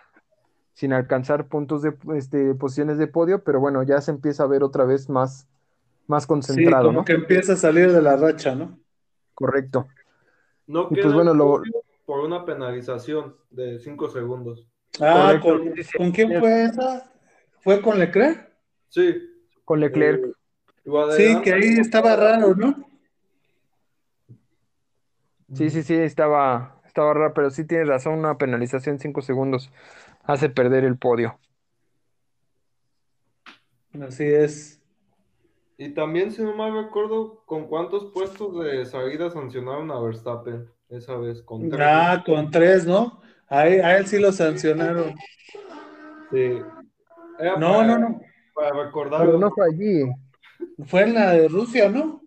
sin 0.76 0.94
alcanzar 0.94 1.48
puntos 1.48 1.82
de 1.82 1.96
este, 2.16 2.54
posiciones 2.54 3.00
de 3.00 3.08
podio, 3.08 3.44
pero 3.44 3.60
bueno, 3.60 3.82
ya 3.82 4.00
se 4.02 4.12
empieza 4.12 4.44
a 4.44 4.48
ver 4.48 4.62
otra 4.62 4.86
vez 4.86 5.10
más, 5.10 5.48
más 6.08 6.24
Sí, 6.26 6.28
concentrado, 6.28 6.88
como 6.88 7.00
¿no? 7.00 7.06
que 7.06 7.14
empieza 7.14 7.54
a 7.54 7.56
salir 7.56 7.92
de 7.92 8.02
la 8.02 8.16
racha, 8.18 8.54
¿no? 8.54 8.78
Correcto. 9.34 9.88
No 10.68 10.90
Y 10.92 10.96
queda 10.96 11.04
pues 11.04 11.14
bueno, 11.16 11.32
en 11.32 11.38
lo- 11.38 11.64
por 12.06 12.20
una 12.20 12.46
penalización 12.46 13.36
de 13.50 13.80
5 13.80 14.10
segundos. 14.10 14.68
Ah, 15.02 15.40
¿con, 15.42 15.74
sí, 15.76 15.84
sí. 15.84 15.98
¿con 15.98 16.12
quién 16.12 16.40
fue 16.40 16.66
esa? 16.66 17.12
¿Fue 17.62 17.82
con 17.82 17.98
Leclerc? 17.98 18.48
Sí. 18.90 19.16
Con 19.66 19.80
Leclerc. 19.80 20.24
eh, 20.26 20.32
Sí, 21.18 21.42
que 21.42 21.54
ahí 21.54 21.78
estaba 21.80 22.16
raro, 22.16 22.54
¿no? 22.56 22.76
Sí, 25.54 25.70
sí, 25.70 25.84
sí, 25.84 25.94
estaba, 25.96 26.82
estaba 26.86 27.14
raro, 27.14 27.34
pero 27.34 27.50
sí 27.50 27.66
tienes 27.66 27.88
razón, 27.88 28.20
una 28.20 28.38
penalización 28.38 29.00
5 29.00 29.22
segundos 29.22 29.72
hace 30.28 30.50
perder 30.50 30.84
el 30.84 30.98
podio. 30.98 31.38
Así 34.02 34.26
es. 34.26 34.82
Y 35.78 35.90
también, 35.94 36.32
si 36.32 36.42
no 36.42 36.56
mal 36.56 36.74
recuerdo, 36.74 37.44
¿con 37.46 37.68
cuántos 37.68 38.12
puestos 38.14 38.64
de 38.64 38.86
salida 38.86 39.30
sancionaron 39.30 39.92
a 39.92 40.00
Verstappen 40.00 40.70
esa 40.90 41.16
vez? 41.18 41.42
Con 41.42 41.70
tres. 41.70 41.82
Ah, 41.84 42.24
con 42.26 42.50
tres, 42.50 42.86
¿no? 42.86 43.22
Ahí, 43.48 43.80
a 43.80 43.98
él 43.98 44.08
sí 44.08 44.20
lo 44.20 44.32
sancionaron. 44.32 45.16
Sí. 46.32 46.62
Era 47.40 47.58
No, 47.58 47.74
para, 47.74 47.88
no, 47.88 48.00
no. 48.00 48.22
Para 48.54 48.84
recordar. 48.84 49.26
Pero 49.26 49.38
no 49.38 49.52
fue 49.52 49.66
allí, 49.66 50.04
Fue 50.86 51.04
en 51.04 51.14
la 51.14 51.32
de 51.32 51.48
Rusia, 51.48 51.90
¿no? 51.90 52.26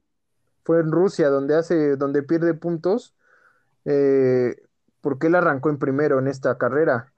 fue 0.69 0.81
en 0.81 0.93
Rusia 0.93 1.31
donde 1.31 1.57
hace, 1.57 1.97
donde 1.97 2.23
pierde 2.23 2.53
puntos, 2.53 3.17
eh, 3.87 4.55
porque 5.01 5.29
él 5.29 5.35
arrancó 5.35 5.71
en 5.71 5.79
primero 5.79 6.19
en 6.19 6.29
esta 6.29 6.59
carrera. 6.59 7.11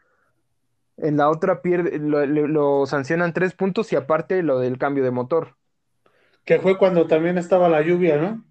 En 1.02 1.16
la 1.16 1.30
otra 1.30 1.62
pierde, 1.62 1.98
lo, 1.98 2.86
sancionan 2.86 3.32
tres 3.32 3.54
puntos 3.54 3.92
y 3.92 3.96
aparte 3.96 4.42
lo 4.42 4.58
del 4.58 4.78
cambio 4.78 5.02
de 5.04 5.10
motor. 5.10 5.56
Que 6.44 6.58
fue 6.60 6.78
cuando 6.78 7.06
también 7.06 7.38
estaba 7.38 7.68
la 7.68 7.82
lluvia, 7.82 8.16
¿no? 8.16 8.44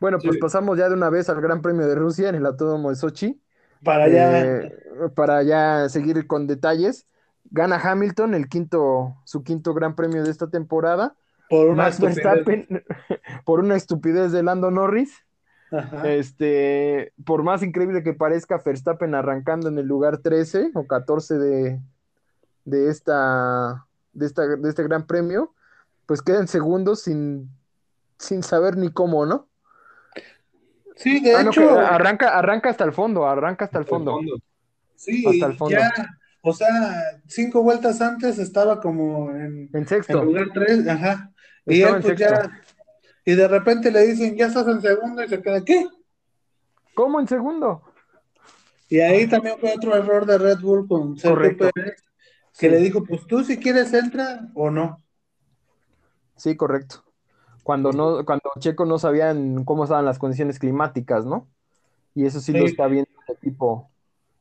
Bueno, 0.00 0.18
pues 0.22 0.34
Sí. 0.34 0.38
pasamos 0.38 0.76
ya 0.78 0.88
de 0.88 0.94
una 0.94 1.10
vez 1.10 1.28
al 1.30 1.40
Gran 1.40 1.62
Premio 1.62 1.86
de 1.86 1.94
Rusia 1.94 2.28
en 2.28 2.34
el 2.34 2.46
Autódromo 2.46 2.90
de 2.90 2.96
Sochi. 2.96 3.40
Para 3.82 4.04
allá. 4.04 4.64
Eh, 4.64 4.72
para 5.14 5.42
ya 5.42 5.88
seguir 5.88 6.26
con 6.26 6.46
detalles. 6.46 7.06
Gana 7.44 7.76
Hamilton 7.82 8.34
el 8.34 8.48
quinto, 8.48 9.16
su 9.24 9.42
quinto 9.44 9.74
Gran 9.74 9.94
Premio 9.94 10.22
de 10.24 10.30
esta 10.30 10.48
temporada. 10.50 11.16
por 11.48 11.68
una 11.68 11.84
Max 11.84 12.00
estupidez. 12.00 12.46
Verstappen 12.46 12.84
por 13.44 13.60
una 13.60 13.76
estupidez 13.76 14.32
de 14.32 14.42
Lando 14.42 14.70
Norris. 14.70 15.24
Ajá. 15.70 16.08
Este, 16.12 17.12
por 17.24 17.42
más 17.42 17.62
increíble 17.62 18.02
que 18.02 18.12
parezca, 18.14 18.62
Verstappen 18.64 19.14
arrancando 19.14 19.68
en 19.68 19.78
el 19.78 19.86
lugar 19.86 20.18
13 20.18 20.70
o 20.74 20.86
14 20.86 21.38
de, 21.38 21.80
de 22.64 22.90
esta, 22.90 23.86
de 24.12 24.26
esta, 24.26 24.42
de 24.46 24.68
este 24.68 24.82
gran 24.84 25.06
premio, 25.06 25.54
pues 26.06 26.22
queda 26.22 26.38
en 26.38 26.48
segundos 26.48 27.00
sin, 27.02 27.50
sin 28.18 28.42
saber 28.42 28.76
ni 28.76 28.90
cómo, 28.92 29.26
¿no? 29.26 29.48
Sí, 30.96 31.20
de 31.20 31.34
Ah, 31.34 31.42
no, 31.42 31.50
hecho, 31.50 31.60
que 31.62 31.68
arranca, 31.80 32.38
arranca 32.38 32.70
hasta 32.70 32.84
el 32.84 32.92
fondo, 32.92 33.26
arranca 33.26 33.64
hasta 33.64 33.78
el 33.78 33.84
fondo. 33.84 34.20
sí, 34.94 35.24
hasta 35.26 35.46
el 35.46 35.56
fondo. 35.56 35.76
ya, 35.76 35.92
o 36.40 36.52
sea, 36.52 36.68
cinco 37.26 37.62
vueltas 37.62 38.00
antes 38.00 38.38
estaba 38.38 38.80
como 38.80 39.30
en, 39.30 39.68
En 39.72 39.80
en 39.80 39.88
sexto. 39.88 40.24
lugar 40.24 40.46
tres, 40.54 40.86
ajá. 40.86 41.32
Y 41.66 41.80
Estaba 41.82 41.96
él 41.96 41.96
en 41.96 42.02
pues 42.02 42.18
sexto. 42.18 42.42
ya, 42.48 42.60
y 43.24 43.34
de 43.34 43.48
repente 43.48 43.90
le 43.90 44.06
dicen, 44.06 44.36
ya 44.36 44.46
estás 44.46 44.66
en 44.68 44.80
segundo 44.80 45.22
y 45.22 45.28
se 45.28 45.40
queda, 45.40 45.64
¿qué? 45.64 45.86
¿Cómo 46.94 47.20
en 47.20 47.26
segundo? 47.28 47.82
Y 48.88 49.00
ahí 49.00 49.26
también 49.26 49.58
fue 49.58 49.72
otro 49.74 49.96
error 49.96 50.26
de 50.26 50.38
Red 50.38 50.60
Bull 50.60 50.86
con 50.86 51.16
Sergio. 51.16 51.56
Pérez, 51.56 52.02
que 52.58 52.66
Sí. 52.66 52.68
le 52.68 52.78
dijo, 52.78 53.04
pues 53.04 53.26
tú 53.26 53.42
si 53.42 53.58
quieres 53.58 53.92
entra 53.92 54.48
o 54.54 54.70
no. 54.70 55.02
Sí, 56.36 56.56
correcto. 56.56 57.04
Cuando 57.62 57.92
no, 57.92 58.24
cuando 58.24 58.50
Checo 58.58 58.84
no 58.84 58.98
sabían 58.98 59.64
cómo 59.64 59.84
estaban 59.84 60.04
las 60.04 60.18
condiciones 60.18 60.58
climáticas, 60.58 61.24
¿no? 61.24 61.48
Y 62.14 62.26
eso 62.26 62.40
sí, 62.40 62.52
lo 62.52 62.66
Sí. 62.66 62.72
está 62.72 62.86
viendo 62.86 63.10
el 63.26 63.34
equipo 63.36 63.90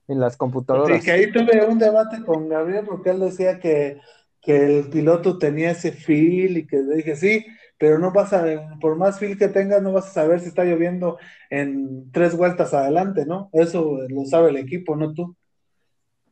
en 0.07 0.19
las 0.19 0.35
computadoras. 0.35 0.99
Sí, 0.99 1.05
que 1.05 1.11
ahí 1.11 1.31
tuve 1.31 1.65
un 1.65 1.79
debate 1.79 2.23
con 2.23 2.49
Gabriel 2.49 2.85
porque 2.85 3.11
él 3.11 3.21
decía 3.21 3.59
que, 3.59 3.99
que 4.41 4.79
el 4.79 4.89
piloto 4.89 5.37
tenía 5.37 5.71
ese 5.71 5.91
feel 5.91 6.57
y 6.57 6.67
que 6.67 6.77
le 6.77 6.95
dije, 6.97 7.15
sí, 7.15 7.45
pero 7.83 7.99
no 7.99 8.13
vas 8.13 8.31
a, 8.31 8.45
por 8.79 8.95
más 8.95 9.19
feel 9.19 9.37
que 9.37 9.49
tengas, 9.49 9.81
no 9.81 9.91
vas 9.91 10.07
a 10.07 10.11
saber 10.11 10.39
si 10.39 10.47
está 10.47 10.63
lloviendo 10.63 11.19
en 11.49 12.09
tres 12.13 12.33
vueltas 12.33 12.73
adelante, 12.73 13.25
¿no? 13.25 13.49
Eso 13.51 13.97
lo 14.07 14.23
sabe 14.23 14.51
el 14.51 14.55
equipo, 14.55 14.95
no 14.95 15.13
tú. 15.13 15.35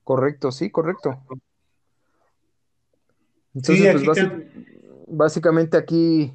Correcto, 0.05 0.49
sí, 0.53 0.71
correcto. 0.71 1.21
Sí, 3.61 3.85
Entonces, 3.85 3.95
aquí 3.97 4.05
pues 4.05 4.29
básicamente 5.07 5.75
aquí, 5.75 6.33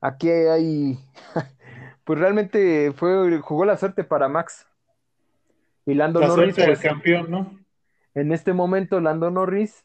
aquí 0.00 0.30
hay, 0.30 1.00
pues 2.04 2.20
realmente 2.20 2.92
fue, 2.92 3.40
jugó 3.40 3.64
la 3.64 3.76
suerte 3.76 4.04
para 4.04 4.28
Max. 4.28 4.68
Y 5.84 5.94
Lando 5.94 6.20
la 6.20 6.28
Norris, 6.28 6.54
suerte 6.54 6.60
del 6.60 6.78
pues, 6.78 6.92
campeón, 6.92 7.28
¿no? 7.28 7.58
en 8.14 8.30
este 8.30 8.52
momento 8.52 9.00
Lando 9.00 9.32
Norris, 9.32 9.84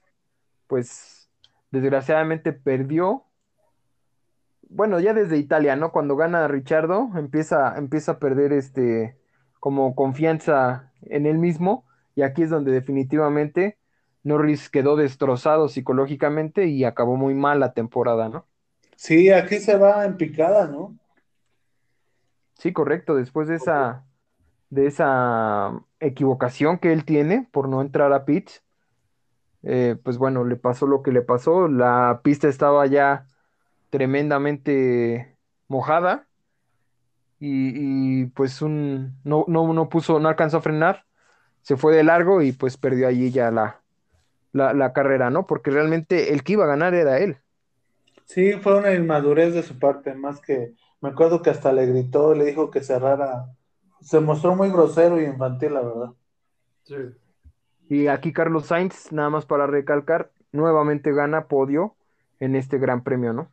pues 0.67 1.27
desgraciadamente 1.71 2.53
perdió. 2.53 3.25
Bueno, 4.69 4.99
ya 4.99 5.13
desde 5.13 5.37
Italia, 5.37 5.75
¿no? 5.75 5.91
Cuando 5.91 6.15
gana 6.15 6.47
Richardo, 6.47 7.09
empieza, 7.15 7.75
empieza 7.77 8.13
a 8.13 8.19
perder 8.19 8.53
este 8.53 9.17
como 9.59 9.95
confianza 9.95 10.91
en 11.01 11.25
él 11.25 11.37
mismo. 11.39 11.85
Y 12.15 12.21
aquí 12.21 12.43
es 12.43 12.49
donde 12.49 12.71
definitivamente 12.71 13.77
Norris 14.23 14.69
quedó 14.69 14.95
destrozado 14.95 15.69
psicológicamente 15.69 16.67
y 16.67 16.83
acabó 16.83 17.15
muy 17.17 17.33
mal 17.33 17.59
la 17.59 17.73
temporada, 17.73 18.29
¿no? 18.29 18.45
Sí, 18.95 19.31
aquí 19.31 19.59
se 19.59 19.77
va 19.77 20.05
en 20.05 20.17
picada, 20.17 20.67
¿no? 20.67 20.95
Sí, 22.53 22.73
correcto. 22.73 23.15
Después 23.15 23.47
de 23.47 23.55
esa, 23.55 24.05
de 24.69 24.85
esa 24.85 25.71
equivocación 25.99 26.77
que 26.77 26.91
él 26.91 27.05
tiene 27.05 27.47
por 27.51 27.69
no 27.69 27.81
entrar 27.81 28.13
a 28.13 28.25
pits, 28.25 28.61
eh, 29.63 29.95
pues 30.03 30.17
bueno, 30.17 30.43
le 30.43 30.57
pasó 30.57 30.85
lo 30.85 31.01
que 31.01 31.11
le 31.11 31.21
pasó. 31.21 31.67
La 31.67 32.19
pista 32.23 32.49
estaba 32.49 32.85
ya 32.85 33.25
tremendamente 33.89 35.37
mojada 35.67 36.27
y, 37.39 38.21
y, 38.23 38.25
pues 38.27 38.61
un 38.61 39.19
no, 39.23 39.45
no, 39.47 39.71
no 39.73 39.89
puso, 39.89 40.19
no 40.19 40.29
alcanzó 40.29 40.57
a 40.57 40.61
frenar, 40.61 41.05
se 41.61 41.77
fue 41.77 41.95
de 41.95 42.03
largo 42.03 42.41
y 42.41 42.51
pues 42.51 42.77
perdió 42.77 43.07
allí 43.07 43.31
ya 43.31 43.51
la, 43.51 43.81
la, 44.51 44.73
la 44.73 44.93
carrera, 44.93 45.29
¿no? 45.29 45.45
Porque 45.47 45.71
realmente 45.71 46.33
el 46.33 46.43
que 46.43 46.53
iba 46.53 46.65
a 46.65 46.67
ganar 46.67 46.93
era 46.93 47.19
él. 47.19 47.37
Sí, 48.25 48.53
fue 48.53 48.77
una 48.77 48.93
inmadurez 48.93 49.53
de 49.53 49.63
su 49.63 49.79
parte, 49.79 50.13
más 50.13 50.39
que 50.39 50.75
me 51.01 51.09
acuerdo 51.09 51.41
que 51.41 51.49
hasta 51.49 51.71
le 51.71 51.85
gritó, 51.85 52.33
le 52.33 52.45
dijo 52.45 52.69
que 52.69 52.81
cerrara. 52.83 53.47
Se 54.01 54.19
mostró 54.19 54.55
muy 54.55 54.69
grosero 54.69 55.19
y 55.19 55.25
infantil, 55.25 55.73
la 55.73 55.81
verdad. 55.81 56.09
Sí. 56.83 56.95
Y 57.89 58.07
aquí 58.07 58.33
Carlos 58.33 58.67
Sainz, 58.67 59.11
nada 59.11 59.29
más 59.29 59.45
para 59.45 59.65
recalcar, 59.65 60.31
nuevamente 60.51 61.11
gana 61.11 61.47
podio 61.47 61.95
en 62.39 62.55
este 62.55 62.77
gran 62.77 63.03
premio, 63.03 63.33
¿no? 63.33 63.51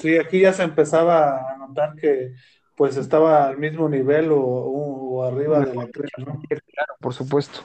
Sí, 0.00 0.16
aquí 0.16 0.40
ya 0.40 0.52
se 0.52 0.62
empezaba 0.62 1.52
a 1.52 1.56
notar 1.58 1.94
que 1.94 2.32
pues 2.76 2.96
estaba 2.96 3.46
al 3.46 3.58
mismo 3.58 3.88
nivel 3.88 4.30
o, 4.32 5.22
arriba 5.24 5.60
de 5.60 5.74
la 5.74 5.84
¿no? 5.84 5.90
Claro, 5.90 6.94
por 6.98 7.12
supuesto. 7.12 7.60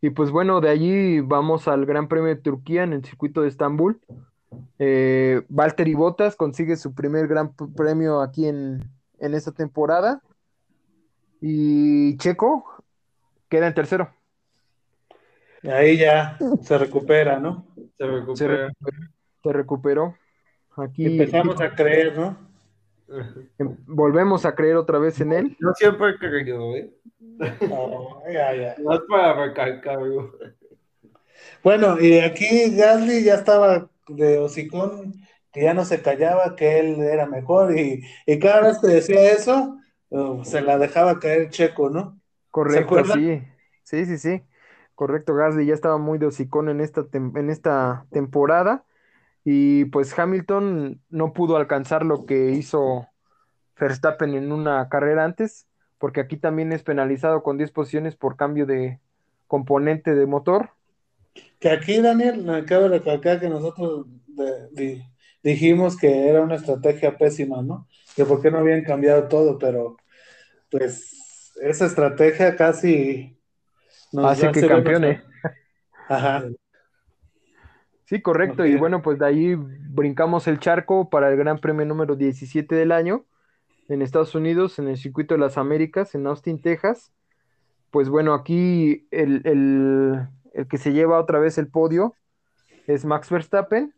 Y 0.00 0.10
pues 0.10 0.30
bueno, 0.30 0.60
de 0.60 0.68
allí 0.68 1.20
vamos 1.20 1.68
al 1.68 1.86
Gran 1.86 2.08
Premio 2.08 2.26
de 2.28 2.36
Turquía 2.36 2.82
en 2.82 2.92
el 2.92 3.04
circuito 3.04 3.42
de 3.42 3.48
Estambul. 3.48 4.00
Eh, 4.80 5.42
Valtteri 5.48 5.94
Bottas 5.94 6.34
consigue 6.34 6.76
su 6.76 6.94
primer 6.94 7.28
Gran 7.28 7.54
Premio 7.54 8.20
aquí 8.20 8.46
en, 8.46 8.82
en 9.20 9.34
esta 9.34 9.52
temporada. 9.52 10.22
Y 11.40 12.16
Checo 12.16 12.64
queda 13.48 13.68
en 13.68 13.74
tercero. 13.74 14.12
Y 15.62 15.68
ahí 15.68 15.98
ya 15.98 16.36
se 16.62 16.78
recupera, 16.78 17.38
¿no? 17.38 17.66
Se 17.76 18.04
Se 18.04 18.06
recupera. 18.06 18.66
recuperó. 18.66 18.98
se 19.42 19.52
recuperó. 19.52 20.14
Aquí 20.78 21.04
Empezamos 21.06 21.60
a 21.60 21.74
creer, 21.74 22.16
¿no? 22.16 22.36
em- 23.58 23.76
volvemos 23.86 24.44
a 24.44 24.54
creer 24.54 24.76
otra 24.76 24.98
vez 24.98 25.20
en 25.20 25.32
él. 25.32 25.56
Yo 25.60 25.72
siempre 25.74 26.10
he 26.10 26.18
creído, 26.18 26.76
¿eh? 26.76 26.90
Oh, 27.70 28.22
ya, 28.32 28.54
ya. 28.54 28.74
No 28.78 28.94
es 28.94 29.00
para 29.08 29.46
recalcarlo. 29.46 30.32
Bueno, 31.62 32.00
y 32.00 32.18
aquí 32.18 32.76
Gasly 32.76 33.24
ya 33.24 33.34
estaba 33.34 33.90
de 34.08 34.38
hocicón, 34.38 35.14
que 35.52 35.62
ya 35.62 35.74
no 35.74 35.84
se 35.84 36.02
callaba, 36.02 36.56
que 36.56 36.78
él 36.78 37.00
era 37.02 37.26
mejor, 37.26 37.76
y, 37.78 38.02
y 38.26 38.38
cada 38.38 38.62
vez 38.68 38.78
que 38.78 38.88
decía 38.88 39.32
eso, 39.32 39.76
uh, 40.10 40.44
se 40.44 40.60
la 40.60 40.78
dejaba 40.78 41.18
caer 41.18 41.50
Checo, 41.50 41.90
¿no? 41.90 42.20
Correcto, 42.50 43.04
sí. 43.04 43.42
Sí, 43.84 44.04
sí, 44.06 44.18
sí. 44.18 44.42
Correcto, 44.94 45.34
Gasly 45.34 45.66
ya 45.66 45.74
estaba 45.74 45.98
muy 45.98 46.18
de 46.18 46.26
hocicón 46.26 46.68
en 46.68 46.80
esta, 46.80 47.02
tem- 47.02 47.36
en 47.38 47.50
esta 47.50 48.06
temporada 48.10 48.84
y 49.50 49.86
pues 49.86 50.18
Hamilton 50.18 51.00
no 51.08 51.32
pudo 51.32 51.56
alcanzar 51.56 52.04
lo 52.04 52.26
que 52.26 52.50
hizo 52.50 53.08
Verstappen 53.80 54.34
en 54.34 54.52
una 54.52 54.90
carrera 54.90 55.24
antes, 55.24 55.66
porque 55.96 56.20
aquí 56.20 56.36
también 56.36 56.70
es 56.70 56.82
penalizado 56.82 57.42
con 57.42 57.56
10 57.56 57.70
posiciones 57.70 58.14
por 58.14 58.36
cambio 58.36 58.66
de 58.66 59.00
componente 59.46 60.14
de 60.14 60.26
motor. 60.26 60.72
Que 61.58 61.70
aquí, 61.70 61.98
Daniel, 62.02 62.44
me 62.44 62.56
acabo 62.56 62.90
de 62.90 62.98
recalcar 62.98 63.40
que 63.40 63.48
nosotros 63.48 64.04
de- 64.26 65.02
dijimos 65.42 65.96
que 65.96 66.28
era 66.28 66.42
una 66.42 66.56
estrategia 66.56 67.16
pésima, 67.16 67.62
¿no? 67.62 67.88
Que 68.14 68.26
por 68.26 68.42
qué 68.42 68.50
no 68.50 68.58
habían 68.58 68.84
cambiado 68.84 69.28
todo, 69.28 69.56
pero 69.58 69.96
pues 70.70 71.54
esa 71.62 71.86
estrategia 71.86 72.54
casi 72.54 73.34
nos 74.12 74.26
Hace 74.26 74.52
que 74.52 74.68
campeone. 74.68 75.22
Ajá. 76.06 76.44
Sí, 78.08 78.22
correcto. 78.22 78.64
Y 78.64 78.74
bueno, 78.76 79.02
pues 79.02 79.18
de 79.18 79.26
ahí 79.26 79.54
brincamos 79.54 80.46
el 80.48 80.58
charco 80.58 81.10
para 81.10 81.28
el 81.30 81.36
Gran 81.36 81.58
Premio 81.58 81.84
número 81.84 82.16
17 82.16 82.74
del 82.74 82.90
año 82.90 83.26
en 83.90 84.00
Estados 84.00 84.34
Unidos, 84.34 84.78
en 84.78 84.88
el 84.88 84.96
Circuito 84.96 85.34
de 85.34 85.40
las 85.40 85.58
Américas, 85.58 86.14
en 86.14 86.26
Austin, 86.26 86.58
Texas. 86.62 87.12
Pues 87.90 88.08
bueno, 88.08 88.32
aquí 88.32 89.06
el, 89.10 89.42
el- 89.44 90.26
el 90.54 90.66
que 90.68 90.78
se 90.78 90.92
lleva 90.94 91.20
otra 91.20 91.38
vez 91.38 91.58
el 91.58 91.68
podio 91.68 92.14
es 92.86 93.04
Max 93.04 93.28
Verstappen. 93.28 93.92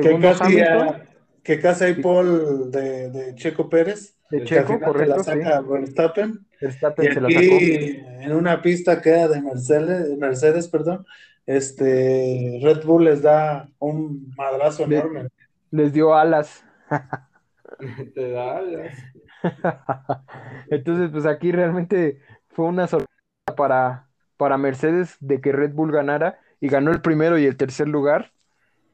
Que 0.00 0.18
casi, 0.18 0.42
Hamilton, 0.44 0.88
ah, 0.88 1.02
que 1.42 1.60
casi 1.60 1.84
hay 1.84 1.94
Paul 2.02 2.70
de, 2.70 3.10
de 3.10 3.34
Checo 3.34 3.68
Pérez, 3.68 4.16
de 4.30 4.44
Checo, 4.44 4.72
la 4.80 4.80
correcto, 4.80 5.18
sí. 5.18 5.24
saca 5.24 5.60
Verstappen. 5.60 6.46
Y 6.60 6.64
Verstappen 6.64 7.12
se 7.12 7.20
la 7.20 7.30
sacó. 7.30 7.40
aquí, 7.40 7.74
en 8.22 8.32
una 8.32 8.62
pista 8.62 9.00
que 9.02 9.10
era 9.10 9.28
de 9.28 9.42
Mercedes, 9.42 10.16
Mercedes, 10.18 10.68
perdón, 10.68 11.04
este 11.46 12.58
Red 12.62 12.84
Bull 12.84 13.04
les 13.04 13.22
da 13.22 13.68
un 13.78 14.32
madrazo 14.36 14.86
Le- 14.86 14.98
enorme. 14.98 15.28
Les 15.70 15.92
dio 15.92 16.14
alas. 16.14 16.64
Te 18.14 18.30
da 18.30 18.58
alas. 18.58 18.98
Entonces, 20.70 21.10
pues 21.10 21.26
aquí 21.26 21.52
realmente 21.52 22.20
fue 22.48 22.66
una 22.66 22.86
sorpresa 22.86 23.10
para, 23.56 24.08
para 24.36 24.58
Mercedes 24.58 25.16
de 25.20 25.40
que 25.40 25.52
Red 25.52 25.72
Bull 25.72 25.92
ganara 25.92 26.38
y 26.60 26.68
ganó 26.68 26.90
el 26.90 27.00
primero 27.00 27.38
y 27.38 27.46
el 27.46 27.56
tercer 27.56 27.88
lugar. 27.88 28.32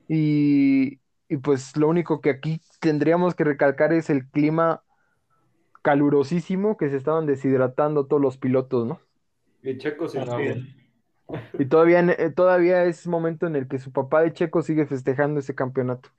Y, 0.08 1.00
y 1.28 1.36
pues 1.38 1.76
lo 1.76 1.88
único 1.88 2.20
que 2.20 2.30
aquí 2.30 2.60
tendríamos 2.80 3.34
que 3.34 3.44
recalcar 3.44 3.92
es 3.92 4.10
el 4.10 4.28
clima 4.28 4.82
calurosísimo 5.82 6.76
que 6.76 6.90
se 6.90 6.96
estaban 6.96 7.26
deshidratando 7.26 8.06
todos 8.06 8.20
los 8.22 8.36
pilotos, 8.36 8.86
¿no? 8.86 9.00
Y 9.62 9.78
Checo 9.78 10.08
sin 10.08 10.22
agua. 10.22 10.54
Y 11.58 11.66
todavía, 11.66 12.00
eh, 12.00 12.30
todavía 12.30 12.84
es 12.84 13.06
momento 13.06 13.46
en 13.46 13.56
el 13.56 13.68
que 13.68 13.78
su 13.78 13.92
papá 13.92 14.22
de 14.22 14.32
Checo 14.32 14.62
sigue 14.62 14.86
festejando 14.86 15.40
ese 15.40 15.54
campeonato. 15.54 16.10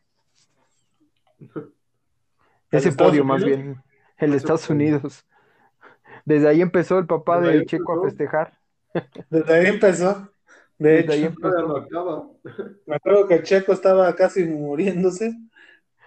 Ese 2.71 2.91
podio 2.91 3.23
más 3.23 3.43
bien, 3.43 3.81
el 4.17 4.31
de 4.31 4.37
Estados. 4.37 4.69
Unidos. 4.69 5.25
Desde 6.25 6.47
ahí 6.47 6.61
empezó 6.61 6.97
el 6.99 7.05
papá 7.05 7.39
Desde 7.39 7.51
de 7.51 7.59
ahí 7.59 7.65
Checo 7.65 7.99
a 7.99 8.03
festejar. 8.03 8.57
Desde 9.29 9.53
ahí 9.53 9.65
empezó. 9.67 10.29
De 10.77 11.03
Desde 11.03 11.13
ahí 11.13 11.23
hecho, 11.25 11.35
no 11.41 11.77
empezó. 11.77 12.39
me 12.85 12.95
acuerdo 12.95 13.27
que 13.27 13.43
Checo 13.43 13.73
estaba 13.73 14.13
casi 14.15 14.43
muriéndose. 14.45 15.33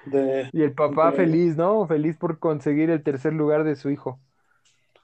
De... 0.04 0.48
Y 0.52 0.62
el 0.62 0.72
papá 0.72 1.12
feliz, 1.12 1.56
¿no? 1.56 1.86
Feliz 1.86 2.16
por 2.16 2.38
conseguir 2.38 2.90
el 2.90 3.02
tercer 3.02 3.32
lugar 3.32 3.64
de 3.64 3.76
su 3.76 3.90
hijo. 3.90 4.20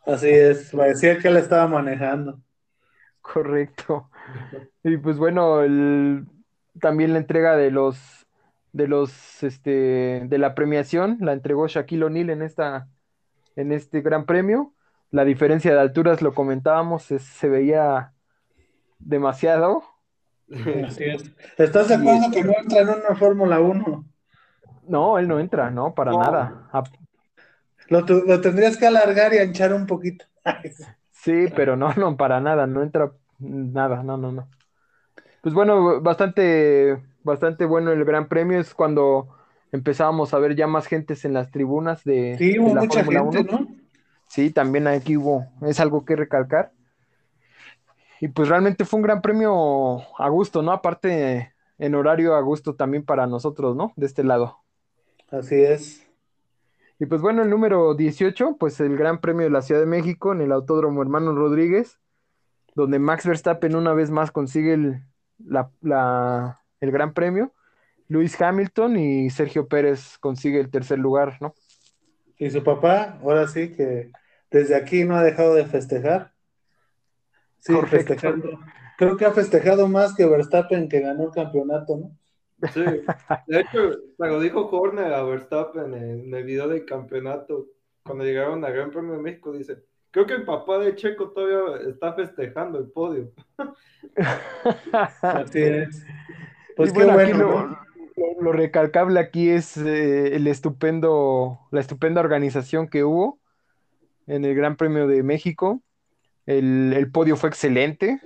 Así 0.05 0.29
es, 0.29 0.71
parecía 0.73 1.19
que 1.19 1.29
él 1.29 1.37
estaba 1.37 1.67
manejando. 1.69 2.41
Correcto. 3.23 4.11
Y 4.85 4.97
pues 4.99 5.17
bueno, 5.17 5.63
el, 5.63 6.27
también 6.81 7.13
la 7.13 7.19
entrega 7.19 7.57
de 7.57 7.71
los 7.71 8.27
de 8.73 8.89
los 8.89 9.43
este 9.43 10.23
de 10.27 10.39
la 10.39 10.55
premiación 10.55 11.19
la 11.21 11.33
entregó 11.35 11.67
Shaquille 11.69 12.05
O'Neal 12.05 12.31
en 12.31 12.43
esta 12.43 12.89
en 13.57 13.73
este 13.73 14.01
gran 14.01 14.27
premio. 14.27 14.75
La 15.11 15.25
diferencia 15.25 15.73
de 15.75 15.81
alturas 15.81 16.23
lo 16.23 16.35
comentábamos, 16.35 17.11
es- 17.11 17.23
se 17.23 17.49
veía 17.49 18.13
demasiado. 18.99 19.83
Así 20.87 21.05
es. 21.05 21.31
¿Estás 21.59 21.89
de 21.89 21.95
acuerdo 21.97 22.31
que 22.33 22.43
no 22.45 22.53
entra 22.59 22.81
en 22.81 22.89
una 22.89 23.15
Fórmula 23.17 23.61
1? 23.61 24.05
No, 24.89 25.19
él 25.19 25.29
no 25.29 25.39
entra, 25.39 25.71
no, 25.71 25.95
para 25.95 26.13
No. 26.13 26.21
nada. 26.21 26.69
Ah, 26.73 26.83
Lo, 27.89 28.01
lo 28.01 28.41
tendrías 28.41 28.77
que 28.77 28.87
alargar 28.87 29.33
y 29.35 29.39
anchar 29.39 29.73
un 29.75 29.87
poquito. 29.87 30.25
Sí, 31.23 31.47
pero 31.55 31.77
no, 31.77 31.95
no, 31.97 32.17
para 32.17 32.41
nada, 32.41 32.67
no 32.67 32.83
entra 32.83 33.13
nada, 33.39 34.03
no, 34.03 34.17
no, 34.17 34.33
no. 34.33 34.49
Pues 35.41 35.55
bueno, 35.55 36.01
bastante, 36.01 37.01
bastante 37.23 37.65
bueno 37.65 37.93
el 37.93 38.05
Gran 38.05 38.29
Premio 38.29 38.59
es 38.59 38.75
cuando 38.75 39.29
empezábamos 39.71 40.35
a 40.35 40.39
ver 40.39 40.57
ya 40.57 40.67
más 40.67 40.87
gentes 40.87 41.25
en 41.25 41.33
las 41.33 41.51
tribunas 41.51 42.03
de, 42.03 42.37
Sí, 42.39 42.53
de 42.53 42.61
hubo 42.61 42.75
la 42.75 42.81
mucha 42.83 43.05
Fórmula 43.05 43.33
gente, 43.33 43.55
1. 43.55 43.61
¿no? 43.61 43.69
Sí, 44.27 44.51
también 44.51 44.89
aquí 44.89 45.17
hubo, 45.17 45.47
es 45.63 45.79
algo 45.79 46.05
que 46.05 46.17
recalcar. 46.17 46.73
Y 48.21 48.29
pues 48.29 48.49
realmente 48.49 48.85
fue 48.85 48.99
un 48.99 49.05
gran 49.05 49.23
premio 49.23 49.99
a 50.19 50.29
gusto, 50.29 50.63
¿no? 50.63 50.73
Aparte, 50.73 51.53
en 51.79 51.95
horario 51.95 52.35
a 52.35 52.41
gusto 52.41 52.75
también 52.75 53.05
para 53.05 53.27
nosotros, 53.27 53.77
¿no? 53.77 53.93
De 53.97 54.07
este 54.07 54.25
lado. 54.25 54.59
Así 55.31 55.57
es. 55.61 56.02
Y 57.03 57.07
pues 57.07 57.21
bueno, 57.21 57.43
el 57.43 57.51
número 57.51 57.97
18, 57.97 58.59
pues 58.61 58.79
el 58.79 58.97
Gran 58.97 59.21
Premio 59.21 59.43
de 59.43 59.51
la 59.51 59.61
Ciudad 59.63 59.81
de 59.81 59.89
México 59.89 60.31
en 60.31 60.41
el 60.41 60.53
Autódromo 60.53 61.03
Hermano 61.03 61.35
Rodríguez, 61.35 61.99
donde 62.77 63.01
Max 63.01 63.27
Verstappen 63.27 63.75
una 63.75 63.93
vez 63.93 64.13
más 64.13 64.31
consigue 64.31 64.75
el, 64.75 65.03
la- 65.45 65.73
la- 65.81 66.61
el 66.79 66.93
Gran 66.93 67.13
Premio, 67.13 67.55
Luis 68.07 68.41
Hamilton 68.41 68.97
y 68.99 69.31
Sergio 69.31 69.67
Pérez 69.67 70.17
consigue 70.19 70.61
el 70.61 70.71
tercer 70.71 71.01
lugar, 71.01 71.39
¿no? 71.41 71.55
Y 72.39 72.51
su 72.51 72.63
papá, 72.63 73.19
ahora 73.21 73.49
sí 73.49 73.73
que 73.73 74.13
desde 74.53 74.77
aquí 74.77 75.03
no 75.03 75.17
ha 75.17 75.25
dejado 75.25 75.57
de 75.57 75.67
festejar. 75.67 76.33
Sí, 77.59 77.73
Correcto. 77.73 77.97
festejando. 77.97 78.61
Creo 78.97 79.17
que 79.17 79.25
ha 79.25 79.33
festejado 79.33 79.89
más 79.89 80.15
que 80.15 80.25
Verstappen 80.25 80.89
que 80.89 81.01
ganó 81.01 81.25
el 81.25 81.31
campeonato, 81.33 81.97
¿no? 81.97 82.17
Sí, 82.73 82.81
de 82.81 83.61
hecho, 83.61 83.93
se 83.93 84.27
lo 84.27 84.41
dijo 84.41 84.69
Horner 84.71 85.13
a 85.15 85.25
Verstappen 85.25 85.95
en 85.95 86.33
el 86.35 86.45
video 86.45 86.69
del 86.69 86.85
campeonato, 86.85 87.67
cuando 88.05 88.25
llegaron 88.25 88.65
al 88.65 88.73
Gran 88.73 88.91
Premio 88.91 89.13
de 89.15 89.19
México, 89.23 89.53
dice, 89.53 89.79
creo 90.11 90.27
que 90.27 90.35
el 90.35 90.45
papá 90.45 90.79
de 90.79 90.95
Checo 90.95 91.31
todavía 91.31 91.89
está 91.91 92.13
festejando 92.15 92.79
el 92.79 92.91
podio. 92.91 93.33
Así 95.23 95.61
es. 95.63 96.05
Pues 96.77 96.91
Y 96.91 96.93
qué 96.93 97.05
bueno, 97.05 97.19
aquí 97.19 97.33
lo, 97.33 97.67
lo- 97.67 97.79
lo 98.41 98.53
recalcable 98.53 99.19
aquí 99.21 99.49
es 99.51 99.77
eh, 99.77 100.37
el 100.37 100.47
estupendo, 100.47 101.61
la 101.71 101.81
estupenda 101.81 102.21
organización 102.21 102.89
que 102.89 103.05
hubo 103.05 103.41
en 104.27 104.45
el 104.45 104.55
Gran 104.55 104.77
Premio 104.77 105.07
de 105.07 105.23
México. 105.23 105.83
El, 106.47 106.93
el 106.95 107.11
podio 107.11 107.37
fue 107.37 107.49
excelente, 107.49 108.21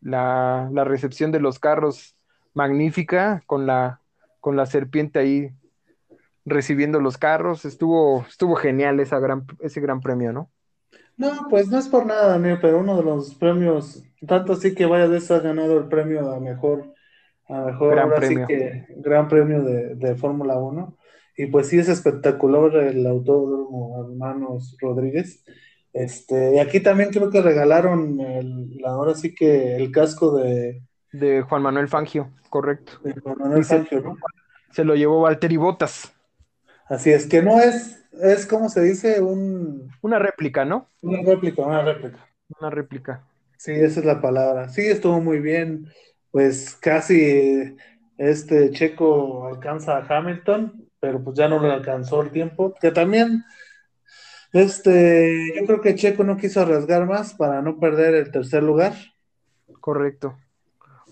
la, 0.00 0.68
la 0.72 0.84
recepción 0.84 1.32
de 1.32 1.40
los 1.40 1.58
carros 1.58 2.16
magnífica, 2.54 3.42
con 3.46 3.66
la, 3.66 4.00
con 4.40 4.56
la 4.56 4.66
serpiente 4.66 5.18
ahí 5.18 5.50
recibiendo 6.44 7.00
los 7.00 7.18
carros. 7.18 7.64
Estuvo, 7.64 8.24
estuvo 8.28 8.56
genial 8.56 9.00
esa 9.00 9.18
gran, 9.18 9.46
ese 9.60 9.80
gran 9.80 10.00
premio, 10.00 10.32
¿no? 10.32 10.50
No, 11.16 11.46
pues 11.50 11.68
no 11.68 11.78
es 11.78 11.88
por 11.88 12.06
nada, 12.06 12.28
Daniel, 12.28 12.58
pero 12.60 12.80
uno 12.80 12.96
de 12.96 13.04
los 13.04 13.34
premios, 13.34 14.02
tanto 14.26 14.54
así 14.54 14.74
que 14.74 14.86
varias 14.86 15.10
veces 15.10 15.30
ha 15.30 15.40
ganado 15.40 15.78
el 15.78 15.88
premio 15.88 16.32
a 16.32 16.40
mejor, 16.40 16.94
a 17.48 17.60
mejor, 17.66 17.94
Gran 17.94 18.10
ahora 18.10 18.26
sí 18.26 18.34
premio. 18.34 18.46
que 18.46 18.86
gran 18.96 19.28
premio 19.28 19.62
de, 19.62 19.94
de 19.94 20.14
Fórmula 20.14 20.56
1. 20.56 20.96
Y 21.36 21.46
pues 21.46 21.68
sí 21.68 21.78
es 21.78 21.88
espectacular 21.88 22.76
el 22.76 23.06
Autódromo 23.06 24.04
Hermanos 24.04 24.76
Rodríguez. 24.80 25.44
Este, 25.92 26.54
y 26.56 26.58
aquí 26.58 26.80
también 26.80 27.10
creo 27.10 27.30
que 27.30 27.42
regalaron 27.42 28.20
el, 28.20 28.80
ahora 28.84 29.14
sí 29.14 29.34
que 29.34 29.76
el 29.76 29.90
casco 29.90 30.36
de, 30.36 30.82
De 31.12 31.42
Juan 31.42 31.62
Manuel 31.62 31.88
Fangio, 31.88 32.30
correcto. 32.48 32.92
de 33.04 33.14
Juan 33.20 33.36
Manuel 33.38 33.64
Fangio, 33.64 34.00
¿no? 34.00 34.16
Se 34.70 34.84
lo 34.84 34.94
llevó 34.94 35.20
Valtteri 35.20 35.56
Bottas. 35.56 36.12
Así 36.88 37.10
es, 37.10 37.26
que 37.26 37.42
no 37.42 37.60
es, 37.60 38.04
es 38.20 38.46
como 38.46 38.68
se 38.68 38.82
dice, 38.82 39.20
un, 39.20 39.90
Una 40.00 40.18
réplica, 40.18 40.64
¿no? 40.64 40.88
una 41.02 41.22
réplica, 41.22 41.62
una 41.62 41.82
réplica. 41.82 42.18
Una 42.58 42.70
réplica. 42.70 43.24
Sí, 43.56 43.72
esa 43.72 44.00
es 44.00 44.06
la 44.06 44.20
palabra. 44.20 44.68
Sí, 44.68 44.82
estuvo 44.82 45.20
muy 45.20 45.38
bien. 45.38 45.86
Pues 46.30 46.74
casi 46.74 47.76
este 48.18 48.70
Checo 48.70 49.46
alcanza 49.46 49.98
a 49.98 50.06
Hamilton, 50.18 50.88
pero 50.98 51.22
pues 51.22 51.36
ya 51.36 51.48
no 51.48 51.60
le 51.60 51.72
alcanzó 51.72 52.22
el 52.22 52.30
tiempo. 52.30 52.74
Que 52.80 52.90
también, 52.90 53.44
este, 54.52 55.52
yo 55.56 55.66
creo 55.66 55.80
que 55.80 55.94
Checo 55.94 56.24
no 56.24 56.36
quiso 56.36 56.60
arriesgar 56.60 57.06
más 57.06 57.34
para 57.34 57.62
no 57.62 57.78
perder 57.78 58.14
el 58.14 58.30
tercer 58.30 58.62
lugar. 58.62 58.94
Correcto. 59.80 60.36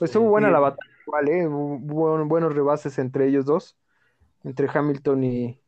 Pues 0.01 0.13
estuvo 0.13 0.31
buena 0.31 0.51
la 0.51 0.61
batalla, 0.61 0.91
igual, 1.07 1.29
¿eh? 1.29 1.47
Hubo 1.47 2.25
buenos 2.25 2.55
rebases 2.55 2.99
entre 2.99 3.29
ellos 3.29 3.45
dos, 3.45 3.77
entre 4.45 4.67
Hamilton 4.73 5.25
y, 5.25 5.61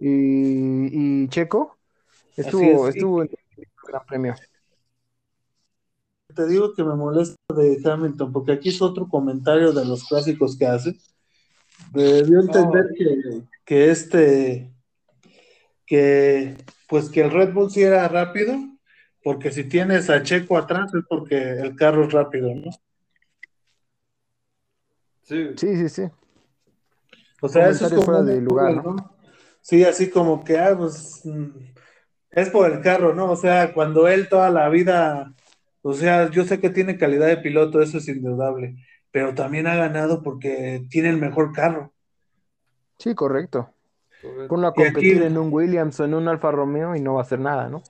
y, 0.00 1.22
y 1.22 1.28
Checo. 1.28 1.78
Estuvo, 2.36 2.88
es, 2.88 2.96
estuvo 2.96 3.22
en 3.22 3.30
el 3.56 3.68
Gran 3.86 4.04
Premio. 4.04 4.34
Te 6.34 6.44
digo 6.48 6.74
que 6.74 6.82
me 6.82 6.96
molesta 6.96 7.36
de 7.54 7.80
Hamilton, 7.84 8.32
porque 8.32 8.50
aquí 8.50 8.70
es 8.70 8.82
otro 8.82 9.06
comentario 9.06 9.72
de 9.72 9.84
los 9.84 10.08
clásicos 10.08 10.58
que 10.58 10.66
hace. 10.66 10.96
A 11.94 12.00
entender 12.00 12.86
que, 12.98 13.42
que 13.64 13.90
este, 13.92 14.72
que 15.86 16.56
pues 16.88 17.08
que 17.08 17.20
el 17.20 17.30
Red 17.30 17.52
Bull 17.52 17.70
sí 17.70 17.82
era 17.82 18.08
rápido, 18.08 18.56
porque 19.22 19.52
si 19.52 19.62
tienes 19.62 20.10
a 20.10 20.20
Checo 20.24 20.58
atrás 20.58 20.92
es 20.94 21.04
porque 21.08 21.36
el 21.36 21.76
carro 21.76 22.06
es 22.06 22.12
rápido, 22.12 22.52
¿no? 22.56 22.72
Sí, 25.30 25.50
Sí, 25.56 25.76
sí, 25.76 25.88
sí. 25.88 26.02
O 27.40 27.48
sea, 27.48 27.68
eso 27.68 27.86
es 27.86 27.92
como 27.92 28.02
fuera 28.02 28.22
de 28.22 28.40
lugar, 28.40 28.84
¿no? 28.84 28.96
Sí, 29.60 29.84
así 29.84 30.10
como 30.10 30.42
que, 30.42 30.58
ah, 30.58 30.74
pues, 30.76 31.20
mm, 31.24 31.46
es 32.32 32.50
por 32.50 32.68
el 32.68 32.80
carro, 32.80 33.14
¿no? 33.14 33.30
O 33.30 33.36
sea, 33.36 33.72
cuando 33.72 34.08
él 34.08 34.28
toda 34.28 34.50
la 34.50 34.68
vida, 34.68 35.32
o 35.82 35.94
sea, 35.94 36.28
yo 36.30 36.42
sé 36.44 36.58
que 36.58 36.68
tiene 36.68 36.98
calidad 36.98 37.28
de 37.28 37.36
piloto, 37.36 37.80
eso 37.80 37.98
es 37.98 38.08
indudable, 38.08 38.74
pero 39.12 39.32
también 39.32 39.68
ha 39.68 39.76
ganado 39.76 40.24
porque 40.24 40.84
tiene 40.90 41.10
el 41.10 41.18
mejor 41.18 41.52
carro. 41.52 41.92
Sí, 42.98 43.14
correcto. 43.14 43.72
Ponlo 44.48 44.66
a 44.66 44.70
aquí- 44.70 44.82
competir 44.82 45.22
en 45.22 45.38
un 45.38 45.52
Williams 45.52 46.00
o 46.00 46.04
en 46.06 46.14
un 46.14 46.26
Alfa 46.26 46.50
Romeo 46.50 46.96
y 46.96 47.00
no 47.00 47.14
va 47.14 47.20
a 47.20 47.22
hacer 47.22 47.38
nada, 47.38 47.68
¿no? 47.68 47.84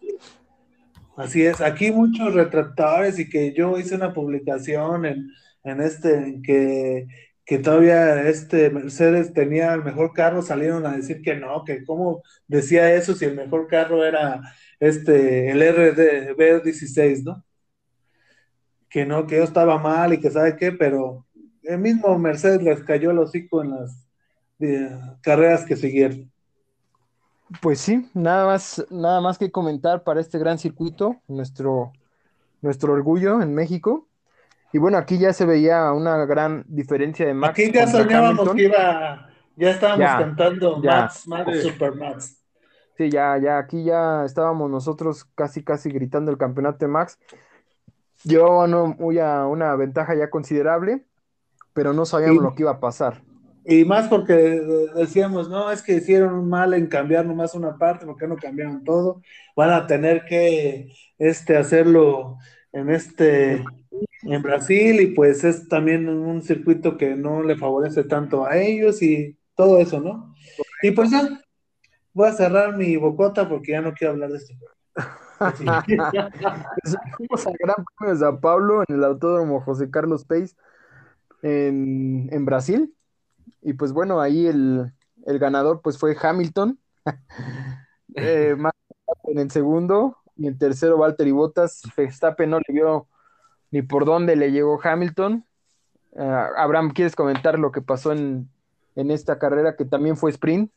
Así 1.16 1.42
es, 1.42 1.62
aquí 1.62 1.90
muchos 1.90 2.34
retractores 2.34 3.18
y 3.18 3.30
que 3.30 3.54
yo 3.54 3.78
hice 3.78 3.94
una 3.94 4.12
publicación 4.12 5.06
en, 5.06 5.30
en 5.64 5.80
este, 5.80 6.14
en 6.16 6.42
que, 6.42 7.06
que 7.50 7.58
todavía 7.58 8.28
este 8.28 8.70
Mercedes 8.70 9.32
tenía 9.32 9.74
el 9.74 9.82
mejor 9.82 10.12
carro, 10.12 10.40
salieron 10.40 10.86
a 10.86 10.96
decir 10.96 11.20
que 11.20 11.34
no, 11.34 11.64
que 11.64 11.84
cómo 11.84 12.22
decía 12.46 12.94
eso 12.94 13.12
si 13.12 13.24
el 13.24 13.34
mejor 13.34 13.66
carro 13.66 14.04
era 14.04 14.40
este, 14.78 15.50
el 15.50 15.60
RD 15.60 16.36
B16, 16.36 17.24
¿no? 17.24 17.44
Que 18.88 19.04
no, 19.04 19.26
que 19.26 19.38
yo 19.38 19.42
estaba 19.42 19.78
mal 19.78 20.12
y 20.12 20.20
que 20.20 20.30
sabe 20.30 20.54
qué, 20.54 20.70
pero 20.70 21.26
el 21.64 21.78
mismo 21.78 22.16
Mercedes 22.20 22.62
les 22.62 22.84
cayó 22.84 23.10
el 23.10 23.18
hocico 23.18 23.64
en 23.64 23.70
las 23.72 24.06
eh, 24.60 24.96
carreras 25.20 25.64
que 25.64 25.74
siguieron. 25.74 26.30
Pues 27.60 27.80
sí, 27.80 28.08
nada 28.14 28.46
más, 28.46 28.86
nada 28.90 29.20
más 29.20 29.38
que 29.38 29.50
comentar 29.50 30.04
para 30.04 30.20
este 30.20 30.38
gran 30.38 30.56
circuito, 30.56 31.20
nuestro, 31.26 31.90
nuestro 32.62 32.92
orgullo 32.92 33.42
en 33.42 33.52
México. 33.54 34.06
Y 34.72 34.78
bueno, 34.78 34.98
aquí 34.98 35.18
ya 35.18 35.32
se 35.32 35.44
veía 35.46 35.92
una 35.92 36.24
gran 36.26 36.64
diferencia 36.68 37.26
de 37.26 37.34
Max 37.34 37.50
Aquí 37.58 37.72
ya 37.72 37.86
soñábamos 37.86 38.50
que 38.54 38.62
iba, 38.64 39.28
ya 39.56 39.70
estábamos 39.70 40.00
Ya, 40.00 40.18
cantando 40.18 40.82
ya. 40.82 40.90
Max, 41.02 41.26
Max, 41.28 41.50
Sí. 41.54 41.68
Super 41.68 41.94
Max. 41.96 42.36
Sí, 42.96 43.10
ya, 43.10 43.36
ya, 43.38 43.58
aquí 43.58 43.82
ya 43.84 44.24
estábamos 44.24 44.70
nosotros 44.70 45.24
casi, 45.34 45.64
casi 45.64 45.90
gritando 45.90 46.30
el 46.30 46.38
campeonato 46.38 46.78
de 46.84 46.88
Max. 46.88 47.18
Llevaban 48.24 48.74
un- 48.74 48.96
una, 48.98 49.46
una 49.46 49.74
ventaja 49.76 50.14
ya 50.14 50.28
considerable, 50.28 51.04
pero 51.72 51.92
no 51.92 52.04
sabíamos 52.04 52.42
lo 52.42 52.54
que 52.54 52.62
iba 52.62 52.72
a 52.72 52.80
pasar. 52.80 53.22
Y 53.64 53.84
más 53.84 54.08
porque 54.08 54.32
decíamos, 54.94 55.48
no, 55.48 55.70
es 55.70 55.82
que 55.82 55.94
hicieron 55.94 56.48
mal 56.48 56.74
en 56.74 56.86
cambiar 56.86 57.24
nomás 57.26 57.54
una 57.54 57.76
parte, 57.76 58.04
¿por 58.06 58.16
qué 58.16 58.26
no 58.26 58.36
cambiaron 58.36 58.84
todo? 58.84 59.22
Van 59.56 59.70
a 59.70 59.86
tener 59.86 60.24
que 60.26 60.92
este, 61.18 61.56
hacerlo 61.56 62.36
en 62.72 62.90
este 62.90 63.64
en 64.22 64.42
Brasil 64.42 65.00
y 65.00 65.08
pues 65.08 65.44
es 65.44 65.68
también 65.68 66.08
un 66.08 66.42
circuito 66.42 66.96
que 66.96 67.14
no 67.16 67.42
le 67.42 67.56
favorece 67.56 68.04
tanto 68.04 68.46
a 68.46 68.58
ellos 68.58 69.02
y 69.02 69.38
todo 69.54 69.78
eso, 69.78 70.00
¿no? 70.00 70.34
Y 70.82 70.92
pues 70.92 71.10
ya, 71.10 71.28
voy 72.12 72.28
a 72.28 72.32
cerrar 72.32 72.76
mi 72.76 72.96
bocota 72.96 73.48
porque 73.48 73.72
ya 73.72 73.80
no 73.82 73.94
quiero 73.94 74.12
hablar 74.14 74.30
de 74.30 74.38
esto. 74.38 74.54
Sí. 75.56 75.64
Pues, 75.64 76.96
Fuimos 77.16 77.46
al 77.46 77.54
Gran 77.58 77.84
Premio 77.96 78.14
de 78.14 78.20
Sao 78.20 78.40
Paulo 78.40 78.82
en 78.86 78.96
el 78.96 79.04
Autódromo 79.04 79.62
José 79.62 79.90
Carlos 79.90 80.26
Pais 80.26 80.54
en, 81.42 82.28
en 82.32 82.44
Brasil. 82.44 82.94
Y 83.62 83.74
pues 83.74 83.92
bueno, 83.92 84.20
ahí 84.20 84.46
el, 84.46 84.92
el 85.26 85.38
ganador 85.38 85.82
pues 85.82 85.98
fue 85.98 86.16
Hamilton. 86.20 86.78
Eh, 88.16 88.56
en 89.24 89.50
segundo 89.50 90.18
y 90.36 90.48
en 90.48 90.58
tercero 90.58 90.98
Valtteri 90.98 91.30
Bottas. 91.30 91.82
Verstappen 91.96 92.50
no 92.50 92.58
le 92.58 92.74
vio 92.74 93.06
ni 93.70 93.82
por 93.82 94.04
dónde 94.04 94.36
le 94.36 94.52
llegó 94.52 94.80
Hamilton. 94.82 95.44
Ah, 96.16 96.48
Abraham, 96.56 96.92
¿quieres 96.92 97.14
comentar 97.14 97.58
lo 97.58 97.72
que 97.72 97.82
pasó 97.82 98.12
en, 98.12 98.48
en 98.96 99.10
esta 99.10 99.38
carrera 99.38 99.76
que 99.76 99.84
también 99.84 100.16
fue 100.16 100.30
sprint? 100.30 100.70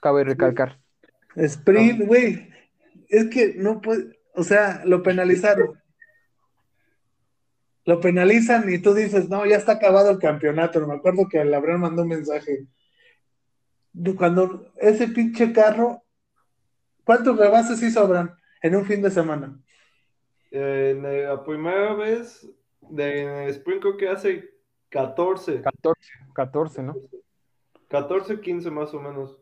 Cabe 0.00 0.24
recalcar. 0.24 0.78
Sprint, 1.36 2.06
güey, 2.06 2.48
es 3.08 3.28
que 3.28 3.54
no 3.56 3.80
puede, 3.80 4.18
o 4.34 4.42
sea, 4.42 4.82
lo 4.84 5.02
penalizaron. 5.02 5.78
Lo 7.84 8.00
penalizan 8.00 8.72
y 8.72 8.78
tú 8.78 8.94
dices, 8.94 9.28
no, 9.28 9.44
ya 9.44 9.56
está 9.56 9.72
acabado 9.72 10.10
el 10.10 10.18
campeonato. 10.18 10.86
Me 10.86 10.94
acuerdo 10.94 11.28
que 11.28 11.40
el 11.40 11.52
Abraham 11.52 11.80
mandó 11.82 12.02
un 12.02 12.08
mensaje. 12.08 12.66
Cuando 14.16 14.72
ese 14.76 15.08
pinche 15.08 15.52
carro, 15.52 16.02
¿cuántos 17.04 17.36
rebases 17.36 17.82
hizo 17.82 18.00
Abraham 18.00 18.36
en 18.62 18.76
un 18.76 18.84
fin 18.86 19.02
de 19.02 19.10
semana? 19.10 19.58
En 20.54 21.04
eh, 21.06 21.22
la 21.24 21.42
primera 21.42 21.94
vez 21.94 22.46
de 22.82 23.22
en 23.22 23.28
el 23.30 23.48
sprint 23.50 23.80
creo 23.80 23.96
que 23.96 24.08
hace 24.08 24.50
14, 24.90 25.62
14, 25.62 26.10
14, 26.34 26.82
¿no? 26.82 26.94
14, 27.88 28.40
15 28.40 28.70
más 28.70 28.92
o 28.92 29.00
menos. 29.00 29.38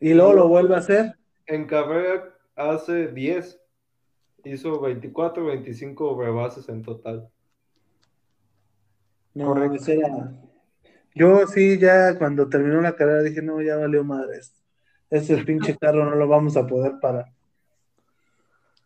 Y 0.00 0.14
luego 0.14 0.32
lo 0.32 0.48
vuelve 0.48 0.76
a 0.76 0.78
hacer. 0.78 1.14
En 1.46 1.66
carrera 1.66 2.32
hace 2.54 3.08
10. 3.08 3.60
Hizo 4.44 4.80
24, 4.80 5.44
25 5.44 6.22
rebases 6.22 6.68
en 6.68 6.82
total. 6.82 7.28
No, 9.34 9.46
Correcto. 9.46 9.74
ese 9.76 9.98
era- 9.98 10.32
Yo 11.16 11.46
sí, 11.48 11.78
ya 11.78 12.16
cuando 12.16 12.48
terminó 12.48 12.80
la 12.80 12.94
carrera 12.94 13.22
dije, 13.22 13.42
no, 13.42 13.60
ya 13.60 13.76
valió 13.76 14.04
madres. 14.04 14.54
Ese 15.10 15.36
pinche 15.38 15.76
carro 15.76 16.04
no 16.04 16.14
lo 16.14 16.28
vamos 16.28 16.56
a 16.56 16.64
poder 16.66 16.92
parar. 17.00 17.26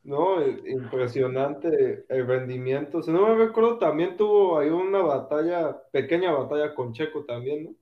No, 0.04 0.42
eh, 0.42 0.60
impresionante 0.66 2.04
el 2.08 2.26
rendimiento. 2.26 3.02
Si 3.02 3.12
no 3.12 3.26
me 3.26 3.46
recuerdo, 3.46 3.78
también 3.78 4.16
tuvo 4.16 4.58
ahí 4.58 4.68
una 4.68 5.00
batalla, 5.00 5.80
pequeña 5.92 6.32
batalla 6.32 6.74
con 6.74 6.92
Checo 6.92 7.24
también, 7.24 7.64
¿no? 7.64 7.74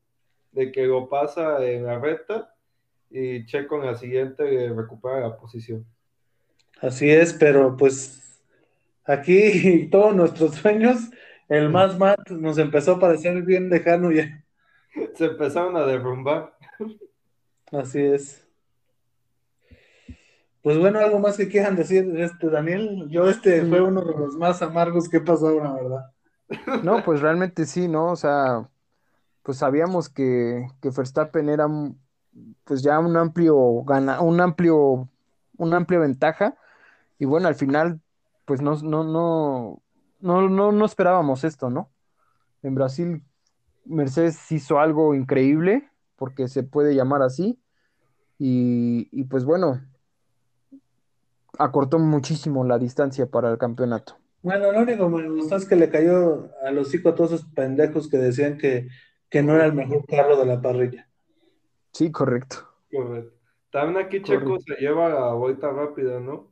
De 0.53 0.71
que 0.71 0.85
lo 0.87 1.09
pasa 1.09 1.64
en 1.64 1.87
la 1.87 1.99
recta 1.99 2.55
y 3.09 3.47
Checo 3.47 3.77
en 3.77 3.87
la 3.87 3.95
siguiente 3.95 4.68
recupera 4.68 5.21
la 5.21 5.37
posición. 5.37 5.87
Así 6.81 7.11
es, 7.11 7.33
pero 7.33 7.77
pues 7.77 8.43
aquí 9.05 9.89
todos 9.91 10.14
nuestros 10.14 10.57
sueños, 10.57 11.11
el 11.49 11.71
más 11.71 11.99
mat 11.99 12.29
nos 12.31 12.59
empezó 12.59 12.93
a 12.93 13.01
parecer 13.01 13.43
bien 13.43 13.71
lejano 13.71 14.12
ya. 14.12 14.45
Se 15.14 15.27
empezaron 15.27 15.77
a 15.77 15.87
derrumbar. 15.87 16.55
Así 17.73 18.01
es. 18.01 18.49
Pues 20.62 20.78
bueno, 20.78 20.98
algo 20.98 21.18
más 21.18 21.36
que 21.36 21.48
quieran 21.48 21.76
decir, 21.76 22.12
este 22.18 22.50
Daniel. 22.50 23.08
Yo 23.08 23.28
este 23.28 23.64
fue 23.64 23.80
uno 23.80 24.02
de 24.02 24.12
los 24.12 24.36
más 24.36 24.61
amargos 24.61 25.08
que 25.08 25.18
he 25.18 25.20
pasado, 25.20 25.58
la 25.62 25.72
verdad. 25.72 26.12
No, 26.82 27.02
pues 27.04 27.20
realmente 27.20 27.64
sí, 27.64 27.88
¿no? 27.88 28.11
O 28.12 28.16
sea, 28.16 28.68
pues 29.42 29.58
sabíamos 29.58 30.08
que, 30.08 30.68
que 30.82 30.90
Verstappen 30.90 31.48
era 31.48 31.66
pues 32.64 32.82
ya 32.82 32.98
un 32.98 33.16
amplio 33.16 33.82
gana, 33.84 34.20
un 34.20 34.40
amplio, 34.40 35.08
una 35.56 35.78
amplia 35.78 35.98
ventaja. 36.00 36.56
Y 37.18 37.24
bueno, 37.24 37.48
al 37.48 37.54
final, 37.54 38.00
pues 38.44 38.61
no, 38.61 38.76
no, 38.82 39.04
no, 39.04 39.82
no, 40.20 40.48
no, 40.48 40.72
no 40.72 40.84
esperábamos 40.84 41.44
esto, 41.44 41.70
¿no? 41.70 41.90
En 42.62 42.74
Brasil, 42.74 43.24
Mercedes 43.84 44.52
hizo 44.52 44.78
algo 44.78 45.14
increíble, 45.14 45.90
porque 46.16 46.48
se 46.48 46.62
puede 46.62 46.94
llamar 46.94 47.22
así. 47.22 47.58
Y, 48.38 49.08
y 49.12 49.24
pues 49.24 49.44
bueno, 49.44 49.80
acortó 51.61 51.98
muchísimo 51.98 52.64
la 52.64 52.78
distancia 52.78 53.26
para 53.26 53.50
el 53.50 53.58
campeonato. 53.58 54.16
Bueno, 54.42 54.72
lo 54.72 54.80
único 54.80 55.04
que 55.11 55.22
me 55.22 55.30
gustó 55.30 55.56
es 55.56 55.66
que 55.66 55.76
le 55.76 55.90
cayó 55.90 56.50
a 56.64 56.70
los 56.70 56.88
hocico 56.88 57.11
a 57.11 57.14
todos 57.14 57.32
esos 57.32 57.46
pendejos 57.52 58.08
que 58.08 58.16
decían 58.16 58.56
que, 58.56 58.88
que 59.28 59.42
no 59.42 59.54
era 59.54 59.66
el 59.66 59.74
mejor 59.74 60.06
carro 60.06 60.38
de 60.38 60.46
la 60.46 60.61
parrilla. 60.62 61.06
Sí, 61.92 62.11
correcto. 62.11 62.68
Correcto. 62.90 63.36
También 63.70 64.04
aquí 64.04 64.22
Checo 64.22 64.58
se 64.61 64.74
lleva 64.76 65.08
la 65.08 65.32
vuelta 65.34 65.70
rápida, 65.70 66.18
¿no? 66.20 66.50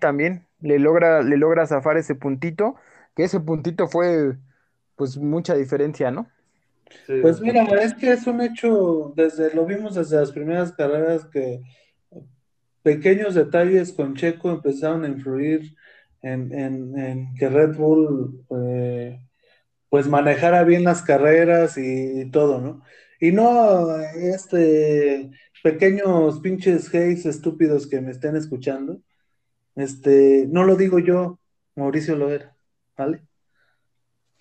también 0.00 0.46
le 0.60 0.78
logra, 0.78 1.22
le 1.22 1.36
logra 1.36 1.66
zafar 1.66 1.98
ese 1.98 2.14
puntito, 2.14 2.74
que 3.14 3.24
ese 3.24 3.38
puntito 3.38 3.86
fue 3.86 4.38
pues 4.96 5.18
mucha 5.18 5.54
diferencia, 5.54 6.10
¿no? 6.10 6.26
Sí. 7.06 7.18
Pues 7.20 7.40
mira, 7.40 7.64
es 7.82 7.94
que 7.94 8.12
es 8.12 8.26
un 8.26 8.40
hecho, 8.40 9.12
desde 9.14 9.54
lo 9.54 9.66
vimos 9.66 9.94
desde 9.94 10.16
las 10.16 10.32
primeras 10.32 10.72
carreras 10.72 11.26
que 11.26 11.62
pequeños 12.82 13.34
detalles 13.34 13.92
con 13.92 14.14
Checo 14.14 14.50
empezaron 14.50 15.04
a 15.04 15.08
influir 15.08 15.74
en, 16.22 17.34
que 17.36 17.48
Red 17.48 17.76
Bull 17.76 18.44
eh, 18.50 19.20
pues 19.88 20.08
manejara 20.08 20.64
bien 20.64 20.84
las 20.84 21.02
carreras 21.02 21.76
y, 21.78 22.22
y 22.22 22.30
todo, 22.30 22.60
¿no? 22.60 22.82
Y 23.20 23.32
no 23.32 23.96
este 23.98 25.30
pequeños 25.62 26.40
pinches 26.40 26.90
gays 26.90 27.24
estúpidos 27.24 27.86
que 27.86 28.00
me 28.00 28.10
estén 28.10 28.36
escuchando, 28.36 29.00
este, 29.76 30.46
no 30.48 30.64
lo 30.64 30.76
digo 30.76 30.98
yo, 30.98 31.38
Mauricio 31.76 32.16
Loera, 32.16 32.56
¿vale? 32.96 33.22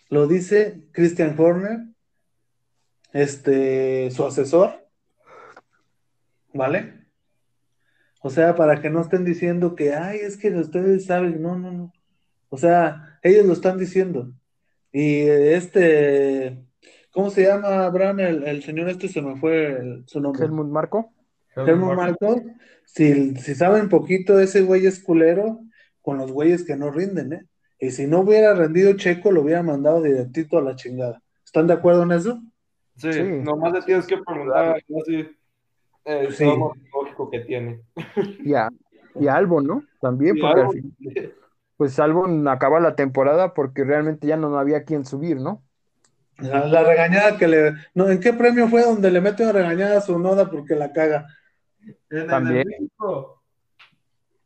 Lo 0.09 0.27
dice 0.27 0.87
Christian 0.91 1.35
Horner, 1.39 1.79
este, 3.13 4.09
su 4.11 4.25
asesor, 4.25 4.87
¿vale? 6.53 7.00
O 8.21 8.29
sea, 8.29 8.55
para 8.55 8.81
que 8.81 8.89
no 8.89 9.01
estén 9.01 9.25
diciendo 9.25 9.75
que, 9.75 9.93
ay, 9.93 10.19
es 10.19 10.37
que 10.37 10.49
ustedes 10.51 11.05
saben, 11.05 11.41
no, 11.41 11.57
no, 11.57 11.71
no. 11.71 11.93
O 12.49 12.57
sea, 12.57 13.19
ellos 13.23 13.45
lo 13.45 13.53
están 13.53 13.77
diciendo. 13.79 14.31
Y 14.91 15.21
este, 15.21 16.57
¿cómo 17.11 17.29
se 17.29 17.43
llama, 17.43 17.85
Abraham? 17.85 18.19
El, 18.19 18.43
el 18.43 18.63
señor 18.63 18.89
este 18.89 19.07
se 19.07 19.21
me 19.21 19.37
fue 19.37 19.67
el- 19.79 20.03
su 20.07 20.19
nombre. 20.19 20.45
Helmut 20.45 20.67
Marco. 20.67 21.11
Helmut 21.55 21.95
Marko, 21.95 22.41
si, 22.85 23.35
si 23.35 23.55
saben 23.55 23.89
poquito, 23.89 24.39
ese 24.39 24.61
güey 24.61 24.85
es 24.85 25.01
culero 25.03 25.59
con 26.01 26.17
los 26.17 26.31
güeyes 26.31 26.63
que 26.63 26.75
no 26.75 26.91
rinden, 26.91 27.33
¿eh? 27.33 27.45
Y 27.79 27.91
si 27.91 28.05
no 28.07 28.19
hubiera 28.19 28.53
rendido 28.53 28.93
Checo, 28.95 29.31
lo 29.31 29.41
hubiera 29.41 29.63
mandado 29.63 30.01
directito 30.01 30.57
a 30.57 30.61
la 30.61 30.75
chingada. 30.75 31.21
¿Están 31.43 31.67
de 31.67 31.73
acuerdo 31.73 32.03
en 32.03 32.11
eso? 32.11 32.41
Sí, 32.97 33.11
Sí. 33.11 33.23
nomás 33.43 33.73
le 33.73 33.81
tienes 33.81 34.05
que 34.05 34.17
preguntar 34.17 34.75
así 34.75 35.27
el 36.05 36.33
Sí. 36.33 36.45
Que 37.29 37.39
tiene. 37.41 37.81
Y 38.45 38.53
a, 38.53 38.69
y 39.15 39.27
a 39.27 39.35
Albon, 39.35 39.65
¿no? 39.67 39.83
También, 39.99 40.37
Y 40.37 40.41
porque 40.41 40.53
al 40.53 40.59
algo- 40.67 40.71
fin- 40.73 40.95
pues 41.77 41.99
Albon 41.99 42.47
acaba 42.47 42.79
la 42.79 42.95
temporada 42.95 43.53
porque 43.55 43.83
realmente 43.83 44.27
ya 44.27 44.37
no 44.37 44.57
había 44.57 44.83
quien 44.83 45.03
subir, 45.05 45.37
¿no? 45.37 45.63
La, 46.37 46.65
la 46.67 46.83
regañada 46.83 47.37
que 47.37 47.47
le. 47.47 47.73
No, 47.95 48.07
¿En 48.09 48.19
qué 48.19 48.33
premio 48.33 48.67
fue 48.67 48.83
donde 48.83 49.11
le 49.11 49.19
mete 49.21 49.43
una 49.43 49.51
regañada 49.51 49.97
a 49.97 50.01
su 50.01 50.17
noda 50.19 50.49
porque 50.49 50.75
la 50.75 50.91
caga? 50.93 51.27
En 52.09 52.27
También. 52.27 52.67
México. 52.67 53.43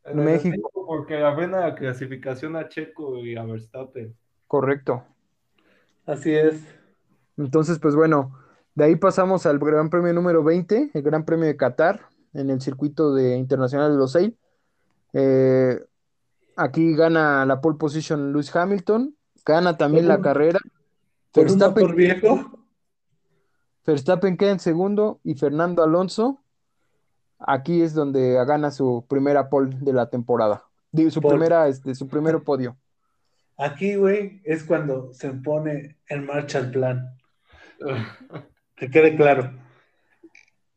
En 0.06 0.20
el 0.20 0.26
de 0.26 0.32
México. 0.32 0.50
México, 0.52 0.86
porque 0.88 1.16
arruina 1.18 1.60
la 1.62 1.76
clasificación 1.76 2.56
a 2.56 2.68
Checo 2.70 3.18
y 3.20 3.36
a 3.36 3.44
Verstappen. 3.44 4.16
Correcto. 4.48 5.04
Así 6.06 6.34
es. 6.34 6.62
Entonces, 7.38 7.80
pues 7.80 7.96
bueno, 7.96 8.32
de 8.76 8.86
ahí 8.86 8.96
pasamos 8.96 9.46
al 9.46 9.60
Gran 9.60 9.90
Premio 9.90 10.14
número 10.14 10.44
20, 10.44 10.92
el 10.94 11.02
Gran 11.02 11.26
Premio 11.26 11.46
de 11.48 11.58
Qatar, 11.58 12.02
en 12.36 12.50
el 12.50 12.62
circuito 12.62 13.14
de 13.14 13.36
Internacional 13.38 13.92
de 13.92 13.98
Losail. 13.98 14.38
Eh, 15.14 15.80
aquí 16.56 16.96
gana 16.96 17.46
la 17.46 17.62
pole 17.62 17.78
position 17.78 18.32
Lewis 18.32 18.56
Hamilton, 18.56 19.16
gana 19.46 19.78
también 19.78 20.08
la 20.08 20.18
un- 20.18 20.22
carrera. 20.22 20.60
Un 20.64 20.72
Verstappen, 21.44 21.84
motor 21.84 21.96
viejo. 21.96 22.60
Verstappen 23.86 24.38
queda 24.38 24.52
en 24.52 24.60
segundo 24.60 25.20
y 25.24 25.36
Fernando 25.36 25.84
Alonso, 25.84 26.42
aquí 27.40 27.82
es 27.82 27.94
donde 27.94 28.34
gana 28.46 28.72
su 28.72 29.06
primera 29.08 29.50
pole 29.50 29.76
de 29.82 29.94
la 29.94 30.10
temporada, 30.10 30.64
Digo, 30.92 31.12
su 31.12 31.22
primera, 31.22 31.68
este, 31.68 31.94
su 31.94 32.08
primer 32.08 32.42
podio. 32.44 32.78
Aquí, 33.58 33.96
güey, 33.96 34.42
es 34.44 34.64
cuando 34.64 35.14
se 35.14 35.30
pone 35.32 35.98
en 36.10 36.26
marcha 36.26 36.60
el 36.60 36.72
plan. 36.72 37.18
Que 38.78 38.90
quede 38.90 39.16
claro. 39.16 39.54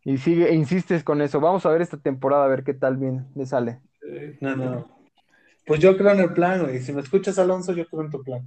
Y 0.09 0.17
sigue, 0.17 0.49
e 0.49 0.55
insistes 0.55 1.05
con 1.05 1.21
eso. 1.21 1.39
Vamos 1.39 1.67
a 1.67 1.69
ver 1.69 1.83
esta 1.83 1.99
temporada, 1.99 2.47
a 2.47 2.49
ver 2.49 2.65
qué 2.65 2.73
tal 2.73 2.97
bien 2.97 3.27
le 3.35 3.45
sale. 3.45 3.83
No, 4.41 4.57
no. 4.57 4.89
Pues 5.67 5.81
yo 5.81 5.99
creo 5.99 6.13
en 6.13 6.21
el 6.21 6.33
plan, 6.33 6.63
güey. 6.63 6.81
Si 6.81 6.95
me 6.95 7.03
escuchas, 7.03 7.39
Alonso, 7.39 7.75
yo 7.75 7.87
creo 7.87 8.05
en 8.05 8.11
tu 8.11 8.23
plan. 8.23 8.43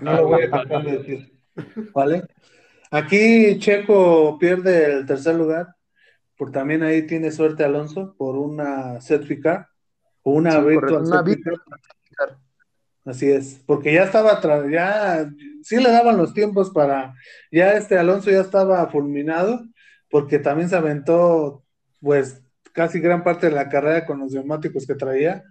No 0.00 0.14
lo 0.14 0.28
voy 0.28 0.44
a 0.44 0.48
tratar 0.48 0.84
de 0.84 0.98
decir. 0.98 1.40
¿Vale? 1.92 2.22
Aquí 2.92 3.58
Checo 3.58 4.38
pierde 4.38 4.98
el 4.98 5.06
tercer 5.06 5.34
lugar. 5.34 5.74
Por 6.38 6.52
también 6.52 6.84
ahí 6.84 7.04
tiene 7.04 7.32
suerte 7.32 7.64
Alonso 7.64 8.14
por 8.16 8.36
una 8.36 9.00
safety 9.00 9.40
car 9.40 9.66
o 10.22 10.34
una 10.34 10.52
Sí, 10.52 10.60
virtual 10.68 11.02
una. 11.02 11.24
Así 13.04 13.28
es, 13.28 13.60
porque 13.66 13.92
ya 13.92 14.04
estaba, 14.04 14.40
ya, 14.68 15.28
sí 15.62 15.76
le 15.76 15.90
daban 15.90 16.16
los 16.16 16.32
tiempos 16.34 16.70
para, 16.70 17.14
ya 17.52 17.72
este 17.74 17.96
Alonso 17.96 18.32
ya 18.32 18.40
estaba 18.40 18.84
fulminado, 18.88 19.64
porque 20.10 20.38
también 20.38 20.68
se 20.68 20.76
aventó, 20.76 21.64
pues, 22.00 22.42
casi 22.72 23.00
gran 23.00 23.24
parte 23.24 23.48
de 23.48 23.54
la 23.54 23.68
carrera 23.68 24.06
con 24.06 24.20
los 24.20 24.32
neumáticos 24.32 24.86
que 24.86 24.94
traía, 24.94 25.44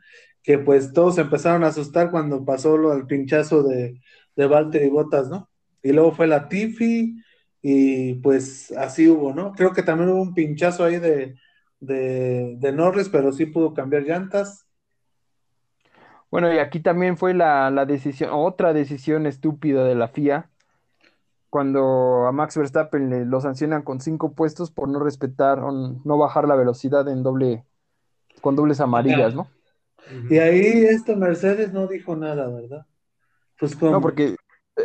que 0.43 0.59
pues 0.59 0.93
todos 0.93 1.15
se 1.15 1.21
empezaron 1.21 1.63
a 1.63 1.67
asustar 1.67 2.11
cuando 2.11 2.45
pasó 2.45 2.77
lo 2.77 2.91
del 2.95 3.07
pinchazo 3.07 3.63
de, 3.63 3.99
de 4.35 4.47
Valtteri 4.47 4.89
Bottas, 4.89 5.29
¿no? 5.29 5.49
Y 5.83 5.91
luego 5.93 6.11
fue 6.11 6.27
la 6.27 6.47
Tiffy, 6.49 7.15
y 7.61 8.15
pues 8.15 8.71
así 8.73 9.07
hubo, 9.09 9.33
¿no? 9.33 9.53
Creo 9.53 9.73
que 9.73 9.81
también 9.83 10.09
hubo 10.11 10.21
un 10.21 10.35
pinchazo 10.35 10.83
ahí 10.83 10.99
de, 10.99 11.35
de, 11.79 12.55
de 12.59 12.71
Norris, 12.71 13.09
pero 13.09 13.31
sí 13.33 13.47
pudo 13.47 13.73
cambiar 13.73 14.03
llantas. 14.03 14.67
Bueno, 16.31 16.53
y 16.53 16.59
aquí 16.59 16.79
también 16.81 17.17
fue 17.17 17.33
la, 17.33 17.71
la 17.71 17.85
decisión, 17.85 18.29
otra 18.33 18.73
decisión 18.73 19.25
estúpida 19.25 19.85
de 19.85 19.95
la 19.95 20.07
FIA, 20.09 20.51
cuando 21.55 22.27
a 22.27 22.33
Max 22.33 22.57
Verstappen 22.57 23.09
le, 23.09 23.23
lo 23.23 23.39
sancionan 23.39 23.81
con 23.81 24.01
cinco 24.01 24.33
puestos 24.33 24.71
por 24.71 24.89
no 24.89 24.99
respetar 24.99 25.59
o 25.59 25.71
no 25.71 26.17
bajar 26.17 26.49
la 26.49 26.55
velocidad 26.55 27.07
en 27.07 27.23
doble, 27.23 27.63
con 28.41 28.57
dobles 28.57 28.81
amarillas, 28.81 29.33
¿no? 29.33 29.47
Y 30.29 30.37
ahí 30.37 30.83
este 30.83 31.15
Mercedes 31.15 31.71
no 31.71 31.87
dijo 31.87 32.13
nada, 32.17 32.49
¿verdad? 32.49 32.85
Pues 33.57 33.81
No, 33.81 34.01
porque 34.01 34.35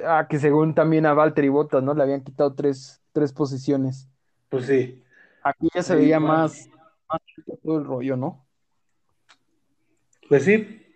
ah, 0.06 0.28
que 0.30 0.38
según 0.38 0.76
también 0.76 1.06
a 1.06 1.12
Valtteri 1.12 1.48
Bottas, 1.48 1.82
¿no? 1.82 1.92
Le 1.92 2.04
habían 2.04 2.22
quitado 2.22 2.54
tres, 2.54 3.02
tres 3.10 3.32
posiciones. 3.32 4.06
pues 4.48 4.66
sí. 4.66 5.02
Aquí 5.42 5.68
ya 5.74 5.82
se 5.82 5.94
Sí, 5.94 6.02
veía 6.02 6.20
bueno. 6.20 6.34
más, 6.34 6.68
más 7.08 7.20
todo 7.64 7.78
el 7.78 7.84
rollo, 7.84 8.16
¿no? 8.16 8.46
Pues 10.28 10.44
sí. 10.44 10.86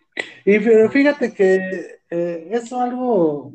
Y 0.44 0.58
pero 0.60 0.88
fíjate 0.88 1.34
que 1.34 1.98
eh, 2.10 2.48
es 2.52 2.72
algo 2.72 3.52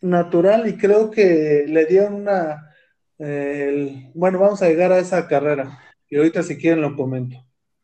natural 0.00 0.68
y 0.68 0.76
creo 0.76 1.10
que 1.10 1.64
le 1.68 1.86
dieron 1.86 2.14
una... 2.14 2.74
eh, 3.18 4.10
bueno, 4.14 4.38
vamos 4.38 4.62
a 4.62 4.68
llegar 4.68 4.92
a 4.92 4.98
esa 4.98 5.28
carrera 5.28 5.78
y 6.08 6.16
ahorita 6.16 6.42
si 6.42 6.56
quieren 6.56 6.82
lo 6.82 6.96
comento. 6.96 7.36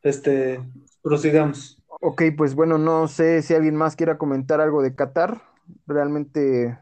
Este, 0.03 0.61
prosigamos. 1.03 1.83
Ok, 2.01 2.23
pues 2.37 2.55
bueno, 2.55 2.79
no 2.79 3.09
sé 3.09 3.43
si 3.43 3.55
alguien 3.55 3.75
más 3.75 3.97
quiera 3.97 4.19
comentar 4.19 4.61
algo 4.61 4.83
de 4.83 4.95
Qatar. 4.95 5.43
Realmente 5.87 6.79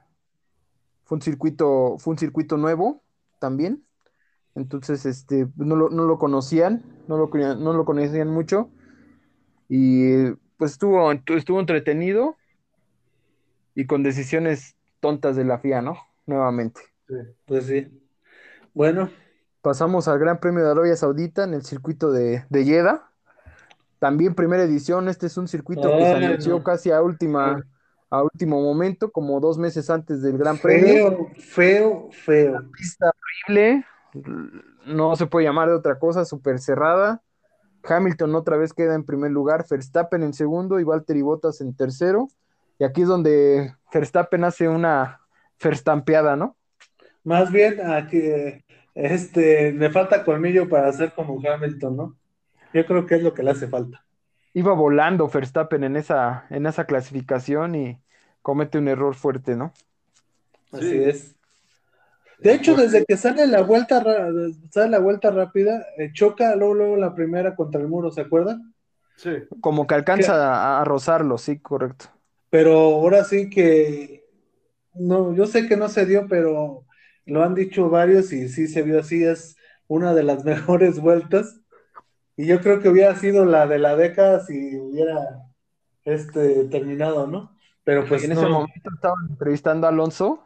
fue 1.05 1.17
un 1.17 1.23
circuito, 1.23 1.97
fue 1.99 2.13
un 2.13 2.19
circuito 2.19 2.57
nuevo 2.57 3.03
también. 3.39 3.85
Entonces, 4.55 5.07
este, 5.07 5.47
no 5.57 5.77
lo, 5.77 5.91
no 5.91 6.05
lo 6.05 6.19
conocían, 6.19 6.85
no 7.09 7.17
lo, 7.17 7.29
no 7.29 7.73
lo 7.73 7.85
conocían 7.85 8.29
mucho. 8.29 8.71
Y 9.69 10.31
pues 10.57 10.73
estuvo, 10.73 11.11
estuvo 11.13 11.61
entretenido 11.61 12.37
y 13.75 13.87
con 13.87 14.03
decisiones 14.03 14.77
tontas 15.05 15.37
de 15.37 15.45
la 15.45 15.59
FIA, 15.59 15.83
¿no? 15.83 15.99
Nuevamente. 16.25 16.81
Pues 17.45 17.67
sí. 17.67 18.01
Bueno, 18.73 19.11
Pasamos 19.65 20.09
al 20.09 20.19
Gran 20.19 20.41
Premio 20.41 20.63
de 20.63 20.71
Arabia 20.73 20.95
Saudita 20.95 21.43
en 21.45 21.55
el 21.55 21.63
circuito 21.63 22.13
de, 22.13 22.45
de 22.51 22.65
Jeddah. 22.67 23.09
También 23.99 24.35
primera 24.35 24.63
edición. 24.63 25.09
Este 25.09 25.25
es 25.25 25.39
un 25.39 25.49
circuito 25.49 25.89
que 25.91 26.03
se 26.03 26.15
anunció 26.15 26.59
no. 26.59 26.63
casi 26.63 26.91
a 26.91 27.01
última, 27.01 27.65
a 28.11 28.23
último 28.23 28.61
momento, 28.61 29.11
como 29.11 29.41
dos 29.41 29.57
meses 29.57 29.89
antes 29.89 30.21
del 30.21 30.37
Gran 30.37 30.59
Premio. 30.59 31.31
feo, 31.39 32.09
feo, 32.09 32.09
feo. 32.13 32.71
Pista 32.73 33.11
horrible, 33.47 33.87
no 34.85 35.17
se 35.17 35.25
puede 35.25 35.47
llamar 35.47 35.69
de 35.69 35.77
otra 35.77 35.99
cosa, 35.99 36.27
súper 36.27 36.59
cerrada. 36.59 37.23
Hamilton 37.85 38.35
otra 38.35 38.59
vez 38.59 38.75
queda 38.75 38.95
en 38.95 39.05
primer 39.05 39.31
lugar, 39.31 39.65
Verstappen 39.71 40.23
en 40.23 40.35
segundo 40.35 40.79
y 40.79 40.85
Valtteri 40.85 41.23
Bottas 41.23 41.63
en 41.63 41.75
tercero. 41.75 42.29
Y 42.79 42.85
aquí 42.85 43.03
es 43.03 43.09
donde 43.09 43.75
Verstappen 43.93 44.45
hace 44.45 44.69
una 44.69 45.21
Verstampeada, 45.63 46.37
¿no? 46.37 46.57
Más 47.25 47.51
bien 47.51 47.81
a 47.81 48.07
que 48.07 48.65
este, 48.95 49.73
le 49.73 49.91
falta 49.91 50.25
colmillo 50.25 50.69
para 50.69 50.89
hacer 50.89 51.13
como 51.13 51.41
Hamilton, 51.41 51.97
¿no? 51.97 52.17
Yo 52.73 52.87
creo 52.87 53.07
que 53.07 53.17
es 53.17 53.23
lo 53.23 53.35
que 53.35 53.43
le 53.43 53.51
hace 53.53 53.69
falta. 53.69 54.05
Iba 54.55 54.73
volando 54.73 55.29
Verstappen 55.29 55.85
en 55.85 55.97
esa, 55.97 56.47
en 56.51 56.67
esa 56.67 56.87
clasificación 56.87 57.75
y 57.75 58.01
comete 58.43 58.79
un 58.79 58.89
error 58.89 59.15
fuerte, 59.15 59.57
¿no? 59.57 59.73
Así 60.73 60.87
Sí. 60.91 61.03
es. 61.03 61.35
De 62.39 62.55
hecho, 62.55 62.77
desde 62.77 63.05
que 63.05 63.17
sale 63.17 63.47
la 63.47 63.63
vuelta, 63.63 64.03
sale 64.71 64.91
la 64.91 64.99
vuelta 65.01 65.31
rápida, 65.31 65.85
eh, 65.99 66.11
choca 66.13 66.55
luego, 66.57 66.75
luego 66.75 66.97
la 66.97 67.15
primera 67.15 67.57
contra 67.57 67.81
el 67.81 67.89
muro, 67.89 68.11
¿se 68.11 68.21
acuerdan? 68.21 68.75
Sí, 69.17 69.31
Como 69.61 69.87
que 69.87 69.95
alcanza 69.95 70.35
a, 70.79 70.81
a 70.83 70.85
rozarlo, 70.85 71.39
sí, 71.39 71.59
correcto. 71.61 72.07
Pero 72.55 72.79
ahora 72.79 73.25
sí 73.25 73.51
que, 73.51 74.29
no, 74.95 75.35
yo 75.35 75.45
sé 75.45 75.67
que 75.67 75.77
no 75.77 75.89
se 75.89 76.07
dio, 76.07 76.29
pero 76.29 76.87
lo 77.27 77.43
han 77.43 77.53
dicho 77.57 77.91
varios 77.91 78.33
y 78.33 78.49
sí 78.49 78.69
se 78.69 78.83
vio 78.83 79.01
así, 79.01 79.25
es 79.25 79.57
una 79.89 80.15
de 80.15 80.23
las 80.23 80.45
mejores 80.45 81.01
vueltas. 81.01 81.61
Y 82.37 82.47
yo 82.47 82.61
creo 82.61 82.79
que 82.79 82.89
hubiera 82.91 83.17
sido 83.17 83.45
la 83.45 83.67
de 83.67 83.81
la 83.81 83.97
década 83.97 84.39
si 84.47 84.77
hubiera 84.77 85.43
este, 86.05 86.67
terminado, 86.67 87.27
¿no? 87.27 87.59
Pero 87.83 88.07
pues 88.07 88.23
en 88.23 88.35
no. 88.35 88.41
ese 88.41 88.49
momento 88.49 88.91
estaban 88.95 89.27
entrevistando 89.31 89.89
a 89.89 89.91
Alonso 89.91 90.45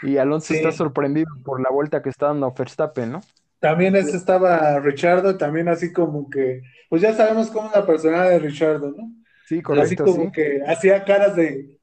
y 0.00 0.16
Alonso 0.16 0.54
Sí. 0.54 0.54
está 0.54 0.72
sorprendido 0.72 1.28
por 1.44 1.60
la 1.60 1.68
vuelta 1.68 2.00
que 2.00 2.08
está 2.08 2.28
dando 2.28 2.50
Verstappen, 2.56 3.12
¿no? 3.12 3.20
también 3.58 3.94
ese 3.94 4.16
estaba 4.16 4.80
Richardo, 4.80 5.36
también 5.36 5.68
así 5.68 5.92
como 5.92 6.30
que, 6.30 6.62
pues 6.88 7.02
ya 7.02 7.12
sabemos 7.14 7.50
cómo 7.50 7.68
es 7.68 7.76
la 7.76 7.86
personalidad 7.86 8.30
de 8.30 8.38
Richardo, 8.38 8.90
¿no? 8.90 9.21
Sí, 9.52 9.58
así 9.58 9.62
correcto, 9.96 10.04
como 10.06 10.24
sí. 10.24 10.32
que 10.32 10.62
hacía 10.66 11.04
caras 11.04 11.36
de, 11.36 11.78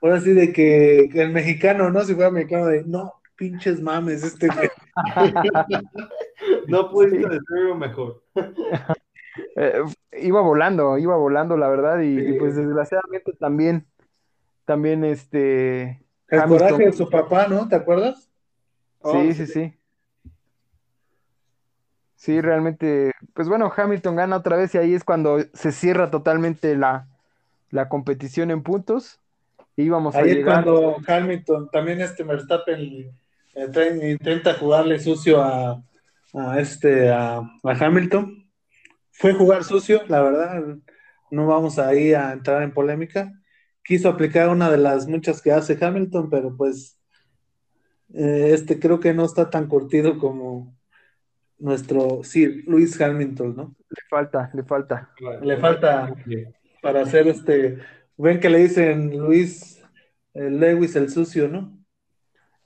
ahora 0.00 0.18
sí, 0.20 0.32
de 0.32 0.50
que, 0.50 1.10
el 1.12 1.30
mexicano, 1.30 1.90
¿no? 1.90 2.02
Si 2.04 2.14
fuera 2.14 2.30
mexicano, 2.30 2.66
de, 2.68 2.84
no, 2.84 3.12
pinches 3.36 3.82
mames, 3.82 4.22
este. 4.24 4.48
No 6.68 6.90
pudiste 6.90 7.18
decirlo 7.18 7.74
mejor. 7.76 8.22
Eh, 9.56 9.80
iba 10.20 10.42
volando, 10.42 10.98
iba 10.98 11.16
volando, 11.16 11.56
la 11.56 11.66
verdad, 11.66 12.00
y, 12.00 12.18
y, 12.18 12.32
Sí. 12.32 12.38
pues 12.38 12.54
desgraciadamente 12.54 13.32
también, 13.32 13.86
también 14.66 15.04
este, 15.04 16.04
El 16.28 16.40
Hamilton. 16.40 16.68
coraje 16.68 16.84
de 16.84 16.92
su 16.92 17.08
papá, 17.08 17.46
¿no? 17.48 17.66
¿Te 17.66 17.76
acuerdas? 17.76 18.30
Oh, 19.00 19.22
sí, 19.32 19.46
sí, 19.46 19.74
sí. 22.22 22.40
Realmente, 22.40 23.12
pues 23.34 23.48
bueno, 23.48 23.72
Hamilton 23.74 24.16
gana 24.16 24.36
otra 24.36 24.56
vez 24.56 24.74
y 24.74 24.78
ahí 24.78 24.94
es 24.94 25.04
cuando 25.04 25.38
se 25.54 25.72
cierra 25.72 26.10
totalmente 26.10 26.76
la, 26.76 27.08
la 27.70 27.88
competición 27.88 28.50
en 28.50 28.62
puntos. 28.62 29.18
Y 29.76 29.84
íbamos 29.84 30.18
a 30.18 30.24
Ahí 30.24 30.30
es 30.30 30.36
llegar. 30.36 30.64
cuando 30.64 30.96
Hamilton, 31.06 31.70
también 31.70 32.00
este 32.00 32.24
Verstappen 32.24 32.80
eh, 33.54 34.10
intenta 34.10 34.54
jugarle 34.54 34.98
sucio 35.00 35.42
a, 35.42 35.82
a 36.34 36.60
este 36.60 37.10
a, 37.10 37.38
a 37.38 37.70
Hamilton. 37.80 38.46
Fue 39.10 39.34
jugar 39.34 39.64
sucio, 39.64 40.02
la 40.08 40.22
verdad. 40.22 40.62
No 41.30 41.46
vamos 41.46 41.78
ahí 41.78 42.12
a 42.14 42.32
entrar 42.32 42.62
en 42.62 42.72
polémica. 42.74 43.32
Quiso 43.84 44.08
aplicar 44.08 44.48
una 44.50 44.70
de 44.70 44.78
las 44.78 45.06
muchas 45.08 45.42
que 45.42 45.52
hace 45.52 45.78
Hamilton, 45.80 46.30
pero 46.30 46.56
pues 46.56 46.98
eh, 48.14 48.50
este 48.52 48.78
creo 48.78 49.00
que 49.00 49.14
no 49.14 49.24
está 49.24 49.50
tan 49.50 49.66
curtido 49.68 50.18
como 50.18 50.74
nuestro 51.62 52.22
Sir 52.24 52.64
Luis 52.66 53.00
Hamilton, 53.00 53.56
¿no? 53.56 53.76
Le 53.88 54.02
falta, 54.10 54.50
le 54.52 54.64
falta. 54.64 55.10
Le 55.42 55.56
falta 55.58 56.14
para 56.82 57.02
hacer 57.02 57.28
este. 57.28 57.78
Ven 58.16 58.40
que 58.40 58.50
le 58.50 58.58
dicen 58.58 59.16
Luis 59.16 59.82
eh, 60.34 60.50
Lewis 60.50 60.96
el 60.96 61.10
sucio, 61.10 61.48
¿no? 61.48 61.78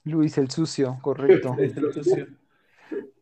Luis 0.03 0.37
el 0.37 0.49
sucio, 0.49 0.97
correcto. 1.01 1.55
El 1.59 1.93
sucio. 1.93 2.27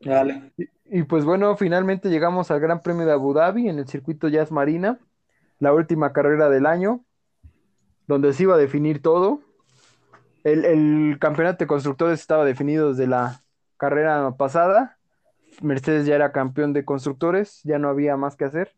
Vale. 0.05 0.53
Y 0.85 1.03
pues 1.03 1.25
bueno, 1.25 1.57
finalmente 1.57 2.09
llegamos 2.09 2.51
al 2.51 2.59
Gran 2.59 2.81
Premio 2.81 3.05
de 3.05 3.11
Abu 3.11 3.33
Dhabi 3.33 3.67
en 3.69 3.79
el 3.79 3.87
circuito 3.87 4.27
Jazz 4.27 4.51
Marina, 4.51 4.99
la 5.59 5.73
última 5.73 6.13
carrera 6.13 6.47
del 6.49 6.67
año, 6.67 7.03
donde 8.07 8.33
se 8.33 8.43
iba 8.43 8.53
a 8.53 8.59
definir 8.59 9.01
todo. 9.01 9.41
El, 10.43 10.63
el 10.63 11.17
campeonato 11.19 11.63
de 11.63 11.67
constructores 11.67 12.19
estaba 12.19 12.45
definido 12.45 12.91
desde 12.91 13.07
la 13.07 13.41
carrera 13.77 14.35
pasada. 14.37 14.94
Mercedes 15.61 16.05
ya 16.05 16.15
era 16.15 16.31
campeón 16.31 16.73
de 16.73 16.85
constructores, 16.85 17.61
ya 17.63 17.77
no 17.79 17.89
había 17.89 18.17
más 18.17 18.35
que 18.35 18.45
hacer. 18.45 18.73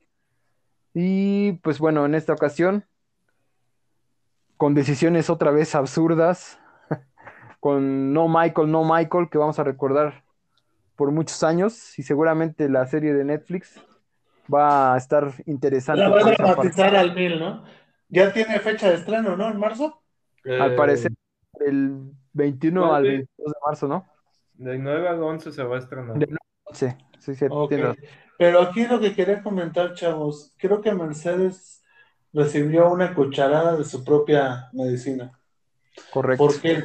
Y 0.94 1.54
pues 1.64 1.80
bueno, 1.80 2.06
en 2.06 2.16
esta 2.16 2.34
ocasión, 2.34 2.86
con 4.58 4.74
decisiones 4.74 5.30
otra 5.30 5.52
vez 5.52 5.76
absurdas, 5.76 6.60
con 7.60 8.14
no 8.14 8.28
Michael, 8.28 8.72
no 8.72 8.84
Michael, 8.84 9.30
que 9.30 9.38
vamos 9.38 9.60
a 9.60 9.64
recordar 9.64 10.24
por 10.96 11.12
muchos 11.12 11.44
años 11.44 11.98
y 12.00 12.04
seguramente 12.04 12.70
la 12.70 12.86
serie 12.88 13.14
de 13.14 13.24
Netflix 13.24 13.80
va 14.52 14.94
a 14.94 14.98
estar 14.98 15.32
interesante. 15.46 16.02
La 16.02 16.10
va 16.10 16.20
por 16.22 16.30
a 16.32 16.36
dramatizar 16.36 16.96
al 16.96 17.14
mil, 17.14 17.40
¿no? 17.40 17.64
Ya 18.10 18.32
tiene 18.34 18.60
fecha 18.60 18.90
de 18.90 18.96
estreno, 18.96 19.36
¿no? 19.36 19.50
¿En 19.50 19.60
marzo? 19.60 20.02
Al 20.46 20.72
Eh, 20.72 20.76
parecer, 20.76 21.12
el 21.60 22.12
21 22.34 22.82
¿cuál 22.82 22.96
al 22.96 23.04
de- 23.04 23.10
22 23.10 23.54
de 23.54 23.60
marzo, 23.66 23.88
¿no? 23.88 24.06
Del 24.54 24.82
9 24.82 25.08
al 25.10 25.22
11 25.22 25.52
se 25.52 25.62
va 25.64 25.76
a 25.76 25.80
estrenar. 25.80 26.18
De- 26.18 26.28
Sí, 26.74 26.88
sí, 27.20 27.36
sí. 27.36 27.46
Pero 28.38 28.62
aquí 28.62 28.86
lo 28.86 29.00
que 29.00 29.16
quería 29.16 29.42
comentar, 29.42 29.94
chavos, 29.94 30.54
creo 30.58 30.82
que 30.82 30.94
Mercedes 30.94 31.84
recibió 32.34 32.92
una 32.92 33.14
cucharada 33.16 33.76
de 33.76 33.84
su 33.84 34.04
propia 34.04 34.70
medicina. 34.74 35.32
correcto. 36.12 36.46
¿Por 36.46 36.62
qué? 36.62 36.84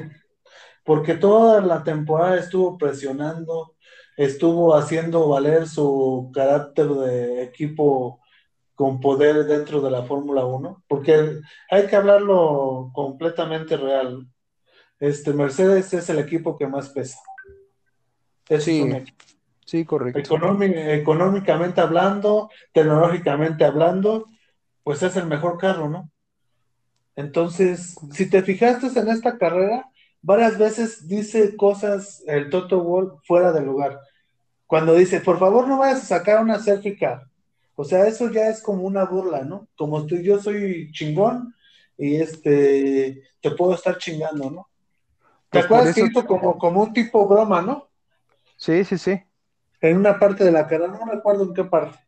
Porque 0.84 1.14
toda 1.14 1.60
la 1.60 1.84
temporada 1.84 2.38
estuvo 2.38 2.78
presionando, 2.78 3.76
estuvo 4.16 4.74
haciendo 4.74 5.28
valer 5.28 5.68
su 5.68 6.30
carácter 6.34 6.88
de 6.88 7.42
equipo 7.42 8.20
con 8.74 8.98
poder 8.98 9.44
dentro 9.44 9.80
de 9.80 9.90
la 9.90 10.02
Fórmula 10.02 10.46
1, 10.46 10.84
porque 10.88 11.40
hay 11.70 11.86
que 11.86 11.96
hablarlo 11.96 12.90
completamente 12.94 13.76
real. 13.76 14.26
Este 14.98 15.32
Mercedes 15.32 15.92
es 15.92 16.08
el 16.08 16.18
equipo 16.18 16.56
que 16.56 16.66
más 16.66 16.88
pesa. 16.88 17.18
Eso 18.48 18.64
Sí, 18.64 18.78
es 18.78 18.84
un 18.84 18.92
hecho. 18.94 19.14
Sí, 19.72 19.84
correcto. 19.84 20.22
Económi- 20.22 20.74
económicamente 21.00 21.80
hablando, 21.80 22.50
tecnológicamente 22.72 23.64
hablando, 23.64 24.26
pues 24.84 25.02
es 25.02 25.16
el 25.16 25.26
mejor 25.26 25.58
carro, 25.58 25.88
¿no? 25.90 26.10
Entonces, 27.16 27.94
si 28.12 28.28
te 28.30 28.42
fijaste 28.42 28.86
en 28.98 29.08
esta 29.08 29.36
carrera, 29.38 29.86
varias 30.22 30.58
veces 30.58 31.06
dice 31.08 31.56
cosas 31.56 32.22
el 32.26 32.48
Toto 32.50 32.82
Wolff 32.82 33.20
fuera 33.26 33.52
de 33.52 33.60
lugar. 33.62 34.00
Cuando 34.66 34.94
dice, 34.94 35.20
por 35.20 35.38
favor, 35.38 35.68
no 35.68 35.78
vayas 35.78 36.02
a 36.04 36.18
sacar 36.18 36.42
una 36.42 36.60
selfie 36.60 36.98
car. 36.98 37.24
O 37.76 37.84
sea, 37.84 38.06
eso 38.08 38.30
ya 38.30 38.48
es 38.48 38.62
como 38.62 38.84
una 38.84 39.04
burla, 39.06 39.44
¿no? 39.44 39.68
Como 39.76 40.06
tú, 40.06 40.18
yo 40.18 40.40
soy 40.40 40.90
chingón 40.92 41.54
y 41.98 42.16
este, 42.16 43.22
te 43.40 43.50
puedo 43.52 43.74
estar 43.74 43.98
chingando, 43.98 44.50
¿no? 44.50 44.68
¿Te 45.50 45.60
Pues 45.60 45.66
acuerdas 45.66 45.94
que 45.94 46.02
hizo 46.02 46.26
como, 46.26 46.58
como 46.58 46.82
un 46.84 46.92
tipo 46.94 47.28
broma, 47.28 47.62
¿no? 47.62 47.88
Sí, 48.56 48.84
sí, 48.84 48.98
sí. 48.98 49.22
En 49.82 49.96
una 49.98 50.18
parte 50.18 50.44
de 50.44 50.52
la 50.52 50.66
carrera, 50.66 50.88
no 50.92 51.04
recuerdo 51.10 51.42
en 51.44 51.54
qué 51.54 51.64
parte. 51.64 51.98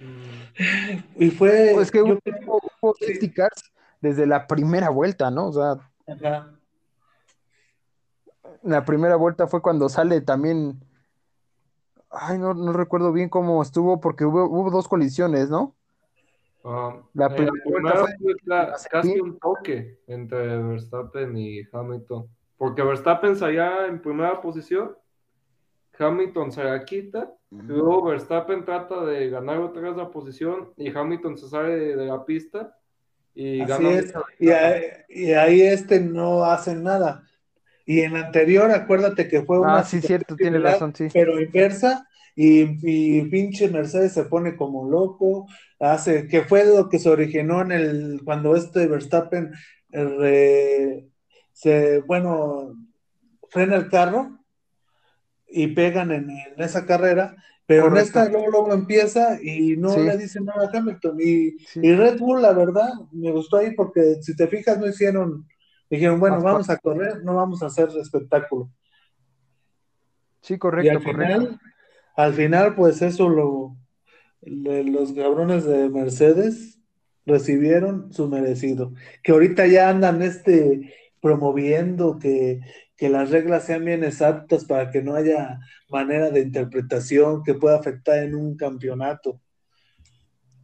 Mm, 0.00 1.22
Y 1.22 1.30
fue. 1.30 1.70
Pues 1.74 1.90
que 1.90 1.98
yo 1.98 2.04
hubo, 2.04 2.18
creo- 2.20 2.60
hubo 2.82 2.94
sí. 2.98 3.06
safety 3.06 3.32
cars 3.32 3.72
desde 4.00 4.26
la 4.26 4.46
primera 4.46 4.90
vuelta, 4.90 5.30
¿no? 5.30 5.48
O 5.48 5.52
sea, 5.52 5.76
Ajá. 6.08 6.50
la 8.62 8.84
primera 8.84 9.16
vuelta 9.16 9.46
fue 9.46 9.62
cuando 9.62 9.88
sale 9.88 10.20
también. 10.20 10.82
Ay, 12.10 12.38
no, 12.38 12.54
no 12.54 12.72
recuerdo 12.72 13.12
bien 13.12 13.28
cómo 13.28 13.62
estuvo, 13.62 14.00
porque 14.00 14.24
hubo, 14.24 14.44
hubo 14.46 14.70
dos 14.70 14.88
colisiones, 14.88 15.48
¿no? 15.48 15.76
ah, 16.64 16.96
La 17.14 17.28
primera 17.28 17.52
vuelta 17.64 18.04
fue 18.20 18.34
la 18.46 18.76
casi 18.90 19.20
un 19.20 19.38
toque 19.38 20.00
entre 20.08 20.60
Verstappen 20.60 21.36
y 21.38 21.60
Hamilton. 21.72 22.26
Porque 22.56 22.82
Verstappen 22.82 23.36
salía 23.36 23.86
en 23.86 24.02
primera 24.02 24.40
posición, 24.40 24.96
Hamilton 26.00 26.52
se 26.52 26.64
la 26.64 26.84
quita, 26.84 27.32
luego 27.50 28.04
Verstappen 28.04 28.64
trata 28.64 29.04
de 29.04 29.28
ganar 29.30 29.58
otra 29.58 29.82
vez 29.82 29.96
la 29.96 30.10
posición 30.10 30.72
y 30.76 30.88
Hamilton 30.96 31.36
se 31.38 31.48
sale 31.48 31.76
de, 31.76 31.96
de 31.96 32.06
la 32.06 32.24
pista 32.24 32.76
y 33.34 33.60
Así 33.60 33.70
gana 33.70 33.90
es. 33.90 34.12
Y 34.38 34.50
ahí, 34.50 34.82
y 35.08 35.32
ahí 35.32 35.62
este 35.62 36.00
no 36.00 36.44
hace 36.44 36.74
nada. 36.74 37.24
Y 37.86 38.00
en 38.00 38.12
la 38.14 38.26
anterior, 38.26 38.70
acuérdate 38.70 39.28
que 39.28 39.42
fue 39.42 39.58
una 39.60 39.78
Ah, 39.78 39.84
sí, 39.84 40.00
cierto, 40.00 40.36
similar, 40.36 40.74
razón, 40.74 40.94
sí. 40.94 41.08
pero 41.12 41.40
inversa. 41.40 42.06
Y, 42.36 42.78
y 42.82 43.22
pinche 43.28 43.68
Mercedes 43.68 44.12
se 44.12 44.24
pone 44.24 44.56
como 44.56 44.88
loco, 44.88 45.46
hace 45.80 46.26
que 46.28 46.42
fue 46.42 46.64
lo 46.64 46.88
que 46.88 46.98
se 46.98 47.10
originó 47.10 47.60
en 47.62 47.72
el 47.72 48.20
cuando 48.24 48.54
este 48.56 48.86
Verstappen 48.86 49.52
eh, 49.92 50.04
re- 50.04 51.08
se 51.52 52.00
bueno 52.02 52.74
frena 53.50 53.76
el 53.76 53.88
carro 53.90 54.38
y 55.50 55.68
pegan 55.68 56.10
en, 56.12 56.30
en 56.30 56.54
esa 56.62 56.86
carrera, 56.86 57.34
pero 57.66 57.86
en 57.88 57.96
esta 57.98 58.28
luego, 58.28 58.50
luego 58.50 58.72
empieza 58.72 59.38
y 59.42 59.76
no 59.76 59.90
Sí. 59.90 60.00
le 60.00 60.16
dicen 60.16 60.44
nada 60.44 60.68
a 60.72 60.76
Hamilton. 60.76 61.16
Y, 61.20 61.58
Sí. 61.66 61.80
y 61.82 61.92
Red 61.94 62.18
Bull, 62.18 62.42
la 62.42 62.52
verdad, 62.52 62.88
me 63.12 63.30
gustó 63.32 63.58
ahí 63.58 63.74
porque 63.74 64.16
si 64.22 64.34
te 64.36 64.46
fijas, 64.48 64.78
no 64.78 64.86
hicieron, 64.88 65.46
dijeron, 65.88 66.18
bueno, 66.20 66.40
vamos 66.40 66.68
a 66.70 66.76
correr, 66.78 67.22
no 67.24 67.34
vamos 67.36 67.62
a 67.62 67.66
hacer 67.66 67.88
espectáculo. 68.00 68.70
Sí, 70.40 70.54
Y 70.54 70.58
correcto, 70.58 70.90
al 70.98 71.04
correcto. 71.04 71.34
final, 71.40 71.60
al 72.16 72.34
final, 72.34 72.74
pues 72.74 73.02
eso 73.02 73.28
lo, 73.28 73.76
le- 74.42 74.84
los 74.84 75.12
cabrones 75.12 75.64
de 75.64 75.88
Mercedes 75.90 76.78
recibieron 77.26 78.12
su 78.12 78.28
merecido. 78.28 78.92
Que 79.22 79.32
ahorita 79.32 79.66
ya 79.66 79.88
andan 79.90 80.22
este 80.22 80.92
promoviendo 81.20 82.18
que, 82.18 82.60
que 83.00 83.08
las 83.08 83.30
reglas 83.30 83.64
sean 83.64 83.86
bien 83.86 84.04
exactas 84.04 84.66
para 84.66 84.90
que 84.90 85.02
no 85.02 85.14
haya 85.14 85.58
manera 85.90 86.30
de 86.30 86.42
interpretación 86.42 87.42
que 87.42 87.54
pueda 87.54 87.78
afectar 87.78 88.18
en 88.22 88.34
un 88.34 88.58
campeonato. 88.58 89.40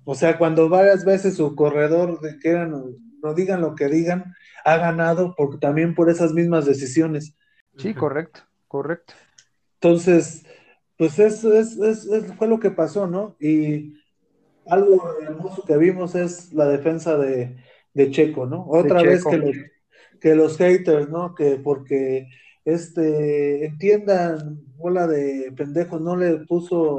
O 0.04 0.14
sea, 0.14 0.36
cuando 0.36 0.68
varias 0.68 1.04
veces 1.06 1.36
su 1.36 1.56
corredor, 1.56 2.20
de 2.20 2.38
que 2.38 2.50
eran, 2.50 2.74
no 3.22 3.34
digan 3.34 3.62
lo 3.62 3.74
que 3.74 3.88
digan, 3.88 4.34
ha 4.66 4.76
ganado 4.76 5.34
por, 5.34 5.58
también 5.58 5.94
por 5.94 6.10
esas 6.10 6.34
mismas 6.34 6.66
decisiones. 6.66 7.34
Sí, 7.78 7.94
correcto, 7.94 8.40
correcto. 8.68 9.14
Entonces, 9.80 10.44
pues 10.98 11.18
eso 11.18 11.54
es, 11.54 11.78
es- 11.78 12.06
es- 12.06 12.34
fue 12.34 12.48
lo 12.48 12.60
que 12.60 12.70
pasó, 12.70 13.06
¿no? 13.06 13.36
Y 13.40 13.94
algo 14.66 15.02
hermoso 15.22 15.64
que 15.64 15.76
vimos 15.78 16.14
es 16.14 16.52
la 16.52 16.66
defensa 16.68 17.16
de, 17.16 17.56
de 17.94 18.10
Checo, 18.10 18.46
¿no? 18.46 18.66
Otra 18.68 19.02
vez 19.02 19.20
Checo. 19.20 19.30
que 19.30 19.38
los, 19.38 19.56
que 20.26 20.34
los 20.34 20.58
haters, 20.58 21.08
¿no? 21.08 21.36
Que 21.36 21.54
porque 21.54 22.28
este, 22.64 23.64
entiendan, 23.64 24.60
bola 24.76 25.06
de 25.06 25.52
pendejos, 25.56 26.00
no 26.00 26.16
le 26.16 26.38
puso, 26.46 26.96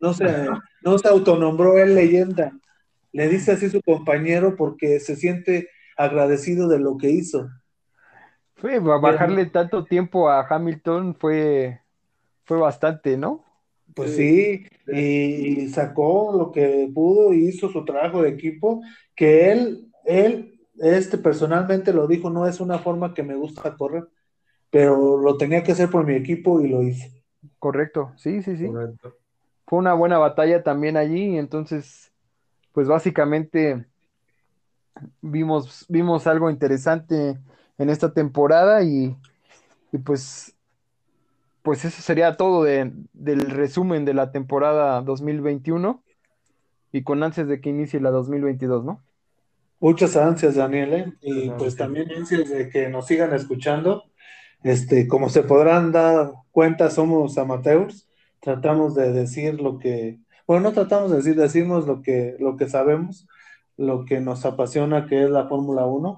no 0.00 0.14
se, 0.14 0.48
no 0.82 0.96
se 0.96 1.06
autonombró 1.06 1.76
él 1.76 1.94
leyenda. 1.94 2.50
Le 3.12 3.28
dice 3.28 3.52
así 3.52 3.68
su 3.68 3.82
compañero 3.82 4.56
porque 4.56 5.00
se 5.00 5.16
siente 5.16 5.68
agradecido 5.98 6.66
de 6.66 6.78
lo 6.78 6.96
que 6.96 7.10
hizo. 7.10 7.50
Fue, 8.54 8.78
bajarle 8.78 9.44
tanto 9.44 9.84
tiempo 9.84 10.30
a 10.30 10.46
Hamilton 10.48 11.14
fue, 11.14 11.78
fue 12.44 12.56
bastante, 12.56 13.18
¿no? 13.18 13.44
Pues 13.94 14.16
sí, 14.16 14.64
y, 14.86 15.68
sacó 15.68 16.34
lo 16.34 16.50
que 16.50 16.90
pudo 16.94 17.34
y 17.34 17.48
hizo 17.48 17.68
su 17.68 17.84
trabajo 17.84 18.22
de 18.22 18.30
equipo, 18.30 18.80
que 19.14 19.52
él, 19.52 19.92
él, 20.06 20.61
este 20.78 21.18
personalmente 21.18 21.92
lo 21.92 22.06
dijo, 22.06 22.30
no 22.30 22.46
es 22.46 22.60
una 22.60 22.78
forma 22.78 23.14
que 23.14 23.22
me 23.22 23.34
gusta 23.34 23.76
correr, 23.76 24.08
pero 24.70 25.18
lo 25.18 25.36
tenía 25.36 25.62
que 25.62 25.72
hacer 25.72 25.90
por 25.90 26.06
mi 26.06 26.14
equipo 26.14 26.60
y 26.60 26.68
lo 26.68 26.82
hice. 26.82 27.22
Correcto, 27.58 28.12
sí, 28.16 28.42
sí, 28.42 28.56
sí. 28.56 28.70
Fue 29.66 29.78
una 29.78 29.94
buena 29.94 30.18
batalla 30.18 30.62
también 30.62 30.96
allí, 30.96 31.36
entonces, 31.36 32.12
pues 32.72 32.88
básicamente 32.88 33.86
vimos, 35.20 35.86
vimos 35.88 36.26
algo 36.26 36.50
interesante 36.50 37.38
en 37.78 37.90
esta 37.90 38.12
temporada 38.12 38.82
y, 38.82 39.16
y 39.92 39.98
pues 39.98 40.54
pues 41.62 41.84
eso 41.84 42.02
sería 42.02 42.36
todo 42.36 42.64
del 42.64 43.40
resumen 43.50 44.04
de 44.04 44.14
la 44.14 44.32
temporada 44.32 45.00
2021 45.00 46.02
y 46.90 47.02
con 47.04 47.22
ansias 47.22 47.46
de 47.46 47.60
que 47.60 47.70
inicie 47.70 48.00
la 48.00 48.10
2022, 48.10 48.84
¿no? 48.84 49.00
Muchas 49.82 50.16
ansias, 50.16 50.54
Daniel, 50.54 50.92
¿eh? 50.92 51.12
y 51.20 51.50
pues 51.50 51.74
también 51.74 52.08
ansias 52.12 52.48
de 52.48 52.68
que 52.68 52.88
nos 52.88 53.08
sigan 53.08 53.34
escuchando. 53.34 54.04
Este, 54.62 55.08
como 55.08 55.28
se 55.28 55.42
podrán 55.42 55.90
dar 55.90 56.30
cuenta, 56.52 56.88
somos 56.88 57.36
amateurs, 57.36 58.08
tratamos 58.38 58.94
de 58.94 59.12
decir 59.12 59.60
lo 59.60 59.80
que, 59.80 60.20
bueno, 60.46 60.62
no 60.62 60.72
tratamos 60.72 61.10
de 61.10 61.16
decir, 61.16 61.34
decimos 61.34 61.88
lo 61.88 62.00
que, 62.00 62.36
lo 62.38 62.56
que 62.56 62.68
sabemos, 62.68 63.26
lo 63.76 64.04
que 64.04 64.20
nos 64.20 64.44
apasiona, 64.44 65.06
que 65.06 65.24
es 65.24 65.30
la 65.30 65.48
Fórmula 65.48 65.84
1. 65.84 66.14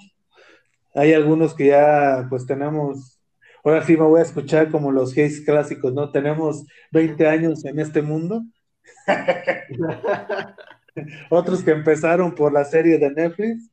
Hay 0.96 1.14
algunos 1.14 1.54
que 1.54 1.68
ya 1.68 2.26
pues 2.28 2.44
tenemos 2.44 3.18
ahora 3.64 3.82
sí 3.82 3.96
me 3.96 4.04
voy 4.04 4.20
a 4.20 4.24
escuchar 4.24 4.70
como 4.70 4.92
los 4.92 5.14
gays 5.14 5.40
clásicos, 5.40 5.94
¿no? 5.94 6.10
Tenemos 6.10 6.66
20 6.90 7.26
años 7.26 7.64
en 7.64 7.80
este 7.80 8.02
mundo. 8.02 8.42
otros 11.30 11.62
que 11.62 11.72
empezaron 11.72 12.34
por 12.34 12.52
la 12.52 12.64
serie 12.64 12.98
de 12.98 13.10
Netflix 13.10 13.70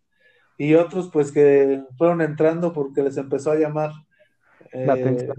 y 0.57 0.75
otros 0.75 1.09
pues 1.11 1.31
que 1.31 1.83
fueron 1.97 2.21
entrando 2.21 2.73
porque 2.73 3.03
les 3.03 3.17
empezó 3.17 3.51
a 3.51 3.55
llamar 3.55 3.91
la, 4.73 4.97
eh, 4.97 5.29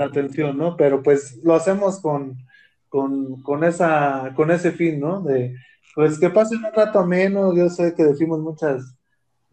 atención. 0.00 0.58
¿no? 0.58 0.76
Pero 0.76 1.02
pues 1.02 1.40
lo 1.42 1.54
hacemos 1.54 2.00
con, 2.00 2.36
con, 2.88 3.64
esa, 3.64 4.32
con 4.34 4.50
ese 4.50 4.72
fin, 4.72 5.00
¿no? 5.00 5.20
De 5.20 5.54
pues 5.94 6.18
que 6.18 6.28
pasen 6.28 6.58
un 6.64 6.72
rato 6.72 7.06
menos, 7.06 7.56
yo 7.56 7.68
sé 7.68 7.94
que 7.94 8.02
decimos 8.04 8.40
muchas 8.40 8.96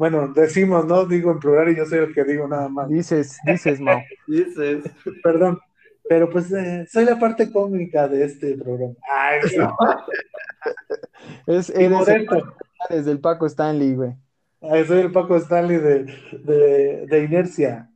bueno, 0.02 0.34
decimos, 0.34 0.88
¿no? 0.88 1.06
Digo 1.06 1.32
en 1.32 1.38
plural 1.38 1.70
y 1.70 1.76
yo 1.76 1.86
soy 1.86 2.00
el 2.00 2.12
que 2.16 2.24
digo 2.24 2.48
nada 2.48 2.68
más. 2.70 2.90
Dices, 2.90 3.38
dices, 3.46 3.80
Mau. 3.80 4.00
dices. 4.26 4.84
Perdón. 5.22 5.60
Pero 6.12 6.30
pues 6.30 6.52
eh, 6.52 6.86
soy 6.92 7.06
la 7.06 7.18
parte 7.18 7.50
cómica 7.50 8.06
de 8.06 8.26
este 8.26 8.58
programa. 8.58 8.96
Ay, 9.10 9.40
no. 9.58 9.78
es, 11.48 11.70
eres 11.70 12.06
el, 12.10 12.28
desde 12.90 13.12
el 13.12 13.22
Paco 13.22 13.46
Stanley, 13.46 13.96
güey. 13.96 14.14
Ay, 14.60 14.84
soy 14.84 15.00
el 15.00 15.14
Paco 15.14 15.38
Stanley 15.38 15.78
de, 15.78 16.04
de, 16.44 17.08
de 17.08 17.24
Inercia 17.24 17.90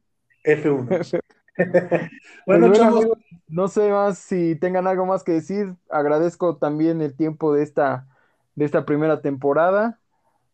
F1. 0.46 1.20
bueno, 2.48 2.68
pues 2.68 2.80
chavos. 2.80 3.06
no 3.50 3.68
sé 3.68 3.92
más 3.92 4.18
si 4.18 4.56
tengan 4.56 4.88
algo 4.88 5.06
más 5.06 5.26
que 5.26 5.34
decir. 5.34 5.76
Agradezco 5.90 6.56
también 6.56 7.02
el 7.02 7.18
tiempo 7.18 7.54
de 7.54 7.64
esta, 7.64 8.08
de 8.56 8.64
esta 8.64 8.86
primera 8.86 9.20
temporada. 9.20 10.00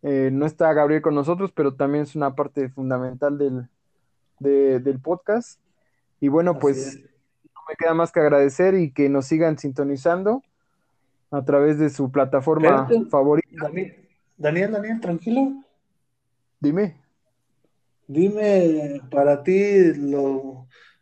Eh, 0.01 0.31
no 0.33 0.47
está 0.47 0.73
Gabriel 0.73 1.03
con 1.03 1.13
nosotros, 1.13 1.51
pero 1.51 1.75
también 1.75 2.05
es 2.05 2.15
una 2.15 2.33
parte 2.33 2.69
fundamental 2.69 3.37
del, 3.37 3.69
del 4.39 4.99
podcast. 4.99 5.59
Y 6.19 6.27
bueno, 6.27 6.57
pues 6.57 7.03
me 7.71 7.75
queda 7.77 7.93
más 7.93 8.11
que 8.11 8.19
agradecer 8.19 8.75
y 8.75 8.91
que 8.91 9.07
nos 9.07 9.25
sigan 9.27 9.57
sintonizando 9.57 10.43
a 11.31 11.43
través 11.45 11.79
de 11.79 11.89
su 11.89 12.11
plataforma 12.11 12.87
favorita. 13.09 13.69
Daniel, 14.37 14.71
Daniel, 14.71 14.99
tranquilo. 14.99 15.53
Dime. 16.59 16.97
Dime 18.07 19.01
para 19.09 19.41
ti 19.41 19.93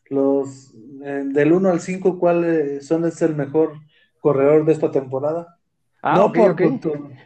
los 0.09 0.75
eh, 1.03 1.23
del 1.25 1.53
1 1.53 1.69
al 1.69 1.79
5, 1.79 2.19
¿cuál 2.19 2.81
son 2.81 3.05
es 3.05 3.19
el 3.23 3.35
mejor 3.35 3.73
corredor 4.19 4.65
de 4.65 4.73
esta 4.73 4.91
temporada? 4.91 5.57
Ah, 6.03 6.15
no, 6.15 6.31
por 6.31 6.55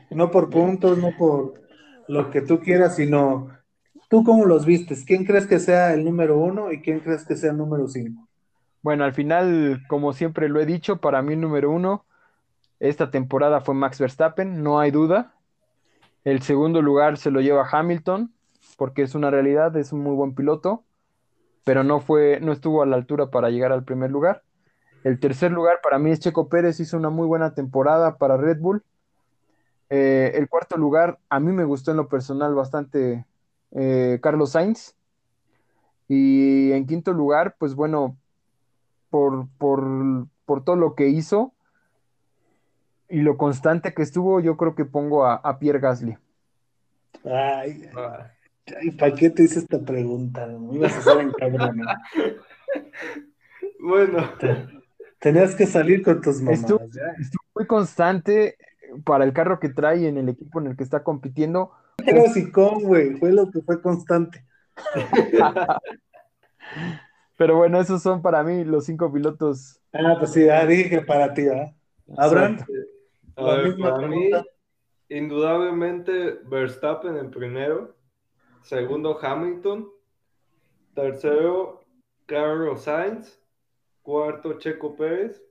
no 0.09 0.31
por 0.31 0.49
puntos, 0.49 0.97
no 0.97 1.11
por 1.17 1.61
lo 2.07 2.31
que 2.31 2.41
tú 2.41 2.59
quieras, 2.59 2.95
sino 2.95 3.49
tú 4.07 4.23
cómo 4.23 4.45
los 4.45 4.65
vistes. 4.65 5.03
¿Quién 5.03 5.25
crees 5.25 5.47
que 5.47 5.59
sea 5.59 5.93
el 5.93 6.05
número 6.05 6.37
uno 6.37 6.71
y 6.71 6.81
quién 6.81 7.01
crees 7.01 7.25
que 7.25 7.35
sea 7.35 7.51
el 7.51 7.57
número 7.57 7.87
cinco? 7.89 8.27
Bueno, 8.83 9.05
al 9.05 9.13
final, 9.13 9.81
como 9.87 10.13
siempre 10.13 10.49
lo 10.49 10.59
he 10.59 10.65
dicho, 10.65 10.97
para 10.97 11.21
mí 11.21 11.33
el 11.33 11.41
número 11.41 11.71
uno 11.71 12.05
esta 12.79 13.09
temporada 13.09 13.61
fue 13.61 13.75
Max 13.75 13.97
Verstappen, 13.97 14.61
no 14.61 14.77
hay 14.77 14.91
duda. 14.91 15.35
El 16.25 16.41
segundo 16.41 16.81
lugar 16.81 17.17
se 17.17 17.31
lo 17.31 17.39
lleva 17.39 17.65
Hamilton, 17.71 18.33
porque 18.77 19.03
es 19.03 19.15
una 19.15 19.31
realidad, 19.31 19.75
es 19.77 19.93
un 19.93 20.01
muy 20.01 20.13
buen 20.15 20.35
piloto, 20.35 20.83
pero 21.63 21.85
no 21.85 22.01
fue, 22.01 22.39
no 22.41 22.51
estuvo 22.51 22.83
a 22.83 22.85
la 22.85 22.97
altura 22.97 23.29
para 23.29 23.49
llegar 23.49 23.71
al 23.71 23.85
primer 23.85 24.11
lugar. 24.11 24.43
El 25.05 25.17
tercer 25.21 25.53
lugar 25.53 25.79
para 25.81 25.97
mí 25.97 26.11
es 26.11 26.19
Checo 26.19 26.49
Pérez, 26.49 26.81
hizo 26.81 26.97
una 26.97 27.09
muy 27.09 27.25
buena 27.25 27.53
temporada 27.53 28.17
para 28.17 28.35
Red 28.35 28.59
Bull. 28.59 28.83
Eh, 29.89 30.33
el 30.35 30.49
cuarto 30.49 30.75
lugar, 30.75 31.19
a 31.29 31.39
mí 31.39 31.53
me 31.53 31.63
gustó 31.63 31.91
en 31.91 31.97
lo 31.97 32.09
personal 32.09 32.53
bastante 32.53 33.25
eh, 33.71 34.19
Carlos 34.21 34.51
Sainz. 34.51 34.93
Y 36.09 36.73
en 36.73 36.85
quinto 36.85 37.13
lugar, 37.13 37.55
pues 37.57 37.75
bueno, 37.75 38.17
por, 39.13 39.47
por, 39.59 40.63
todo 40.63 40.75
lo 40.75 40.95
que 40.95 41.07
hizo 41.07 41.53
y 43.07 43.21
lo 43.21 43.37
constante 43.37 43.93
que 43.93 44.01
estuvo, 44.01 44.39
yo 44.39 44.57
creo 44.57 44.73
que 44.73 44.85
pongo 44.85 45.27
a, 45.27 45.59
Pierre 45.59 45.79
Gasly. 45.79 46.17
Ay, 47.23 47.91
¿para 48.97 49.13
qué 49.13 49.29
te 49.29 49.43
hice 49.43 49.59
esta 49.59 49.79
pregunta? 49.79 50.47
Me 50.47 50.77
ibas 50.77 50.95
a 50.95 50.97
hacer 50.97 51.19
en 51.19 51.31
Bueno. 53.79 54.31
Tenías 55.19 55.53
que 55.53 55.67
salir 55.67 56.01
con 56.01 56.19
tus 56.19 56.41
mamás. 56.41 56.61
estuvo 56.61 56.81
muy 57.53 57.67
constante 57.67 58.57
para 59.05 59.25
el 59.25 59.33
carro 59.33 59.59
que 59.59 59.69
trae 59.69 60.07
en 60.07 60.17
el 60.17 60.27
equipo 60.27 60.59
en 60.59 60.67
el 60.67 60.75
que 60.75 60.83
está 60.83 61.03
compitiendo. 61.03 61.71
Pero 61.97 62.23
con, 62.51 62.81
güey, 62.81 63.13
fue 63.19 63.31
lo 63.31 63.51
que 63.51 63.61
fue 63.61 63.79
constante. 63.79 64.43
Pero 67.43 67.57
bueno, 67.57 67.77
esos 67.77 68.01
son 68.01 68.21
para 68.21 68.41
mí 68.41 68.63
los 68.63 68.85
cinco 68.85 69.11
pilotos. 69.11 69.77
Ah, 69.91 70.15
pues 70.17 70.31
sí, 70.31 70.45
ya 70.45 70.65
dije 70.65 71.01
para 71.01 71.33
ti, 71.33 71.45
¿ah? 71.49 71.75
Abraham. 72.15 72.57
para 73.35 74.07
mí, 74.07 74.31
indudablemente 75.09 76.39
Verstappen 76.45 77.17
en 77.17 77.29
primero, 77.29 77.97
segundo 78.61 79.19
Hamilton, 79.21 79.89
tercero 80.95 81.83
Carlos 82.27 82.83
Sainz, 82.83 83.37
cuarto 84.03 84.57
Checo 84.57 84.95
Pérez 84.95 85.43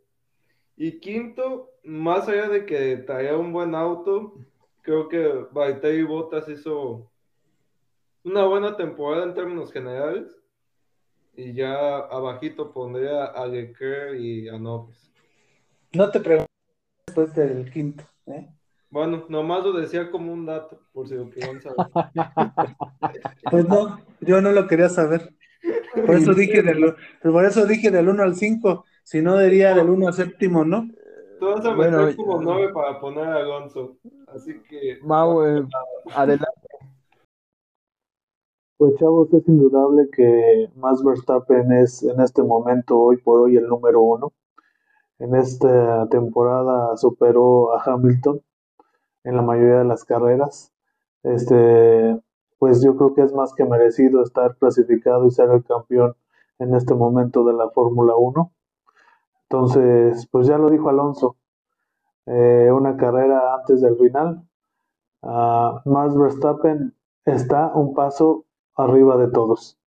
y 0.78 0.98
quinto 0.98 1.72
más 1.84 2.26
allá 2.26 2.48
de 2.48 2.64
que 2.64 2.96
traía 2.96 3.36
un 3.36 3.52
buen 3.52 3.74
auto, 3.74 4.32
creo 4.80 5.10
que 5.10 5.46
Valtteri 5.52 6.04
Bottas 6.04 6.48
hizo 6.48 7.12
una 8.24 8.46
buena 8.46 8.78
temporada 8.78 9.24
en 9.24 9.34
términos 9.34 9.70
generales. 9.70 10.41
Y 11.34 11.54
ya 11.54 11.96
abajito 11.96 12.72
pondría 12.72 13.24
a 13.24 13.46
Leclerc 13.46 14.20
y 14.20 14.48
a 14.48 14.58
Norris. 14.58 15.10
No 15.92 16.10
te 16.10 16.20
pregunto 16.20 16.50
después 17.06 17.34
del 17.34 17.70
quinto. 17.70 18.04
¿eh? 18.26 18.48
Bueno, 18.90 19.24
nomás 19.28 19.64
lo 19.64 19.72
decía 19.72 20.10
como 20.10 20.32
un 20.32 20.44
dato, 20.44 20.80
por 20.92 21.08
si 21.08 21.14
lo 21.14 21.30
querían 21.30 21.60
saber. 21.62 21.86
pues 23.50 23.66
no, 23.66 24.00
yo 24.20 24.40
no 24.42 24.52
lo 24.52 24.66
quería 24.66 24.88
saber. 24.88 25.34
Por 25.94 26.14
eso 26.16 26.34
dije 26.34 26.62
del, 26.62 26.94
por 27.22 27.44
eso 27.44 27.66
dije 27.66 27.90
del 27.90 28.08
1 28.08 28.22
al 28.22 28.34
5, 28.34 28.84
si 29.02 29.22
no 29.22 29.38
diría 29.38 29.74
del 29.74 29.88
1 29.88 30.08
al 30.08 30.14
séptimo, 30.14 30.64
¿no? 30.64 30.88
Tú 31.42 31.46
vas 31.46 31.64
a 31.64 31.74
meter 31.74 32.14
como 32.14 32.40
nueve 32.40 32.72
para 32.72 33.00
poner 33.00 33.24
a 33.24 33.36
Alonso. 33.38 33.96
Así 34.28 34.62
que. 34.68 35.00
Mau, 35.02 35.44
eh, 35.44 35.66
adelante. 36.14 36.61
Pues 38.82 38.96
chavos, 38.96 39.32
es 39.32 39.46
indudable 39.46 40.10
que 40.10 40.68
Max 40.74 41.04
Verstappen 41.04 41.70
es 41.70 42.02
en 42.02 42.20
este 42.20 42.42
momento, 42.42 42.98
hoy 42.98 43.16
por 43.16 43.38
hoy, 43.38 43.56
el 43.56 43.68
número 43.68 44.02
uno. 44.02 44.32
En 45.20 45.36
esta 45.36 46.08
temporada 46.08 46.96
superó 46.96 47.78
a 47.78 47.80
Hamilton 47.80 48.42
en 49.22 49.36
la 49.36 49.42
mayoría 49.42 49.78
de 49.78 49.84
las 49.84 50.04
carreras. 50.04 50.72
Este, 51.22 52.20
pues 52.58 52.82
yo 52.82 52.96
creo 52.96 53.14
que 53.14 53.22
es 53.22 53.32
más 53.32 53.54
que 53.54 53.64
merecido 53.64 54.20
estar 54.20 54.56
clasificado 54.56 55.26
y 55.26 55.30
ser 55.30 55.50
el 55.50 55.62
campeón 55.62 56.16
en 56.58 56.74
este 56.74 56.94
momento 56.94 57.44
de 57.44 57.52
la 57.52 57.70
Fórmula 57.70 58.16
1. 58.16 58.52
Entonces, 59.44 60.26
pues 60.32 60.48
ya 60.48 60.58
lo 60.58 60.68
dijo 60.68 60.88
Alonso, 60.88 61.36
eh, 62.26 62.72
una 62.72 62.96
carrera 62.96 63.54
antes 63.54 63.80
del 63.80 63.96
final. 63.96 64.42
Uh, 65.20 65.88
Max 65.88 66.16
Verstappen 66.16 66.96
está 67.24 67.70
un 67.76 67.94
paso 67.94 68.44
arriba 68.76 69.16
de 69.16 69.28
todos. 69.28 69.78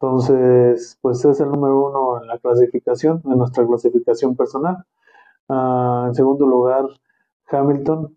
Entonces, 0.00 0.98
pues 1.02 1.24
es 1.24 1.40
el 1.40 1.50
número 1.50 1.86
uno 1.88 2.22
en 2.22 2.28
la 2.28 2.38
clasificación, 2.38 3.22
en 3.26 3.38
nuestra 3.38 3.66
clasificación 3.66 4.36
personal. 4.36 4.84
Uh, 5.48 6.06
en 6.06 6.14
segundo 6.14 6.46
lugar, 6.46 6.86
Hamilton 7.50 8.16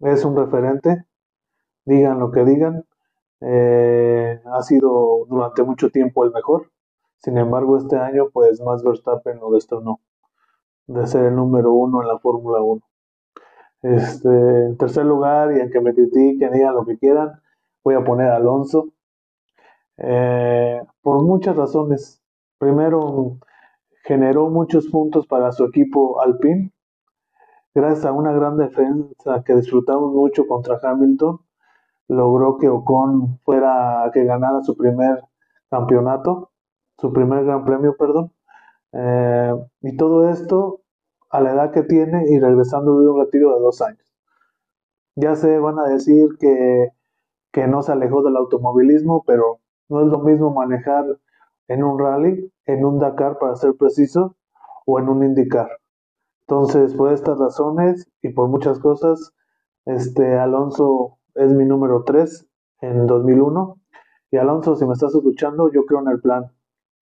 es 0.00 0.24
un 0.24 0.36
referente, 0.36 1.06
digan 1.84 2.18
lo 2.18 2.30
que 2.32 2.44
digan, 2.44 2.84
eh, 3.40 4.40
ha 4.44 4.62
sido 4.62 5.26
durante 5.28 5.62
mucho 5.62 5.90
tiempo 5.90 6.24
el 6.24 6.32
mejor. 6.32 6.70
Sin 7.18 7.38
embargo, 7.38 7.78
este 7.78 7.96
año, 7.96 8.28
pues 8.32 8.60
Max 8.60 8.82
Verstappen 8.82 9.38
lo 9.38 9.50
destronó 9.52 10.00
de 10.86 11.06
ser 11.06 11.26
el 11.26 11.36
número 11.36 11.72
uno 11.72 12.02
en 12.02 12.08
la 12.08 12.18
Fórmula 12.18 12.60
1. 12.60 12.82
Este, 13.82 14.28
en 14.66 14.76
tercer 14.76 15.04
lugar, 15.06 15.56
y 15.56 15.60
aunque 15.60 15.80
me 15.80 15.94
critiquen, 15.94 16.52
digan 16.52 16.74
lo 16.74 16.84
que 16.84 16.98
quieran, 16.98 17.40
voy 17.82 17.94
a 17.94 18.04
poner 18.04 18.28
a 18.28 18.36
Alonso. 18.36 18.88
Eh, 20.04 20.82
por 21.00 21.22
muchas 21.22 21.56
razones. 21.56 22.20
Primero, 22.58 23.38
generó 24.04 24.50
muchos 24.50 24.88
puntos 24.88 25.26
para 25.28 25.52
su 25.52 25.64
equipo 25.64 26.20
Alpine, 26.20 26.72
gracias 27.74 28.04
a 28.04 28.12
una 28.12 28.32
gran 28.32 28.56
defensa 28.56 29.42
que 29.44 29.54
disfrutamos 29.54 30.12
mucho 30.12 30.46
contra 30.46 30.78
Hamilton. 30.82 31.40
Logró 32.08 32.58
que 32.58 32.68
Ocon 32.68 33.38
fuera 33.44 34.10
que 34.12 34.24
ganara 34.24 34.62
su 34.62 34.76
primer 34.76 35.22
campeonato, 35.70 36.50
su 36.98 37.12
primer 37.12 37.44
gran 37.44 37.64
premio, 37.64 37.96
perdón. 37.96 38.32
Eh, 38.92 39.54
y 39.82 39.96
todo 39.96 40.28
esto 40.28 40.80
a 41.30 41.40
la 41.40 41.52
edad 41.52 41.70
que 41.70 41.82
tiene 41.82 42.24
y 42.28 42.40
regresando 42.40 43.00
de 43.00 43.08
un 43.08 43.20
retiro 43.20 43.54
de 43.54 43.60
dos 43.60 43.80
años. 43.80 44.12
Ya 45.14 45.36
se 45.36 45.58
van 45.58 45.78
a 45.78 45.84
decir 45.84 46.28
que, 46.40 46.88
que 47.52 47.68
no 47.68 47.82
se 47.82 47.92
alejó 47.92 48.22
del 48.22 48.36
automovilismo, 48.36 49.22
pero 49.26 49.61
no 49.92 50.02
es 50.02 50.08
lo 50.08 50.20
mismo 50.20 50.52
manejar 50.52 51.04
en 51.68 51.84
un 51.84 51.98
rally, 51.98 52.50
en 52.66 52.84
un 52.84 52.98
Dakar 52.98 53.38
para 53.38 53.54
ser 53.56 53.74
preciso, 53.76 54.36
o 54.86 54.98
en 54.98 55.08
un 55.08 55.22
IndyCar. 55.22 55.68
Entonces, 56.40 56.94
por 56.94 57.12
estas 57.12 57.38
razones 57.38 58.10
y 58.22 58.30
por 58.30 58.48
muchas 58.48 58.78
cosas, 58.78 59.32
este 59.84 60.38
Alonso 60.38 61.18
es 61.34 61.52
mi 61.52 61.64
número 61.64 62.04
3 62.04 62.46
en 62.80 63.06
2001. 63.06 63.76
Y 64.30 64.38
Alonso, 64.38 64.76
si 64.76 64.86
me 64.86 64.94
estás 64.94 65.14
escuchando, 65.14 65.70
yo 65.70 65.84
creo 65.84 66.00
en 66.00 66.08
el 66.08 66.20
plan 66.20 66.50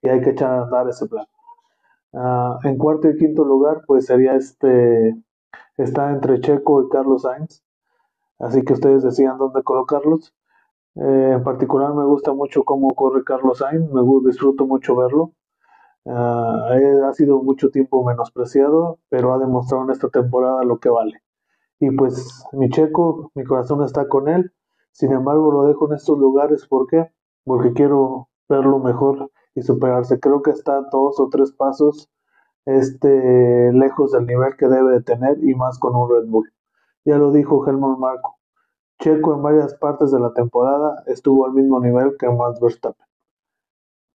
y 0.03 0.09
hay 0.09 0.21
que 0.21 0.31
echar 0.31 0.51
a 0.51 0.63
andar 0.65 0.89
ese 0.89 1.07
plan. 1.07 1.27
Uh, 2.13 2.67
en 2.67 2.77
cuarto 2.77 3.09
y 3.09 3.17
quinto 3.17 3.45
lugar, 3.45 3.85
pues 3.87 4.07
sería 4.07 4.35
este, 4.35 5.15
está 5.77 6.11
entre 6.11 6.41
Checo 6.41 6.83
y 6.83 6.89
Carlos 6.89 7.23
Sainz. 7.23 7.63
Así 8.39 8.65
que 8.65 8.73
ustedes 8.73 9.03
decían 9.03 9.39
dónde 9.39 9.63
colocarlos. 9.63 10.35
Eh, 10.97 11.33
en 11.35 11.43
particular 11.45 11.95
me 11.95 12.05
gusta 12.05 12.33
mucho 12.33 12.65
cómo 12.65 12.89
corre 12.95 13.25
Carlos 13.25 13.59
Sainz, 13.59 13.91
me 13.93 14.03
disfruto 14.27 14.67
mucho 14.67 14.97
verlo. 14.97 15.33
Uh, 16.05 17.05
ha 17.07 17.13
sido 17.13 17.43
mucho 17.43 17.71
tiempo 17.71 18.03
menospreciado, 18.05 18.99
pero 19.11 19.35
ha 19.35 19.39
demostrado 19.39 19.85
en 19.85 19.91
esta 19.91 20.09
temporada 20.09 20.65
lo 20.65 20.79
que 20.79 20.89
vale. 20.89 21.23
Y 21.79 21.91
pues 21.91 22.45
mi 22.53 22.69
Checo, 22.71 23.31
mi 23.35 23.45
corazón 23.45 23.83
está 23.85 24.09
con 24.09 24.29
él. 24.29 24.53
Sin 24.93 25.13
embargo, 25.13 25.53
lo 25.53 25.65
dejo 25.65 25.89
en 25.89 25.97
estos 25.97 26.19
lugares. 26.19 26.67
¿Por 26.67 26.87
qué? 26.87 27.11
Porque 27.45 27.73
quiero 27.73 28.29
verlo 28.49 28.79
mejor 28.79 29.31
y 29.55 29.63
superarse. 29.63 30.21
Creo 30.21 30.43
que 30.43 30.51
está 30.51 30.81
dos 30.91 31.21
o 31.21 31.29
tres 31.31 31.53
pasos 31.53 32.11
este, 32.67 33.73
lejos 33.73 34.13
del 34.13 34.27
nivel 34.27 34.57
que 34.59 34.69
debe 34.69 34.93
de 34.93 35.03
tener 35.03 35.39
y 35.43 35.55
más 35.55 35.79
con 35.79 35.95
un 35.97 36.11
Red 36.11 36.29
Bull. 36.29 36.53
Ya 37.05 37.17
lo 37.17 37.33
dijo 37.33 37.67
Helmut 37.67 37.99
Marco. 37.99 38.40
Checo 39.01 39.35
en 39.35 39.43
varias 39.43 39.75
partes 39.75 40.11
de 40.13 40.21
la 40.21 40.33
temporada 40.33 41.03
estuvo 41.07 41.47
al 41.47 41.53
mismo 41.53 41.81
nivel 41.81 42.17
que 42.19 42.29
Max 42.29 42.61
Verstappen. 42.61 43.07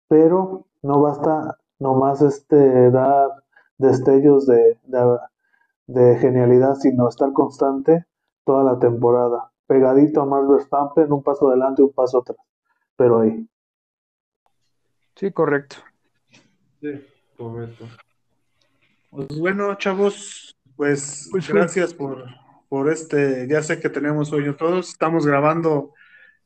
Pero 0.07 0.65
no 0.83 1.01
basta 1.01 1.57
nomás 1.79 2.21
este, 2.21 2.91
dar 2.91 3.29
destellos 3.77 4.45
de, 4.45 4.79
de, 4.83 5.17
de 5.87 6.17
genialidad, 6.19 6.75
sino 6.75 7.09
estar 7.09 7.33
constante 7.33 8.05
toda 8.45 8.63
la 8.63 8.79
temporada. 8.79 9.51
Pegadito 9.67 10.21
a 10.21 10.25
Max 10.25 10.47
Verstappen, 10.47 11.11
un 11.11 11.23
paso 11.23 11.49
adelante, 11.49 11.81
un 11.81 11.91
paso 11.91 12.19
atrás. 12.19 12.37
Pero 12.95 13.21
ahí. 13.21 13.49
Sí, 15.15 15.31
correcto. 15.31 15.77
Sí, 16.81 16.91
correcto. 17.35 17.85
Pues 19.09 19.39
bueno, 19.39 19.73
chavos, 19.75 20.55
pues, 20.75 21.29
Pues 21.31 21.45
sí. 21.45 21.53
gracias 21.53 21.93
por, 21.93 22.25
por 22.69 22.91
este, 22.91 23.47
ya 23.47 23.61
sé 23.61 23.79
que 23.79 23.89
tenemos 23.89 24.29
sueño 24.29 24.55
todos, 24.55 24.89
estamos 24.89 25.25
grabando, 25.25 25.93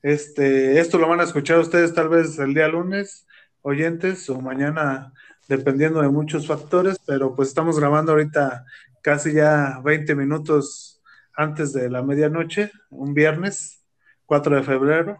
este, 0.01 0.79
esto 0.79 0.97
lo 0.97 1.07
van 1.07 1.21
a 1.21 1.23
escuchar 1.23 1.59
ustedes 1.59 1.93
tal 1.93 2.09
vez 2.09 2.37
el 2.39 2.53
día 2.53 2.67
lunes, 2.67 3.27
oyentes, 3.61 4.29
o 4.29 4.39
mañana, 4.41 5.13
dependiendo 5.47 6.01
de 6.01 6.09
muchos 6.09 6.47
factores, 6.47 6.97
pero 7.05 7.35
pues 7.35 7.49
estamos 7.49 7.79
grabando 7.79 8.11
ahorita 8.11 8.65
casi 9.01 9.33
ya 9.33 9.79
20 9.83 10.15
minutos 10.15 11.01
antes 11.33 11.73
de 11.73 11.89
la 11.89 12.03
medianoche, 12.03 12.71
un 12.89 13.13
viernes, 13.13 13.83
4 14.25 14.57
de 14.57 14.63
febrero, 14.63 15.17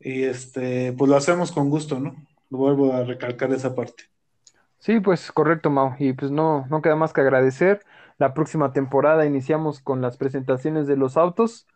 y 0.00 0.24
este, 0.24 0.92
pues 0.92 1.08
lo 1.08 1.16
hacemos 1.16 1.52
con 1.52 1.70
gusto, 1.70 2.00
¿no? 2.00 2.16
Vuelvo 2.50 2.92
a 2.92 3.04
recalcar 3.04 3.52
esa 3.52 3.74
parte. 3.74 4.04
Sí, 4.78 4.98
pues 4.98 5.30
correcto, 5.30 5.70
Mau. 5.70 5.94
Y 5.98 6.12
pues 6.12 6.32
no, 6.32 6.66
no 6.68 6.82
queda 6.82 6.96
más 6.96 7.12
que 7.12 7.20
agradecer. 7.20 7.84
La 8.22 8.34
próxima 8.34 8.72
temporada 8.72 9.26
iniciamos 9.26 9.80
con 9.80 10.00
las 10.00 10.16
presentaciones 10.16 10.86
de 10.86 10.96
los 10.96 11.16
autos, 11.16 11.66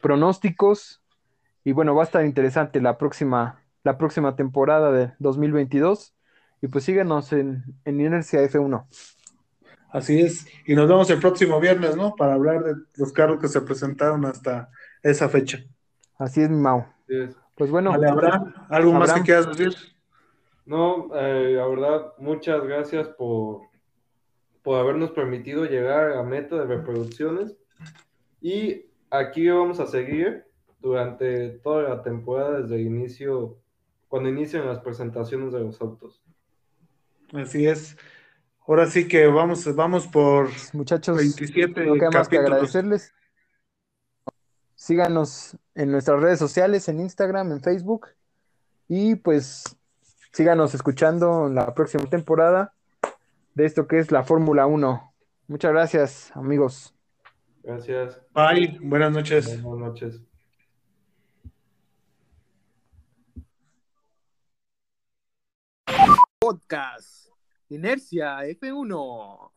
pronósticos, 0.00 1.02
y 1.64 1.72
bueno, 1.72 1.94
va 1.94 2.00
a 2.00 2.06
estar 2.06 2.24
interesante 2.24 2.80
la 2.80 2.96
próxima, 2.96 3.60
la 3.82 3.98
próxima 3.98 4.36
temporada 4.36 4.90
de 4.90 5.12
2022. 5.18 6.14
Y 6.62 6.68
pues 6.68 6.84
síguenos 6.84 7.30
en, 7.34 7.62
en 7.84 8.00
Inercia 8.00 8.40
F1. 8.40 8.86
Así 9.90 10.18
es, 10.22 10.46
y 10.64 10.74
nos 10.74 10.88
vemos 10.88 11.10
el 11.10 11.20
próximo 11.20 11.60
viernes, 11.60 11.94
¿no? 11.94 12.14
Para 12.16 12.32
hablar 12.32 12.64
de 12.64 12.76
los 12.96 13.12
carros 13.12 13.38
que 13.38 13.48
se 13.48 13.60
presentaron 13.60 14.24
hasta 14.24 14.70
esa 15.02 15.28
fecha. 15.28 15.58
Así 16.16 16.40
es, 16.40 16.48
mi 16.48 16.56
Mau. 16.56 16.86
Es. 17.06 17.36
Pues 17.54 17.70
bueno, 17.70 17.90
Vale, 17.90 18.08
Abraham, 18.08 18.54
¿algo 18.70 18.94
más 18.94 19.12
que 19.12 19.20
quieras 19.20 19.46
decir? 19.46 19.74
No, 20.64 21.14
eh, 21.14 21.52
la 21.54 21.66
verdad, 21.66 22.14
muchas 22.16 22.64
gracias 22.64 23.08
por, 23.08 23.73
por 24.64 24.80
habernos 24.80 25.10
permitido 25.10 25.66
llegar 25.66 26.12
a 26.12 26.22
meta 26.24 26.56
de 26.56 26.64
reproducciones. 26.64 27.54
Y 28.40 28.86
aquí 29.10 29.48
vamos 29.48 29.78
a 29.78 29.86
seguir 29.86 30.46
durante 30.80 31.50
toda 31.50 31.82
la 31.82 32.02
temporada 32.02 32.62
desde 32.62 32.76
el 32.76 32.86
inicio, 32.86 33.58
cuando 34.08 34.30
inician 34.30 34.66
las 34.66 34.78
presentaciones 34.80 35.52
de 35.52 35.60
los 35.60 35.80
autos. 35.82 36.22
Así 37.34 37.66
es. 37.66 37.96
Ahora 38.66 38.86
sí 38.86 39.06
que 39.06 39.26
vamos, 39.26 39.72
vamos 39.76 40.06
por 40.06 40.48
muchachos, 40.72 41.18
27 41.18 41.84
no 41.84 41.94
queda 41.94 42.10
más 42.10 42.28
que 42.28 42.38
agradecerles. 42.38 43.12
Síganos 44.74 45.58
en 45.74 45.90
nuestras 45.90 46.20
redes 46.22 46.38
sociales, 46.38 46.88
en 46.88 47.00
Instagram, 47.00 47.52
en 47.52 47.60
Facebook. 47.60 48.08
Y 48.88 49.16
pues 49.16 49.76
síganos 50.32 50.74
escuchando 50.74 51.48
en 51.48 51.54
la 51.54 51.74
próxima 51.74 52.04
temporada 52.04 52.73
de 53.54 53.64
esto 53.64 53.86
que 53.86 53.98
es 53.98 54.10
la 54.10 54.24
Fórmula 54.24 54.66
1. 54.66 55.14
Muchas 55.46 55.72
gracias, 55.72 56.36
amigos. 56.36 56.94
Gracias. 57.62 58.20
Bye, 58.32 58.78
buenas 58.82 59.12
noches. 59.12 59.62
Buenas 59.62 59.88
noches. 59.88 60.22
Podcast. 66.38 67.28
Inercia 67.70 68.44
F1. 68.44 69.53